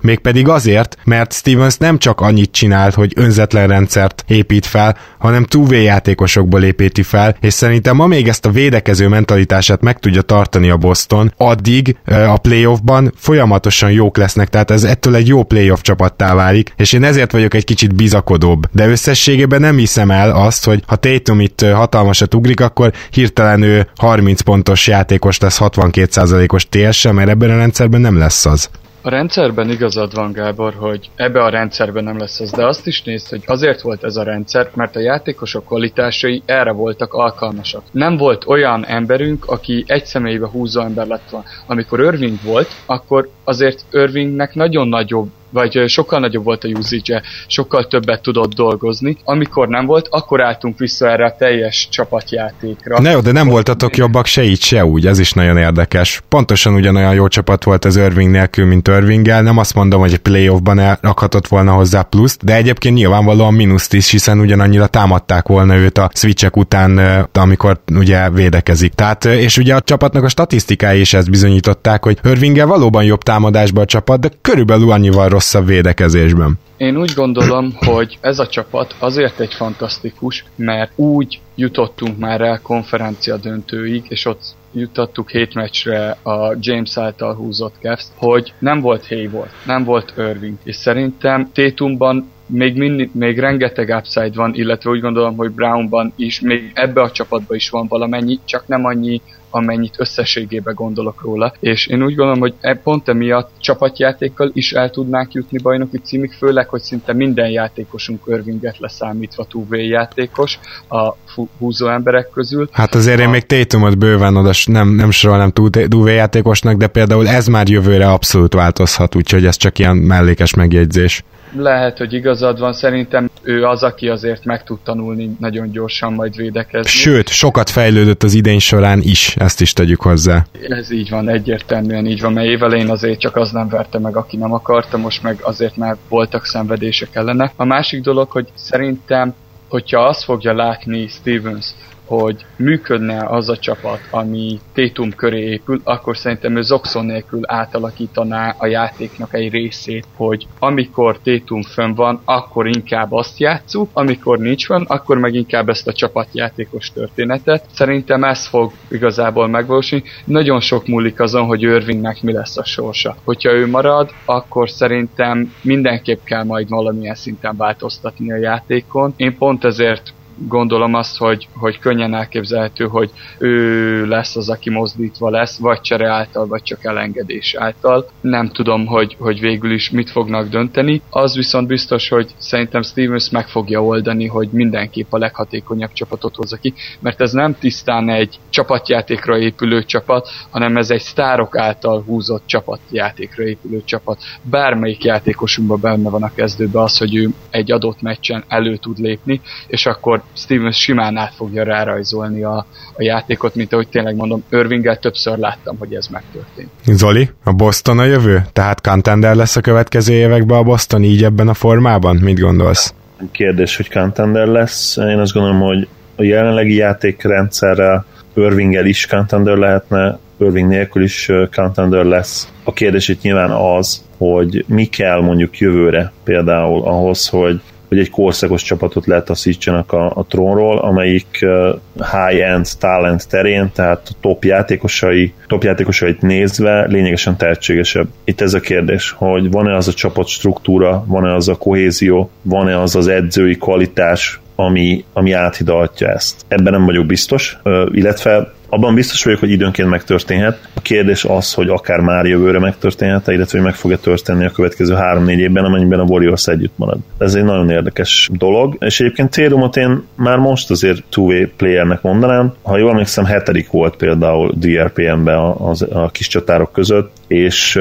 mégpedig 0.00 0.48
azért, 0.48 0.96
mert 1.04 1.32
Stevens 1.32 1.76
nem 1.76 1.98
csak 1.98 2.20
annyit 2.20 2.52
csinált, 2.52 2.94
hogy 2.94 3.12
önzetlen 3.16 3.68
rendszert 3.68 4.24
épít 4.26 4.66
fel, 4.66 4.96
hanem 5.18 5.44
túvé 5.44 5.82
játékosokból 5.82 6.62
építi 6.62 7.02
fel, 7.02 7.36
és 7.40 7.52
szerintem 7.52 8.00
amíg 8.00 8.28
ezt 8.28 8.46
a 8.46 8.50
védekező 8.50 9.08
mentalitását 9.08 9.80
meg 9.80 9.98
tudja 9.98 10.22
tartani 10.22 10.70
a 10.70 10.76
Boston, 10.76 11.32
addig 11.36 11.96
a 12.06 12.38
playoffban 12.38 13.12
folyamatosan 13.16 13.90
jók 13.90 14.16
lesznek, 14.16 14.48
tehát 14.48 14.70
ez 14.70 14.84
ettől 14.84 15.14
egy 15.14 15.26
jó 15.26 15.42
playoff 15.42 15.80
csapattá 15.80 16.34
válik, 16.34 16.72
és 16.76 16.92
én 16.92 17.04
ezért 17.04 17.32
vagyok 17.32 17.54
egy 17.54 17.64
kicsit 17.64 17.94
bizakodóbb. 17.94 18.66
De 18.72 18.88
összességében 18.88 19.60
nem 19.60 19.76
hiszem 19.76 20.10
el 20.10 20.30
azt, 20.30 20.64
hogy 20.64 20.82
ha 20.86 20.96
Tatum 20.96 21.40
itt 21.40 21.60
hatalmasat 21.60 22.34
ugrik, 22.34 22.60
akkor 22.60 22.92
hirtelen 23.10 23.62
ő 23.62 23.88
30 23.96 24.40
pontos 24.40 24.86
játékos 24.86 25.38
lesz 25.38 25.58
62%-os 25.60 26.66
TS, 26.68 27.02
mert 27.02 27.28
ebben 27.28 27.50
a 27.50 27.56
rendszerben 27.56 28.00
nem 28.00 28.18
lesz 28.18 28.46
az. 28.46 28.70
A 29.02 29.08
rendszerben 29.08 29.70
igazad 29.70 30.14
van, 30.14 30.32
Gábor, 30.32 30.74
hogy 30.74 31.10
ebbe 31.16 31.42
a 31.42 31.48
rendszerben 31.48 32.04
nem 32.04 32.18
lesz 32.18 32.40
az, 32.40 32.50
de 32.50 32.66
azt 32.66 32.86
is 32.86 33.02
nézd, 33.02 33.28
hogy 33.28 33.42
azért 33.46 33.80
volt 33.80 34.04
ez 34.04 34.16
a 34.16 34.22
rendszer, 34.22 34.70
mert 34.74 34.96
a 34.96 35.00
játékosok 35.00 35.64
kvalitásai 35.66 36.42
erre 36.44 36.72
voltak 36.72 37.12
alkalmasak. 37.12 37.82
Nem 37.90 38.16
volt 38.16 38.46
olyan 38.46 38.86
emberünk, 38.86 39.44
aki 39.46 39.84
egy 39.86 40.04
személybe 40.04 40.46
húzó 40.46 40.80
ember 40.80 41.06
lett 41.06 41.30
volna. 41.30 41.46
Amikor 41.66 42.00
Irving 42.00 42.42
volt, 42.42 42.74
akkor 42.86 43.28
azért 43.44 43.84
Irvingnek 43.90 44.54
nagyon 44.54 44.88
nagyobb 44.88 45.30
vagy 45.50 45.84
sokkal 45.86 46.20
nagyobb 46.20 46.44
volt 46.44 46.64
a 46.64 46.68
usage 46.68 47.22
sokkal 47.46 47.86
többet 47.86 48.22
tudott 48.22 48.54
dolgozni. 48.54 49.16
Amikor 49.24 49.68
nem 49.68 49.86
volt, 49.86 50.08
akkor 50.10 50.42
álltunk 50.42 50.78
vissza 50.78 51.10
erre 51.10 51.24
a 51.24 51.36
teljes 51.38 51.88
csapatjátékra. 51.90 53.00
Na 53.00 53.10
jó, 53.10 53.20
de 53.20 53.32
nem 53.32 53.48
voltatok 53.48 53.96
jobbak 53.96 54.26
se 54.26 54.42
így, 54.42 54.62
se 54.62 54.84
úgy, 54.84 55.06
ez 55.06 55.18
is 55.18 55.32
nagyon 55.32 55.56
érdekes. 55.56 56.22
Pontosan 56.28 56.74
ugyanolyan 56.74 57.14
jó 57.14 57.28
csapat 57.28 57.64
volt 57.64 57.84
az 57.84 57.96
Irving 57.96 58.30
nélkül, 58.30 58.66
mint 58.66 58.88
Irvinggel. 58.88 59.42
Nem 59.42 59.58
azt 59.58 59.74
mondom, 59.74 60.00
hogy 60.00 60.16
playoffban 60.16 60.78
elrakhatott 60.78 61.48
volna 61.48 61.72
hozzá 61.72 62.02
pluszt, 62.02 62.44
de 62.44 62.54
egyébként 62.54 62.94
nyilvánvalóan 62.94 63.54
mínuszt 63.54 63.94
is, 63.94 64.10
hiszen 64.10 64.38
ugyanannyira 64.38 64.86
támadták 64.86 65.48
volna 65.48 65.76
őt 65.76 65.98
a 65.98 66.10
switchek 66.14 66.56
után, 66.56 66.98
amikor 67.32 67.80
ugye 67.94 68.30
védekezik. 68.30 68.92
Tehát, 68.92 69.24
és 69.24 69.56
ugye 69.58 69.74
a 69.74 69.80
csapatnak 69.80 70.24
a 70.24 70.28
statisztikái 70.28 71.00
is 71.00 71.14
ezt 71.14 71.30
bizonyították, 71.30 72.04
hogy 72.04 72.18
Irvinggel 72.24 72.66
valóban 72.66 73.04
jobb 73.04 73.22
támadásban 73.22 73.82
a 73.82 73.86
csapat, 73.86 74.20
de 74.20 74.28
körülbelül 74.40 74.90
annyival 74.92 75.28
rosszabb 75.40 75.66
védekezésben. 75.66 76.58
Én 76.76 76.96
úgy 76.96 77.12
gondolom, 77.12 77.74
hogy 77.76 78.18
ez 78.20 78.38
a 78.38 78.46
csapat 78.46 78.94
azért 78.98 79.40
egy 79.40 79.54
fantasztikus, 79.54 80.44
mert 80.56 80.92
úgy 80.94 81.40
jutottunk 81.54 82.18
már 82.18 82.40
el 82.40 82.60
konferencia 82.62 83.36
döntőig, 83.36 84.04
és 84.08 84.24
ott 84.24 84.42
jutottuk 84.72 85.30
hét 85.30 85.54
meccsre 85.54 86.10
a 86.22 86.56
James 86.60 86.96
által 86.96 87.34
húzott 87.34 87.74
Cavs, 87.80 88.04
hogy 88.16 88.52
nem 88.58 88.80
volt 88.80 89.06
Hayward, 89.06 89.50
nem 89.66 89.84
volt 89.84 90.12
Irving, 90.16 90.56
és 90.64 90.76
szerintem 90.76 91.50
Tétumban 91.52 92.30
még, 92.50 92.76
mindig, 92.76 93.10
még 93.12 93.38
rengeteg 93.38 93.94
upside 93.98 94.32
van, 94.34 94.54
illetve 94.54 94.90
úgy 94.90 95.00
gondolom, 95.00 95.36
hogy 95.36 95.50
Brownban 95.50 96.12
is, 96.16 96.40
még 96.40 96.70
ebbe 96.74 97.02
a 97.02 97.10
csapatban 97.10 97.56
is 97.56 97.70
van 97.70 97.86
valamennyi, 97.86 98.38
csak 98.44 98.66
nem 98.66 98.84
annyi, 98.84 99.20
amennyit 99.50 99.94
összességében 99.98 100.74
gondolok 100.74 101.22
róla. 101.22 101.54
És 101.60 101.86
én 101.86 102.02
úgy 102.02 102.14
gondolom, 102.14 102.40
hogy 102.40 102.54
e, 102.60 102.74
pont 102.74 103.08
emiatt 103.08 103.50
csapatjátékkal 103.60 104.50
is 104.52 104.72
el 104.72 104.90
tudnánk 104.90 105.32
jutni 105.32 105.58
bajnoki 105.58 105.98
címig, 105.98 106.32
főleg, 106.32 106.68
hogy 106.68 106.80
szinte 106.80 107.12
minden 107.12 107.48
játékosunk 107.48 108.22
örvinget 108.26 108.78
leszámítva 108.78 109.44
túvé 109.44 109.86
játékos 109.86 110.58
a 110.88 111.14
húzó 111.58 111.88
emberek 111.88 112.30
közül. 112.30 112.68
Hát 112.72 112.94
azért 112.94 113.18
a... 113.18 113.22
én 113.22 113.28
még 113.28 113.46
Tatumot 113.46 113.98
bőven 113.98 114.36
oda 114.36 114.50
nem, 114.64 114.88
nem 114.88 115.10
sorolnám 115.10 115.52
túvé 115.88 116.14
játékosnak, 116.14 116.76
de 116.76 116.86
például 116.86 117.28
ez 117.28 117.46
már 117.46 117.68
jövőre 117.68 118.10
abszolút 118.10 118.54
változhat, 118.54 119.14
úgyhogy 119.14 119.46
ez 119.46 119.56
csak 119.56 119.78
ilyen 119.78 119.96
mellékes 119.96 120.54
megjegyzés 120.54 121.24
lehet, 121.56 121.98
hogy 121.98 122.12
igazad 122.12 122.58
van, 122.58 122.72
szerintem 122.72 123.30
ő 123.42 123.64
az, 123.64 123.82
aki 123.82 124.08
azért 124.08 124.44
meg 124.44 124.64
tud 124.64 124.78
tanulni 124.84 125.36
nagyon 125.38 125.70
gyorsan 125.70 126.12
majd 126.12 126.36
védekezni. 126.36 126.90
Sőt, 126.90 127.28
sokat 127.28 127.70
fejlődött 127.70 128.22
az 128.22 128.34
idény 128.34 128.58
során 128.58 129.00
is, 129.02 129.36
ezt 129.36 129.60
is 129.60 129.72
tegyük 129.72 130.00
hozzá. 130.00 130.46
Ez 130.68 130.90
így 130.90 131.10
van, 131.10 131.28
egyértelműen 131.28 132.06
így 132.06 132.20
van, 132.20 132.32
mert 132.32 132.46
évelején 132.46 132.90
azért 132.90 133.20
csak 133.20 133.36
az 133.36 133.50
nem 133.50 133.68
verte 133.68 133.98
meg, 133.98 134.16
aki 134.16 134.36
nem 134.36 134.52
akarta, 134.52 134.96
most 134.96 135.22
meg 135.22 135.38
azért 135.42 135.76
már 135.76 135.96
voltak 136.08 136.44
szenvedések 136.44 137.08
ellene. 137.12 137.52
A 137.56 137.64
másik 137.64 138.02
dolog, 138.02 138.30
hogy 138.30 138.48
szerintem, 138.54 139.34
hogyha 139.68 140.00
azt 140.00 140.24
fogja 140.24 140.54
látni 140.54 141.08
Stevens, 141.08 141.66
hogy 142.10 142.44
működne 142.56 143.24
az 143.28 143.48
a 143.48 143.56
csapat, 143.56 144.00
ami 144.10 144.60
Tétum 144.72 145.14
köré 145.14 145.50
épül, 145.50 145.80
akkor 145.84 146.16
szerintem 146.16 146.56
ő 146.56 146.62
Zoxon 146.62 147.04
nélkül 147.04 147.40
átalakítaná 147.46 148.54
a 148.58 148.66
játéknak 148.66 149.34
egy 149.34 149.50
részét, 149.50 150.06
hogy 150.16 150.46
amikor 150.58 151.18
Tétum 151.18 151.62
fönn 151.62 151.94
van, 151.94 152.20
akkor 152.24 152.66
inkább 152.66 153.12
azt 153.12 153.38
játszuk, 153.38 153.90
amikor 153.92 154.38
nincs 154.38 154.68
van, 154.68 154.84
akkor 154.88 155.18
meg 155.18 155.34
inkább 155.34 155.68
ezt 155.68 155.88
a 155.88 155.92
csapatjátékos 155.92 156.90
történetet. 156.92 157.64
Szerintem 157.72 158.24
ez 158.24 158.46
fog 158.46 158.72
igazából 158.88 159.48
megvalósulni. 159.48 160.04
Nagyon 160.24 160.60
sok 160.60 160.86
múlik 160.86 161.20
azon, 161.20 161.46
hogy 161.46 161.62
Irvingnek 161.62 162.22
mi 162.22 162.32
lesz 162.32 162.56
a 162.56 162.64
sorsa. 162.64 163.16
Hogyha 163.24 163.52
ő 163.52 163.66
marad, 163.66 164.10
akkor 164.24 164.70
szerintem 164.70 165.52
mindenképp 165.62 166.24
kell 166.24 166.44
majd 166.44 166.68
valamilyen 166.68 167.14
szinten 167.14 167.56
változtatni 167.56 168.32
a 168.32 168.36
játékon. 168.36 169.12
Én 169.16 169.38
pont 169.38 169.64
ezért 169.64 170.12
gondolom 170.48 170.94
azt, 170.94 171.16
hogy, 171.16 171.48
hogy 171.54 171.78
könnyen 171.78 172.14
elképzelhető, 172.14 172.86
hogy 172.86 173.10
ő 173.38 174.06
lesz 174.06 174.36
az, 174.36 174.48
aki 174.48 174.70
mozdítva 174.70 175.30
lesz, 175.30 175.58
vagy 175.58 175.80
csere 175.80 176.08
által, 176.08 176.46
vagy 176.46 176.62
csak 176.62 176.84
elengedés 176.84 177.54
által. 177.54 178.08
Nem 178.20 178.48
tudom, 178.48 178.86
hogy, 178.86 179.16
hogy 179.18 179.40
végül 179.40 179.72
is 179.72 179.90
mit 179.90 180.10
fognak 180.10 180.48
dönteni. 180.48 181.02
Az 181.10 181.36
viszont 181.36 181.66
biztos, 181.66 182.08
hogy 182.08 182.34
szerintem 182.38 182.82
Stevens 182.82 183.30
meg 183.30 183.48
fogja 183.48 183.84
oldani, 183.84 184.26
hogy 184.26 184.48
mindenképp 184.52 185.12
a 185.12 185.18
leghatékonyabb 185.18 185.92
csapatot 185.92 186.34
hozza 186.34 186.56
ki, 186.56 186.74
mert 187.00 187.20
ez 187.20 187.32
nem 187.32 187.58
tisztán 187.58 188.08
egy 188.08 188.38
csapatjátékra 188.50 189.38
épülő 189.38 189.84
csapat, 189.84 190.28
hanem 190.50 190.76
ez 190.76 190.90
egy 190.90 191.00
sztárok 191.00 191.56
által 191.56 192.02
húzott 192.02 192.42
csapatjátékra 192.46 193.42
épülő 193.42 193.82
csapat. 193.84 194.22
Bármelyik 194.42 195.04
játékosunkban 195.04 195.80
benne 195.80 196.10
van 196.10 196.22
a 196.22 196.34
kezdőben 196.34 196.82
az, 196.82 196.98
hogy 196.98 197.14
ő 197.14 197.28
egy 197.50 197.72
adott 197.72 198.02
meccsen 198.02 198.44
elő 198.48 198.76
tud 198.76 198.98
lépni, 198.98 199.40
és 199.66 199.86
akkor 199.86 200.22
Stevens 200.32 200.76
simán 200.76 201.16
át 201.16 201.34
fogja 201.34 201.64
rárajzolni 201.64 202.42
a, 202.42 202.66
a 202.96 203.02
játékot, 203.02 203.54
mint 203.54 203.72
ahogy 203.72 203.88
tényleg 203.88 204.16
mondom, 204.16 204.44
Irvinggel 204.50 204.98
többször 204.98 205.38
láttam, 205.38 205.76
hogy 205.78 205.94
ez 205.94 206.06
megtörtént. 206.06 206.70
Zoli, 206.84 207.30
a 207.44 207.52
Boston 207.52 207.98
a 207.98 208.04
jövő? 208.04 208.42
Tehát 208.52 208.80
contender 208.80 209.34
lesz 209.34 209.56
a 209.56 209.60
következő 209.60 210.14
években 210.14 210.58
a 210.58 210.62
Boston 210.62 211.02
így 211.02 211.24
ebben 211.24 211.48
a 211.48 211.54
formában? 211.54 212.16
Mit 212.16 212.40
gondolsz? 212.40 212.94
Kérdés, 213.32 213.76
hogy 213.76 213.90
contender 213.90 214.46
lesz. 214.46 214.96
Én 214.96 215.18
azt 215.18 215.32
gondolom, 215.32 215.60
hogy 215.60 215.88
a 216.16 216.22
jelenlegi 216.22 216.74
játékrendszerrel 216.74 218.04
Irvinggel 218.34 218.86
is 218.86 219.06
contender 219.06 219.56
lehetne, 219.56 220.18
Irving 220.40 220.68
nélkül 220.68 221.02
is 221.02 221.30
contender 221.52 222.04
lesz. 222.04 222.52
A 222.64 222.72
kérdés 222.72 223.08
itt 223.08 223.22
nyilván 223.22 223.50
az, 223.50 224.04
hogy 224.16 224.64
mi 224.68 224.84
kell 224.84 225.20
mondjuk 225.20 225.58
jövőre 225.58 226.12
például 226.24 226.82
ahhoz, 226.82 227.28
hogy 227.28 227.60
hogy 227.90 227.98
egy 227.98 228.10
korszakos 228.10 228.62
csapatot 228.62 229.06
letaszítsanak 229.06 229.92
a, 229.92 230.12
a 230.14 230.24
trónról, 230.28 230.78
amelyik 230.78 231.46
high-end 231.94 232.66
talent 232.78 233.28
terén, 233.28 233.70
tehát 233.74 234.08
a 234.10 234.16
top 234.20 234.44
játékosai, 234.44 235.32
top 235.46 235.62
játékosait 235.62 236.22
nézve 236.22 236.86
lényegesen 236.86 237.36
tehetségesebb. 237.36 238.08
Itt 238.24 238.40
ez 238.40 238.54
a 238.54 238.60
kérdés, 238.60 239.10
hogy 239.10 239.50
van-e 239.50 239.76
az 239.76 239.88
a 239.88 239.92
csapat 239.92 240.26
struktúra, 240.26 241.04
van-e 241.06 241.34
az 241.34 241.48
a 241.48 241.56
kohézió, 241.56 242.30
van-e 242.42 242.80
az 242.80 242.96
az 242.96 243.08
edzői 243.08 243.56
kvalitás, 243.56 244.40
ami, 244.64 245.04
ami 245.12 245.32
áthidalhatja 245.32 246.08
ezt. 246.08 246.44
Ebben 246.48 246.72
nem 246.72 246.84
vagyok 246.84 247.06
biztos, 247.06 247.58
illetve 247.92 248.52
abban 248.70 248.94
biztos 248.94 249.24
vagyok, 249.24 249.40
hogy 249.40 249.50
időnként 249.50 249.88
megtörténhet. 249.88 250.68
A 250.74 250.80
kérdés 250.80 251.24
az, 251.24 251.54
hogy 251.54 251.68
akár 251.68 252.00
már 252.00 252.24
jövőre 252.24 252.58
megtörténhet, 252.58 253.28
illetve 253.28 253.58
hogy 253.58 253.66
meg 253.66 253.76
fog-e 253.76 253.96
történni 253.96 254.44
a 254.44 254.50
következő 254.50 254.94
3-4 254.98 255.36
évben, 255.36 255.64
amennyiben 255.64 256.00
a 256.00 256.04
Warriors 256.04 256.46
együtt 256.46 256.72
marad. 256.76 256.98
Ez 257.18 257.34
egy 257.34 257.44
nagyon 257.44 257.70
érdekes 257.70 258.28
dolog, 258.32 258.76
és 258.80 259.00
egyébként 259.00 259.30
Térumot 259.30 259.76
én 259.76 260.02
már 260.14 260.38
most 260.38 260.70
azért 260.70 261.02
two-way 261.08 261.46
playernek 261.56 262.02
mondanám. 262.02 262.54
Ha 262.62 262.78
jól 262.78 262.90
emlékszem, 262.90 263.24
hetedik 263.24 263.70
volt 263.70 263.96
például 263.96 264.52
DRPM-be 264.56 265.36
a, 265.36 265.70
a, 265.70 265.98
a 265.98 266.08
kis 266.08 266.26
csatárok 266.26 266.72
között, 266.72 267.16
és 267.26 267.78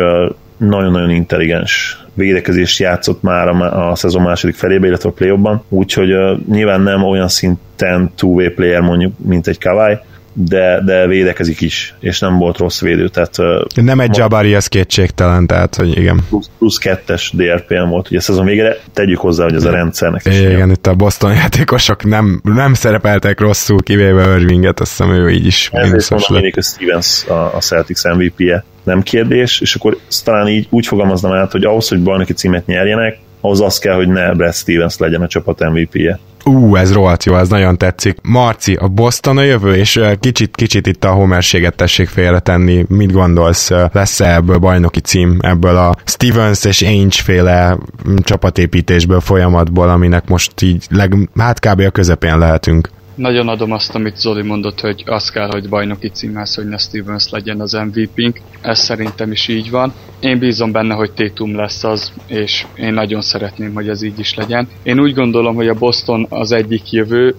nagyon-nagyon 0.57 1.09
intelligens 1.09 2.03
védekezést 2.19 2.79
játszott 2.79 3.21
már 3.21 3.47
a, 3.47 3.89
a 3.89 3.95
szezon 3.95 4.21
második 4.21 4.55
felébe, 4.55 4.87
illetve 4.87 5.09
a 5.09 5.11
play 5.11 5.59
úgyhogy 5.69 6.13
uh, 6.13 6.39
nyilván 6.49 6.81
nem 6.81 7.03
olyan 7.03 7.27
szinten 7.27 8.11
two-way 8.15 8.49
player 8.49 8.81
mondjuk, 8.81 9.13
mint 9.17 9.47
egy 9.47 9.59
Kawai, 9.59 9.97
de, 10.33 10.81
de 10.85 11.07
védekezik 11.07 11.61
is, 11.61 11.95
és 11.99 12.19
nem 12.19 12.37
volt 12.37 12.57
rossz 12.57 12.81
védő. 12.81 13.07
Tehát, 13.07 13.35
nem 13.75 13.99
egy 13.99 14.17
Jabari, 14.17 14.55
ez 14.55 14.67
kétségtelen, 14.67 15.47
tehát, 15.47 15.75
hogy 15.75 15.97
igen. 15.97 16.21
Plusz, 16.29 16.49
plusz 16.57 16.77
kettes 16.77 17.31
DRPM 17.35 17.89
volt, 17.89 18.09
ugye 18.09 18.19
szezon 18.19 18.45
végére, 18.45 18.77
tegyük 18.93 19.19
hozzá, 19.19 19.43
hogy 19.43 19.53
ez 19.53 19.63
a 19.63 19.71
rendszernek 19.71 20.25
is. 20.25 20.39
Igen, 20.39 20.51
ilyen. 20.51 20.69
itt 20.69 20.87
a 20.87 20.93
Boston 20.93 21.33
játékosok 21.33 22.03
nem, 22.03 22.41
nem 22.43 22.73
szerepeltek 22.73 23.39
rosszul, 23.39 23.81
kivéve 23.81 24.37
Irvinget, 24.37 24.79
azt 24.79 24.89
hiszem 24.89 25.11
ő 25.11 25.29
így 25.29 25.45
is. 25.45 25.69
Ezért 25.73 26.09
mondom, 26.09 26.51
hogy 26.53 26.63
Stevens 26.63 27.25
a, 27.27 27.55
a 27.55 27.59
Celtics 27.59 28.03
MVP-je, 28.03 28.63
nem 28.83 29.01
kérdés, 29.01 29.61
és 29.61 29.75
akkor 29.75 29.97
talán 30.23 30.47
így 30.47 30.67
úgy 30.69 30.87
fogalmaznám 30.87 31.31
át, 31.31 31.51
hogy 31.51 31.63
ahhoz, 31.63 31.87
hogy 31.87 32.03
bajnoki 32.03 32.33
címet 32.33 32.65
nyerjenek, 32.65 33.17
ahhoz 33.41 33.61
az 33.61 33.77
kell, 33.77 33.95
hogy 33.95 34.07
ne 34.07 34.33
Brad 34.33 34.53
Stevens 34.53 34.97
legyen 34.97 35.21
a 35.21 35.27
csapat 35.27 35.69
MVP-je. 35.69 36.19
Ú, 36.45 36.75
ez 36.75 36.93
rohadt 36.93 37.23
jó, 37.23 37.35
ez 37.35 37.49
nagyon 37.49 37.77
tetszik. 37.77 38.17
Marci, 38.21 38.73
a 38.73 38.87
Boston 38.87 39.37
a 39.37 39.41
jövő, 39.41 39.75
és 39.75 39.99
kicsit, 40.19 40.55
kicsit 40.55 40.87
itt 40.87 41.03
a 41.03 41.11
homerséget 41.11 41.75
tessék 41.75 42.07
félretenni. 42.07 42.85
Mit 42.87 43.11
gondolsz, 43.11 43.71
lesz-e 43.91 44.33
ebből 44.33 44.57
bajnoki 44.57 44.99
cím, 44.99 45.37
ebből 45.41 45.77
a 45.77 45.95
Stevens 46.05 46.65
és 46.65 46.81
Ainge 46.81 47.17
féle 47.23 47.77
csapatépítésből, 48.23 49.19
folyamatból, 49.19 49.89
aminek 49.89 50.27
most 50.27 50.61
így 50.61 50.85
leg, 50.89 51.29
hát 51.35 51.59
kb. 51.59 51.79
a 51.79 51.89
közepén 51.89 52.37
lehetünk 52.37 52.89
nagyon 53.19 53.47
adom 53.47 53.71
azt, 53.71 53.95
amit 53.95 54.17
Zoli 54.17 54.41
mondott, 54.41 54.79
hogy 54.79 55.03
az 55.05 55.29
kell, 55.29 55.47
hogy 55.47 55.69
bajnoki 55.69 56.07
címhez, 56.09 56.55
hogy 56.55 56.67
ne 56.67 56.77
Stevens 56.77 57.29
legyen 57.29 57.59
az 57.61 57.73
MVP-nk. 57.73 58.41
Ez 58.61 58.79
szerintem 58.79 59.31
is 59.31 59.47
így 59.47 59.69
van. 59.69 59.93
Én 60.19 60.39
bízom 60.39 60.71
benne, 60.71 60.93
hogy 60.93 61.11
Tétum 61.11 61.55
lesz 61.55 61.83
az, 61.83 62.11
és 62.27 62.65
én 62.75 62.93
nagyon 62.93 63.21
szeretném, 63.21 63.73
hogy 63.73 63.89
ez 63.89 64.01
így 64.01 64.19
is 64.19 64.35
legyen. 64.35 64.67
Én 64.83 64.99
úgy 64.99 65.13
gondolom, 65.13 65.55
hogy 65.55 65.67
a 65.67 65.73
Boston 65.73 66.25
az 66.29 66.51
egyik 66.51 66.91
jövő, 66.91 67.35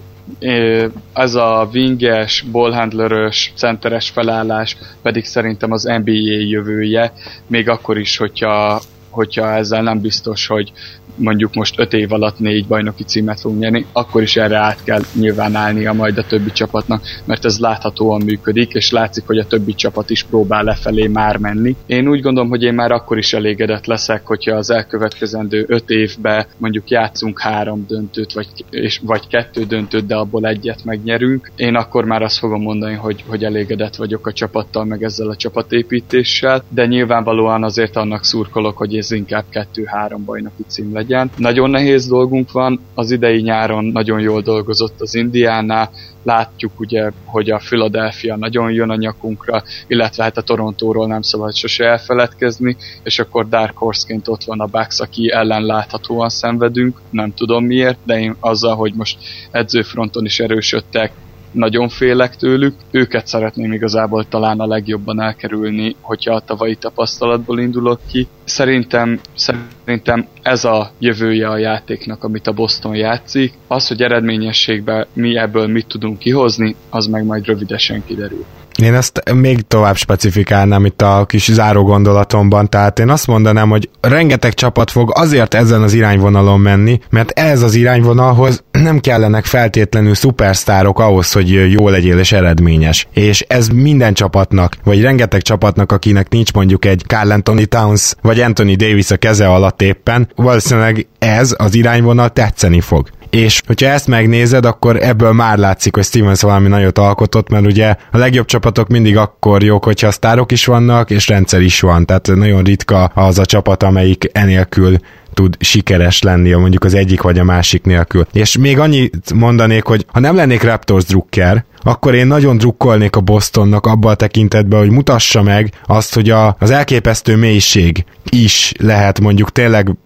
ez 1.12 1.34
a 1.34 1.68
winges, 1.74 2.44
ballhandlerös, 2.52 3.52
centeres 3.56 4.10
felállás 4.10 4.76
pedig 5.02 5.24
szerintem 5.24 5.72
az 5.72 5.82
NBA 5.82 6.12
jövője, 6.48 7.12
még 7.46 7.68
akkor 7.68 7.98
is, 7.98 8.16
hogyha 8.16 8.80
hogyha 9.10 9.52
ezzel 9.54 9.82
nem 9.82 10.00
biztos, 10.00 10.46
hogy 10.46 10.72
mondjuk 11.14 11.54
most 11.54 11.78
öt 11.78 11.92
év 11.92 12.12
alatt 12.12 12.38
négy 12.38 12.66
bajnoki 12.66 13.04
címet 13.04 13.40
fogunk 13.40 13.60
nyerni, 13.60 13.86
akkor 13.92 14.22
is 14.22 14.36
erre 14.36 14.58
át 14.58 14.84
kell 14.84 15.00
nyilván 15.12 15.54
állnia 15.54 15.92
majd 15.92 16.18
a 16.18 16.26
többi 16.26 16.52
csapatnak, 16.52 17.02
mert 17.24 17.44
ez 17.44 17.58
láthatóan 17.58 18.22
működik, 18.22 18.72
és 18.72 18.90
látszik, 18.90 19.26
hogy 19.26 19.38
a 19.38 19.46
többi 19.46 19.74
csapat 19.74 20.10
is 20.10 20.22
próbál 20.22 20.64
lefelé 20.64 21.06
már 21.06 21.36
menni. 21.36 21.76
Én 21.86 22.08
úgy 22.08 22.20
gondolom, 22.20 22.48
hogy 22.48 22.62
én 22.62 22.74
már 22.74 22.92
akkor 22.92 23.18
is 23.18 23.32
elégedett 23.32 23.86
leszek, 23.86 24.26
hogyha 24.26 24.56
az 24.56 24.70
elkövetkezendő 24.70 25.64
öt 25.68 25.90
évben 25.90 26.46
mondjuk 26.56 26.90
játszunk 26.90 27.40
három 27.40 27.84
döntőt, 27.88 28.32
vagy, 28.32 28.48
és, 28.70 29.00
vagy 29.02 29.26
kettő 29.26 29.64
döntőt, 29.64 30.06
de 30.06 30.16
abból 30.16 30.46
egyet 30.46 30.84
megnyerünk. 30.84 31.50
Én 31.56 31.74
akkor 31.74 32.04
már 32.04 32.22
azt 32.22 32.38
fogom 32.38 32.62
mondani, 32.62 32.94
hogy, 32.94 33.24
hogy 33.26 33.44
elégedett 33.44 33.96
vagyok 33.96 34.26
a 34.26 34.32
csapattal, 34.32 34.84
meg 34.84 35.02
ezzel 35.02 35.28
a 35.28 35.36
csapatépítéssel, 35.36 36.64
de 36.68 36.86
nyilvánvalóan 36.86 37.64
azért 37.64 37.96
annak 37.96 38.24
szurkolok, 38.24 38.76
hogy 38.76 38.96
ez 38.96 39.10
inkább 39.10 39.44
kettő-három 39.48 40.24
bajnoki 40.24 40.64
cím 40.66 40.92
legyen 40.92 40.99
legyen. 41.00 41.30
Nagyon 41.36 41.70
nehéz 41.70 42.06
dolgunk 42.08 42.52
van, 42.52 42.80
az 42.94 43.10
idei 43.10 43.40
nyáron 43.40 43.84
nagyon 43.84 44.20
jól 44.20 44.40
dolgozott 44.40 45.00
az 45.00 45.14
Indiánál, 45.14 45.90
látjuk 46.22 46.80
ugye, 46.80 47.10
hogy 47.24 47.50
a 47.50 47.56
Philadelphia 47.56 48.36
nagyon 48.36 48.72
jön 48.72 48.90
a 48.90 48.94
nyakunkra, 48.94 49.62
illetve 49.86 50.22
hát 50.22 50.36
a 50.36 50.42
Torontóról 50.42 51.06
nem 51.06 51.22
szabad 51.22 51.54
sose 51.54 51.84
elfeledkezni, 51.84 52.76
és 53.02 53.18
akkor 53.18 53.48
Dark 53.48 53.76
Horse-ként 53.76 54.28
ott 54.28 54.44
van 54.44 54.60
a 54.60 54.66
Bucks, 54.66 55.00
aki 55.00 55.30
ellen 55.30 55.62
láthatóan 55.62 56.28
szenvedünk, 56.28 57.00
nem 57.10 57.34
tudom 57.34 57.64
miért, 57.64 57.98
de 58.04 58.20
én 58.20 58.36
azzal, 58.40 58.76
hogy 58.76 58.94
most 58.94 59.18
edzőfronton 59.50 60.24
is 60.24 60.40
erősödtek, 60.40 61.12
nagyon 61.52 61.88
félek 61.88 62.36
tőlük. 62.36 62.74
Őket 62.90 63.26
szeretném 63.26 63.72
igazából 63.72 64.28
talán 64.28 64.60
a 64.60 64.66
legjobban 64.66 65.20
elkerülni, 65.20 65.96
hogyha 66.00 66.34
a 66.34 66.40
tavalyi 66.40 66.74
tapasztalatból 66.74 67.60
indulok 67.60 68.00
ki. 68.10 68.26
Szerintem, 68.44 69.20
szerintem 69.34 70.26
ez 70.42 70.64
a 70.64 70.90
jövője 70.98 71.48
a 71.48 71.56
játéknak, 71.58 72.24
amit 72.24 72.46
a 72.46 72.52
Boston 72.52 72.94
játszik. 72.94 73.52
Az, 73.66 73.88
hogy 73.88 74.02
eredményességben 74.02 75.06
mi 75.12 75.36
ebből 75.36 75.66
mit 75.66 75.86
tudunk 75.86 76.18
kihozni, 76.18 76.74
az 76.90 77.06
meg 77.06 77.24
majd 77.24 77.46
rövidesen 77.46 78.04
kiderül. 78.06 78.44
Én 78.80 78.94
ezt 78.94 79.22
még 79.34 79.60
tovább 79.60 79.96
specifikálnám 79.96 80.84
itt 80.84 81.02
a 81.02 81.24
kis 81.26 81.52
záró 81.52 81.82
gondolatomban, 81.82 82.68
tehát 82.68 82.98
én 82.98 83.08
azt 83.08 83.26
mondanám, 83.26 83.70
hogy 83.70 83.88
rengeteg 84.00 84.54
csapat 84.54 84.90
fog 84.90 85.12
azért 85.14 85.54
ezen 85.54 85.82
az 85.82 85.92
irányvonalon 85.92 86.60
menni, 86.60 87.00
mert 87.10 87.30
ez 87.30 87.62
az 87.62 87.74
irányvonalhoz 87.74 88.64
nem 88.72 89.00
kellenek 89.00 89.44
feltétlenül 89.44 90.14
szupersztárok 90.14 90.98
ahhoz, 90.98 91.32
hogy 91.32 91.72
jó 91.72 91.88
legyél 91.88 92.18
és 92.18 92.32
eredményes. 92.32 93.06
És 93.12 93.44
ez 93.48 93.68
minden 93.68 94.14
csapatnak, 94.14 94.76
vagy 94.84 95.02
rengeteg 95.02 95.42
csapatnak, 95.42 95.92
akinek 95.92 96.28
nincs 96.28 96.52
mondjuk 96.52 96.84
egy 96.84 97.02
Carl 97.06 97.30
Anthony 97.30 97.68
Towns, 97.68 98.14
vagy 98.22 98.40
Anthony 98.40 98.76
Davis 98.76 99.10
a 99.10 99.16
keze 99.16 99.48
alatt 99.48 99.82
éppen, 99.82 100.28
valószínűleg 100.36 101.06
ez 101.18 101.54
az 101.58 101.74
irányvonal 101.74 102.28
tetszeni 102.28 102.80
fog 102.80 103.08
és 103.30 103.60
hogyha 103.66 103.88
ezt 103.88 104.06
megnézed, 104.06 104.64
akkor 104.64 104.96
ebből 105.02 105.32
már 105.32 105.58
látszik, 105.58 105.94
hogy 105.94 106.04
Stevens 106.04 106.40
valami 106.40 106.68
nagyot 106.68 106.98
alkotott, 106.98 107.48
mert 107.48 107.66
ugye 107.66 107.94
a 108.12 108.18
legjobb 108.18 108.46
csapatok 108.46 108.88
mindig 108.88 109.16
akkor 109.16 109.62
jók, 109.62 109.84
hogyha 109.84 110.10
sztárok 110.10 110.52
is 110.52 110.64
vannak, 110.64 111.10
és 111.10 111.28
rendszer 111.28 111.60
is 111.60 111.80
van, 111.80 112.06
tehát 112.06 112.26
nagyon 112.34 112.62
ritka 112.62 113.04
az 113.04 113.38
a 113.38 113.44
csapat, 113.44 113.82
amelyik 113.82 114.30
enélkül 114.32 114.96
tud 115.34 115.56
sikeres 115.60 116.22
lenni, 116.22 116.52
mondjuk 116.52 116.84
az 116.84 116.94
egyik 116.94 117.22
vagy 117.22 117.38
a 117.38 117.44
másik 117.44 117.84
nélkül. 117.84 118.26
És 118.32 118.56
még 118.56 118.78
annyit 118.78 119.32
mondanék, 119.34 119.84
hogy 119.84 120.06
ha 120.12 120.20
nem 120.20 120.36
lennék 120.36 120.62
Raptors 120.62 121.04
drukker, 121.04 121.64
akkor 121.82 122.14
én 122.14 122.26
nagyon 122.26 122.56
drukkolnék 122.56 123.16
a 123.16 123.20
Bostonnak 123.20 123.86
abban 123.86 124.12
a 124.12 124.14
tekintetben, 124.14 124.78
hogy 124.78 124.90
mutassa 124.90 125.42
meg 125.42 125.72
azt, 125.86 126.14
hogy 126.14 126.30
a, 126.30 126.56
az 126.58 126.70
elképesztő 126.70 127.36
mélység 127.36 128.04
is 128.30 128.72
lehet 128.78 129.20
mondjuk 129.20 129.52
tényleg 129.52 129.96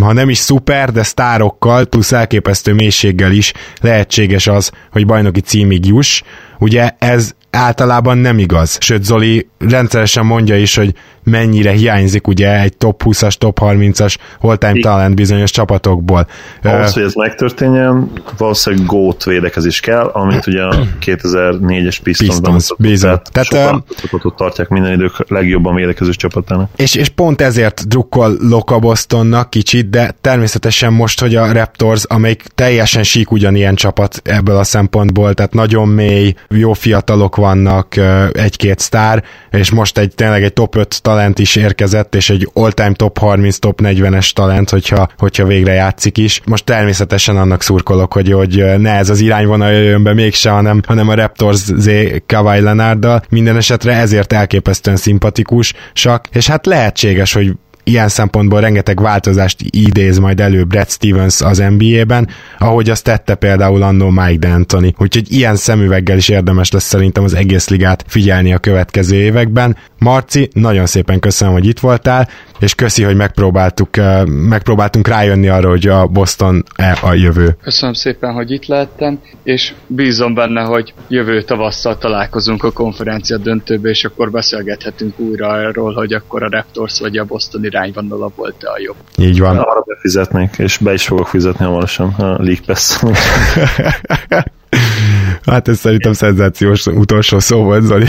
ha 0.00 0.12
nem 0.12 0.28
is 0.28 0.38
szuper, 0.38 0.92
de 0.92 1.02
sztárokkal, 1.02 1.84
plusz 1.84 2.12
elképesztő 2.12 2.72
mélységgel 2.72 3.32
is 3.32 3.52
lehetséges 3.80 4.46
az, 4.46 4.70
hogy 4.90 5.06
bajnoki 5.06 5.40
címig 5.40 5.86
juss. 5.86 6.22
Ugye 6.58 6.90
ez 6.98 7.34
általában 7.50 8.18
nem 8.18 8.38
igaz. 8.38 8.78
Sőt, 8.80 9.04
Zoli 9.04 9.48
rendszeresen 9.58 10.26
mondja 10.26 10.56
is, 10.56 10.74
hogy 10.74 10.94
mennyire 11.22 11.70
hiányzik 11.70 12.26
ugye 12.26 12.60
egy 12.60 12.76
top 12.76 13.02
20-as, 13.04 13.32
top 13.34 13.58
30-as 13.62 14.16
all-time 14.40 14.80
talent 14.80 15.14
bizonyos 15.14 15.50
csapatokból. 15.50 16.26
Ahhoz, 16.62 16.92
hogy 16.92 17.02
ez 17.02 17.14
megtörténjen, 17.14 18.12
valószínűleg 18.36 18.86
gót 18.86 19.24
védekezés 19.24 19.80
kell, 19.80 20.04
amit 20.04 20.46
ugye 20.46 20.62
a 20.62 20.76
2004-es 21.00 21.96
Pistons, 22.02 22.72
Pistons. 22.76 23.20
Tehát 23.32 23.84
csapatot 24.00 24.36
tartják 24.36 24.68
minden 24.68 24.92
idők 24.92 25.28
legjobban 25.28 25.74
védekező 25.74 26.10
csapatának. 26.10 26.70
És, 26.76 26.94
és 26.94 27.08
pont 27.08 27.40
ezért 27.40 27.88
drukkolok 27.88 28.70
a 28.70 28.78
Bostonnak 28.78 29.50
kicsit, 29.50 29.90
de 29.90 30.14
természetesen 30.20 30.92
most, 30.92 31.20
hogy 31.20 31.34
a 31.34 31.52
Raptors, 31.52 32.04
amelyik 32.04 32.42
teljesen 32.54 33.02
sík 33.02 33.30
ugyanilyen 33.30 33.74
csapat 33.74 34.20
ebből 34.24 34.56
a 34.56 34.64
szempontból, 34.64 35.34
tehát 35.34 35.52
nagyon 35.52 35.88
mély, 35.88 36.34
jó 36.48 36.72
fiatalok 36.72 37.36
vannak, 37.36 37.96
egy-két 38.32 38.78
sztár, 38.78 39.24
és 39.50 39.70
most 39.70 39.98
egy 39.98 40.14
tényleg 40.14 40.42
egy 40.42 40.52
top 40.52 40.76
5 40.76 41.02
talent 41.12 41.38
is 41.38 41.56
érkezett, 41.56 42.14
és 42.14 42.30
egy 42.30 42.48
all-time 42.52 42.92
top 42.92 43.18
30, 43.18 43.58
top 43.58 43.80
40-es 43.82 44.30
talent, 44.30 44.70
hogyha, 44.70 45.08
hogyha 45.18 45.44
végre 45.44 45.72
játszik 45.72 46.18
is. 46.18 46.40
Most 46.44 46.64
természetesen 46.64 47.36
annak 47.36 47.62
szurkolok, 47.62 48.12
hogy, 48.12 48.32
hogy 48.32 48.64
ne 48.78 48.90
ez 48.90 49.10
az 49.10 49.20
irányvonal 49.20 49.70
jöjjön 49.70 50.02
be 50.02 50.14
mégse, 50.14 50.50
hanem, 50.50 50.80
hanem 50.86 51.08
a 51.08 51.14
Raptors 51.14 51.58
Z 51.58 51.90
Kawhi 52.26 52.60
Leonarddal. 52.60 53.22
Minden 53.28 53.56
esetre 53.56 53.92
ezért 53.92 54.32
elképesztően 54.32 54.96
szimpatikus, 54.96 55.72
sak, 55.92 56.28
és 56.32 56.46
hát 56.46 56.66
lehetséges, 56.66 57.32
hogy 57.32 57.52
ilyen 57.84 58.08
szempontból 58.08 58.60
rengeteg 58.60 59.00
változást 59.00 59.58
idéz 59.70 60.18
majd 60.18 60.40
elő 60.40 60.64
Brad 60.64 60.90
Stevens 60.90 61.40
az 61.40 61.62
NBA-ben, 61.78 62.28
ahogy 62.58 62.90
azt 62.90 63.04
tette 63.04 63.34
például 63.34 63.82
annó 63.82 64.10
Mike 64.10 64.48
D'Antoni. 64.48 64.92
Úgyhogy 64.98 65.32
ilyen 65.32 65.56
szemüveggel 65.56 66.16
is 66.16 66.28
érdemes 66.28 66.70
lesz 66.70 66.84
szerintem 66.84 67.24
az 67.24 67.34
egész 67.34 67.68
ligát 67.68 68.04
figyelni 68.06 68.52
a 68.52 68.58
következő 68.58 69.16
években. 69.16 69.76
Marci, 69.98 70.48
nagyon 70.52 70.86
szépen 70.86 71.18
köszönöm, 71.18 71.54
hogy 71.54 71.66
itt 71.66 71.80
voltál, 71.80 72.28
és 72.62 72.74
köszi, 72.74 73.02
hogy 73.02 73.16
megpróbáltuk, 73.16 73.88
megpróbáltunk 74.26 75.08
rájönni 75.08 75.48
arra, 75.48 75.68
hogy 75.68 75.86
a 75.86 76.06
Boston 76.06 76.64
-e 76.76 76.98
a 77.02 77.12
jövő. 77.12 77.56
Köszönöm 77.62 77.94
szépen, 77.94 78.32
hogy 78.32 78.50
itt 78.50 78.66
lehettem, 78.66 79.20
és 79.42 79.74
bízom 79.86 80.34
benne, 80.34 80.62
hogy 80.62 80.94
jövő 81.08 81.42
tavasszal 81.42 81.98
találkozunk 81.98 82.64
a 82.64 82.70
konferencia 82.70 83.36
döntőbe, 83.36 83.88
és 83.88 84.04
akkor 84.04 84.30
beszélgethetünk 84.30 85.18
újra 85.18 85.48
arról, 85.48 85.92
hogy 85.92 86.12
akkor 86.12 86.42
a 86.42 86.48
Raptors 86.50 87.00
vagy 87.00 87.16
a 87.16 87.24
Boston 87.24 87.64
irányvonala 87.64 88.32
volt-e 88.36 88.70
a 88.70 88.78
jobb. 88.78 88.96
Így 89.16 89.40
van. 89.40 89.58
Arra 89.58 89.84
befizetnék, 89.86 90.54
és 90.58 90.78
be 90.78 90.92
is 90.92 91.06
fogok 91.06 91.26
fizetni 91.26 91.64
hamarosan 91.64 92.08
a 92.08 92.24
League 92.24 92.62
Pass. 92.66 93.02
Hát 95.46 95.68
ez 95.68 95.78
szerintem 95.78 96.12
szenzációs 96.12 96.86
utolsó 96.86 97.38
szó 97.38 97.62
volt, 97.62 97.82
Zoli. 97.82 98.06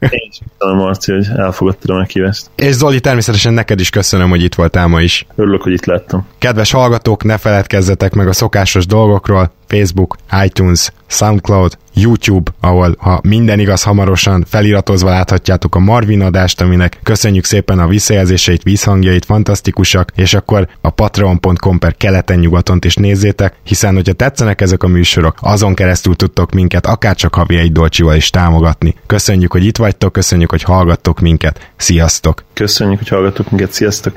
Én 0.00 0.28
is 0.30 0.38
köszönöm, 0.58 0.82
Marci, 0.82 1.12
hogy 1.12 1.26
elfogadtad 1.36 1.90
a 1.90 1.94
meghívást. 1.94 2.50
És 2.54 2.74
Zoli, 2.74 3.00
természetesen 3.00 3.52
neked 3.52 3.80
is 3.80 3.90
köszönöm, 3.90 4.28
hogy 4.28 4.42
itt 4.42 4.54
voltál 4.54 4.86
ma 4.86 5.00
is. 5.00 5.26
Örülök, 5.34 5.62
hogy 5.62 5.72
itt 5.72 5.84
lettem. 5.84 6.26
Kedves 6.38 6.70
hallgatók, 6.70 7.24
ne 7.24 7.38
feledkezzetek 7.38 8.14
meg 8.14 8.28
a 8.28 8.32
szokásos 8.32 8.86
dolgokról, 8.86 9.52
Facebook, 9.68 10.16
iTunes, 10.44 10.92
SoundCloud, 11.06 11.78
YouTube, 11.94 12.50
ahol 12.60 12.96
ha 12.98 13.20
minden 13.22 13.58
igaz 13.58 13.82
hamarosan 13.82 14.44
feliratozva 14.48 15.10
láthatjátok 15.10 15.74
a 15.74 15.78
Marvin 15.78 16.22
adást, 16.22 16.60
aminek 16.60 16.98
köszönjük 17.02 17.44
szépen 17.44 17.78
a 17.78 17.86
visszajelzéseit, 17.86 18.62
vízhangjait, 18.62 19.24
fantasztikusak, 19.24 20.12
és 20.14 20.34
akkor 20.34 20.68
a 20.80 20.90
patreon.com 20.90 21.78
per 21.78 21.96
keleten-nyugaton 21.96 22.78
is 22.82 22.94
nézzétek, 22.94 23.54
hiszen 23.62 23.94
hogyha 23.94 24.12
tetszenek 24.12 24.60
ezek 24.60 24.82
a 24.82 24.86
műsorok, 24.86 25.38
azon 25.40 25.74
keresztül 25.74 26.16
tudtok 26.16 26.52
minket 26.52 26.86
akárcsak 26.86 27.34
havi 27.34 27.56
egy 27.56 27.72
dolcsival 27.72 28.16
is 28.16 28.30
támogatni. 28.30 28.94
Köszönjük, 29.06 29.52
hogy 29.52 29.64
itt 29.64 29.76
vagytok, 29.76 30.12
köszönjük, 30.12 30.50
hogy 30.50 30.62
hallgattok 30.62 31.20
minket. 31.20 31.70
Sziasztok! 31.76 32.44
Köszönjük, 32.52 32.98
hogy 32.98 33.08
hallgattok 33.08 33.50
minket. 33.50 33.72
Sziasztok! 33.72 34.16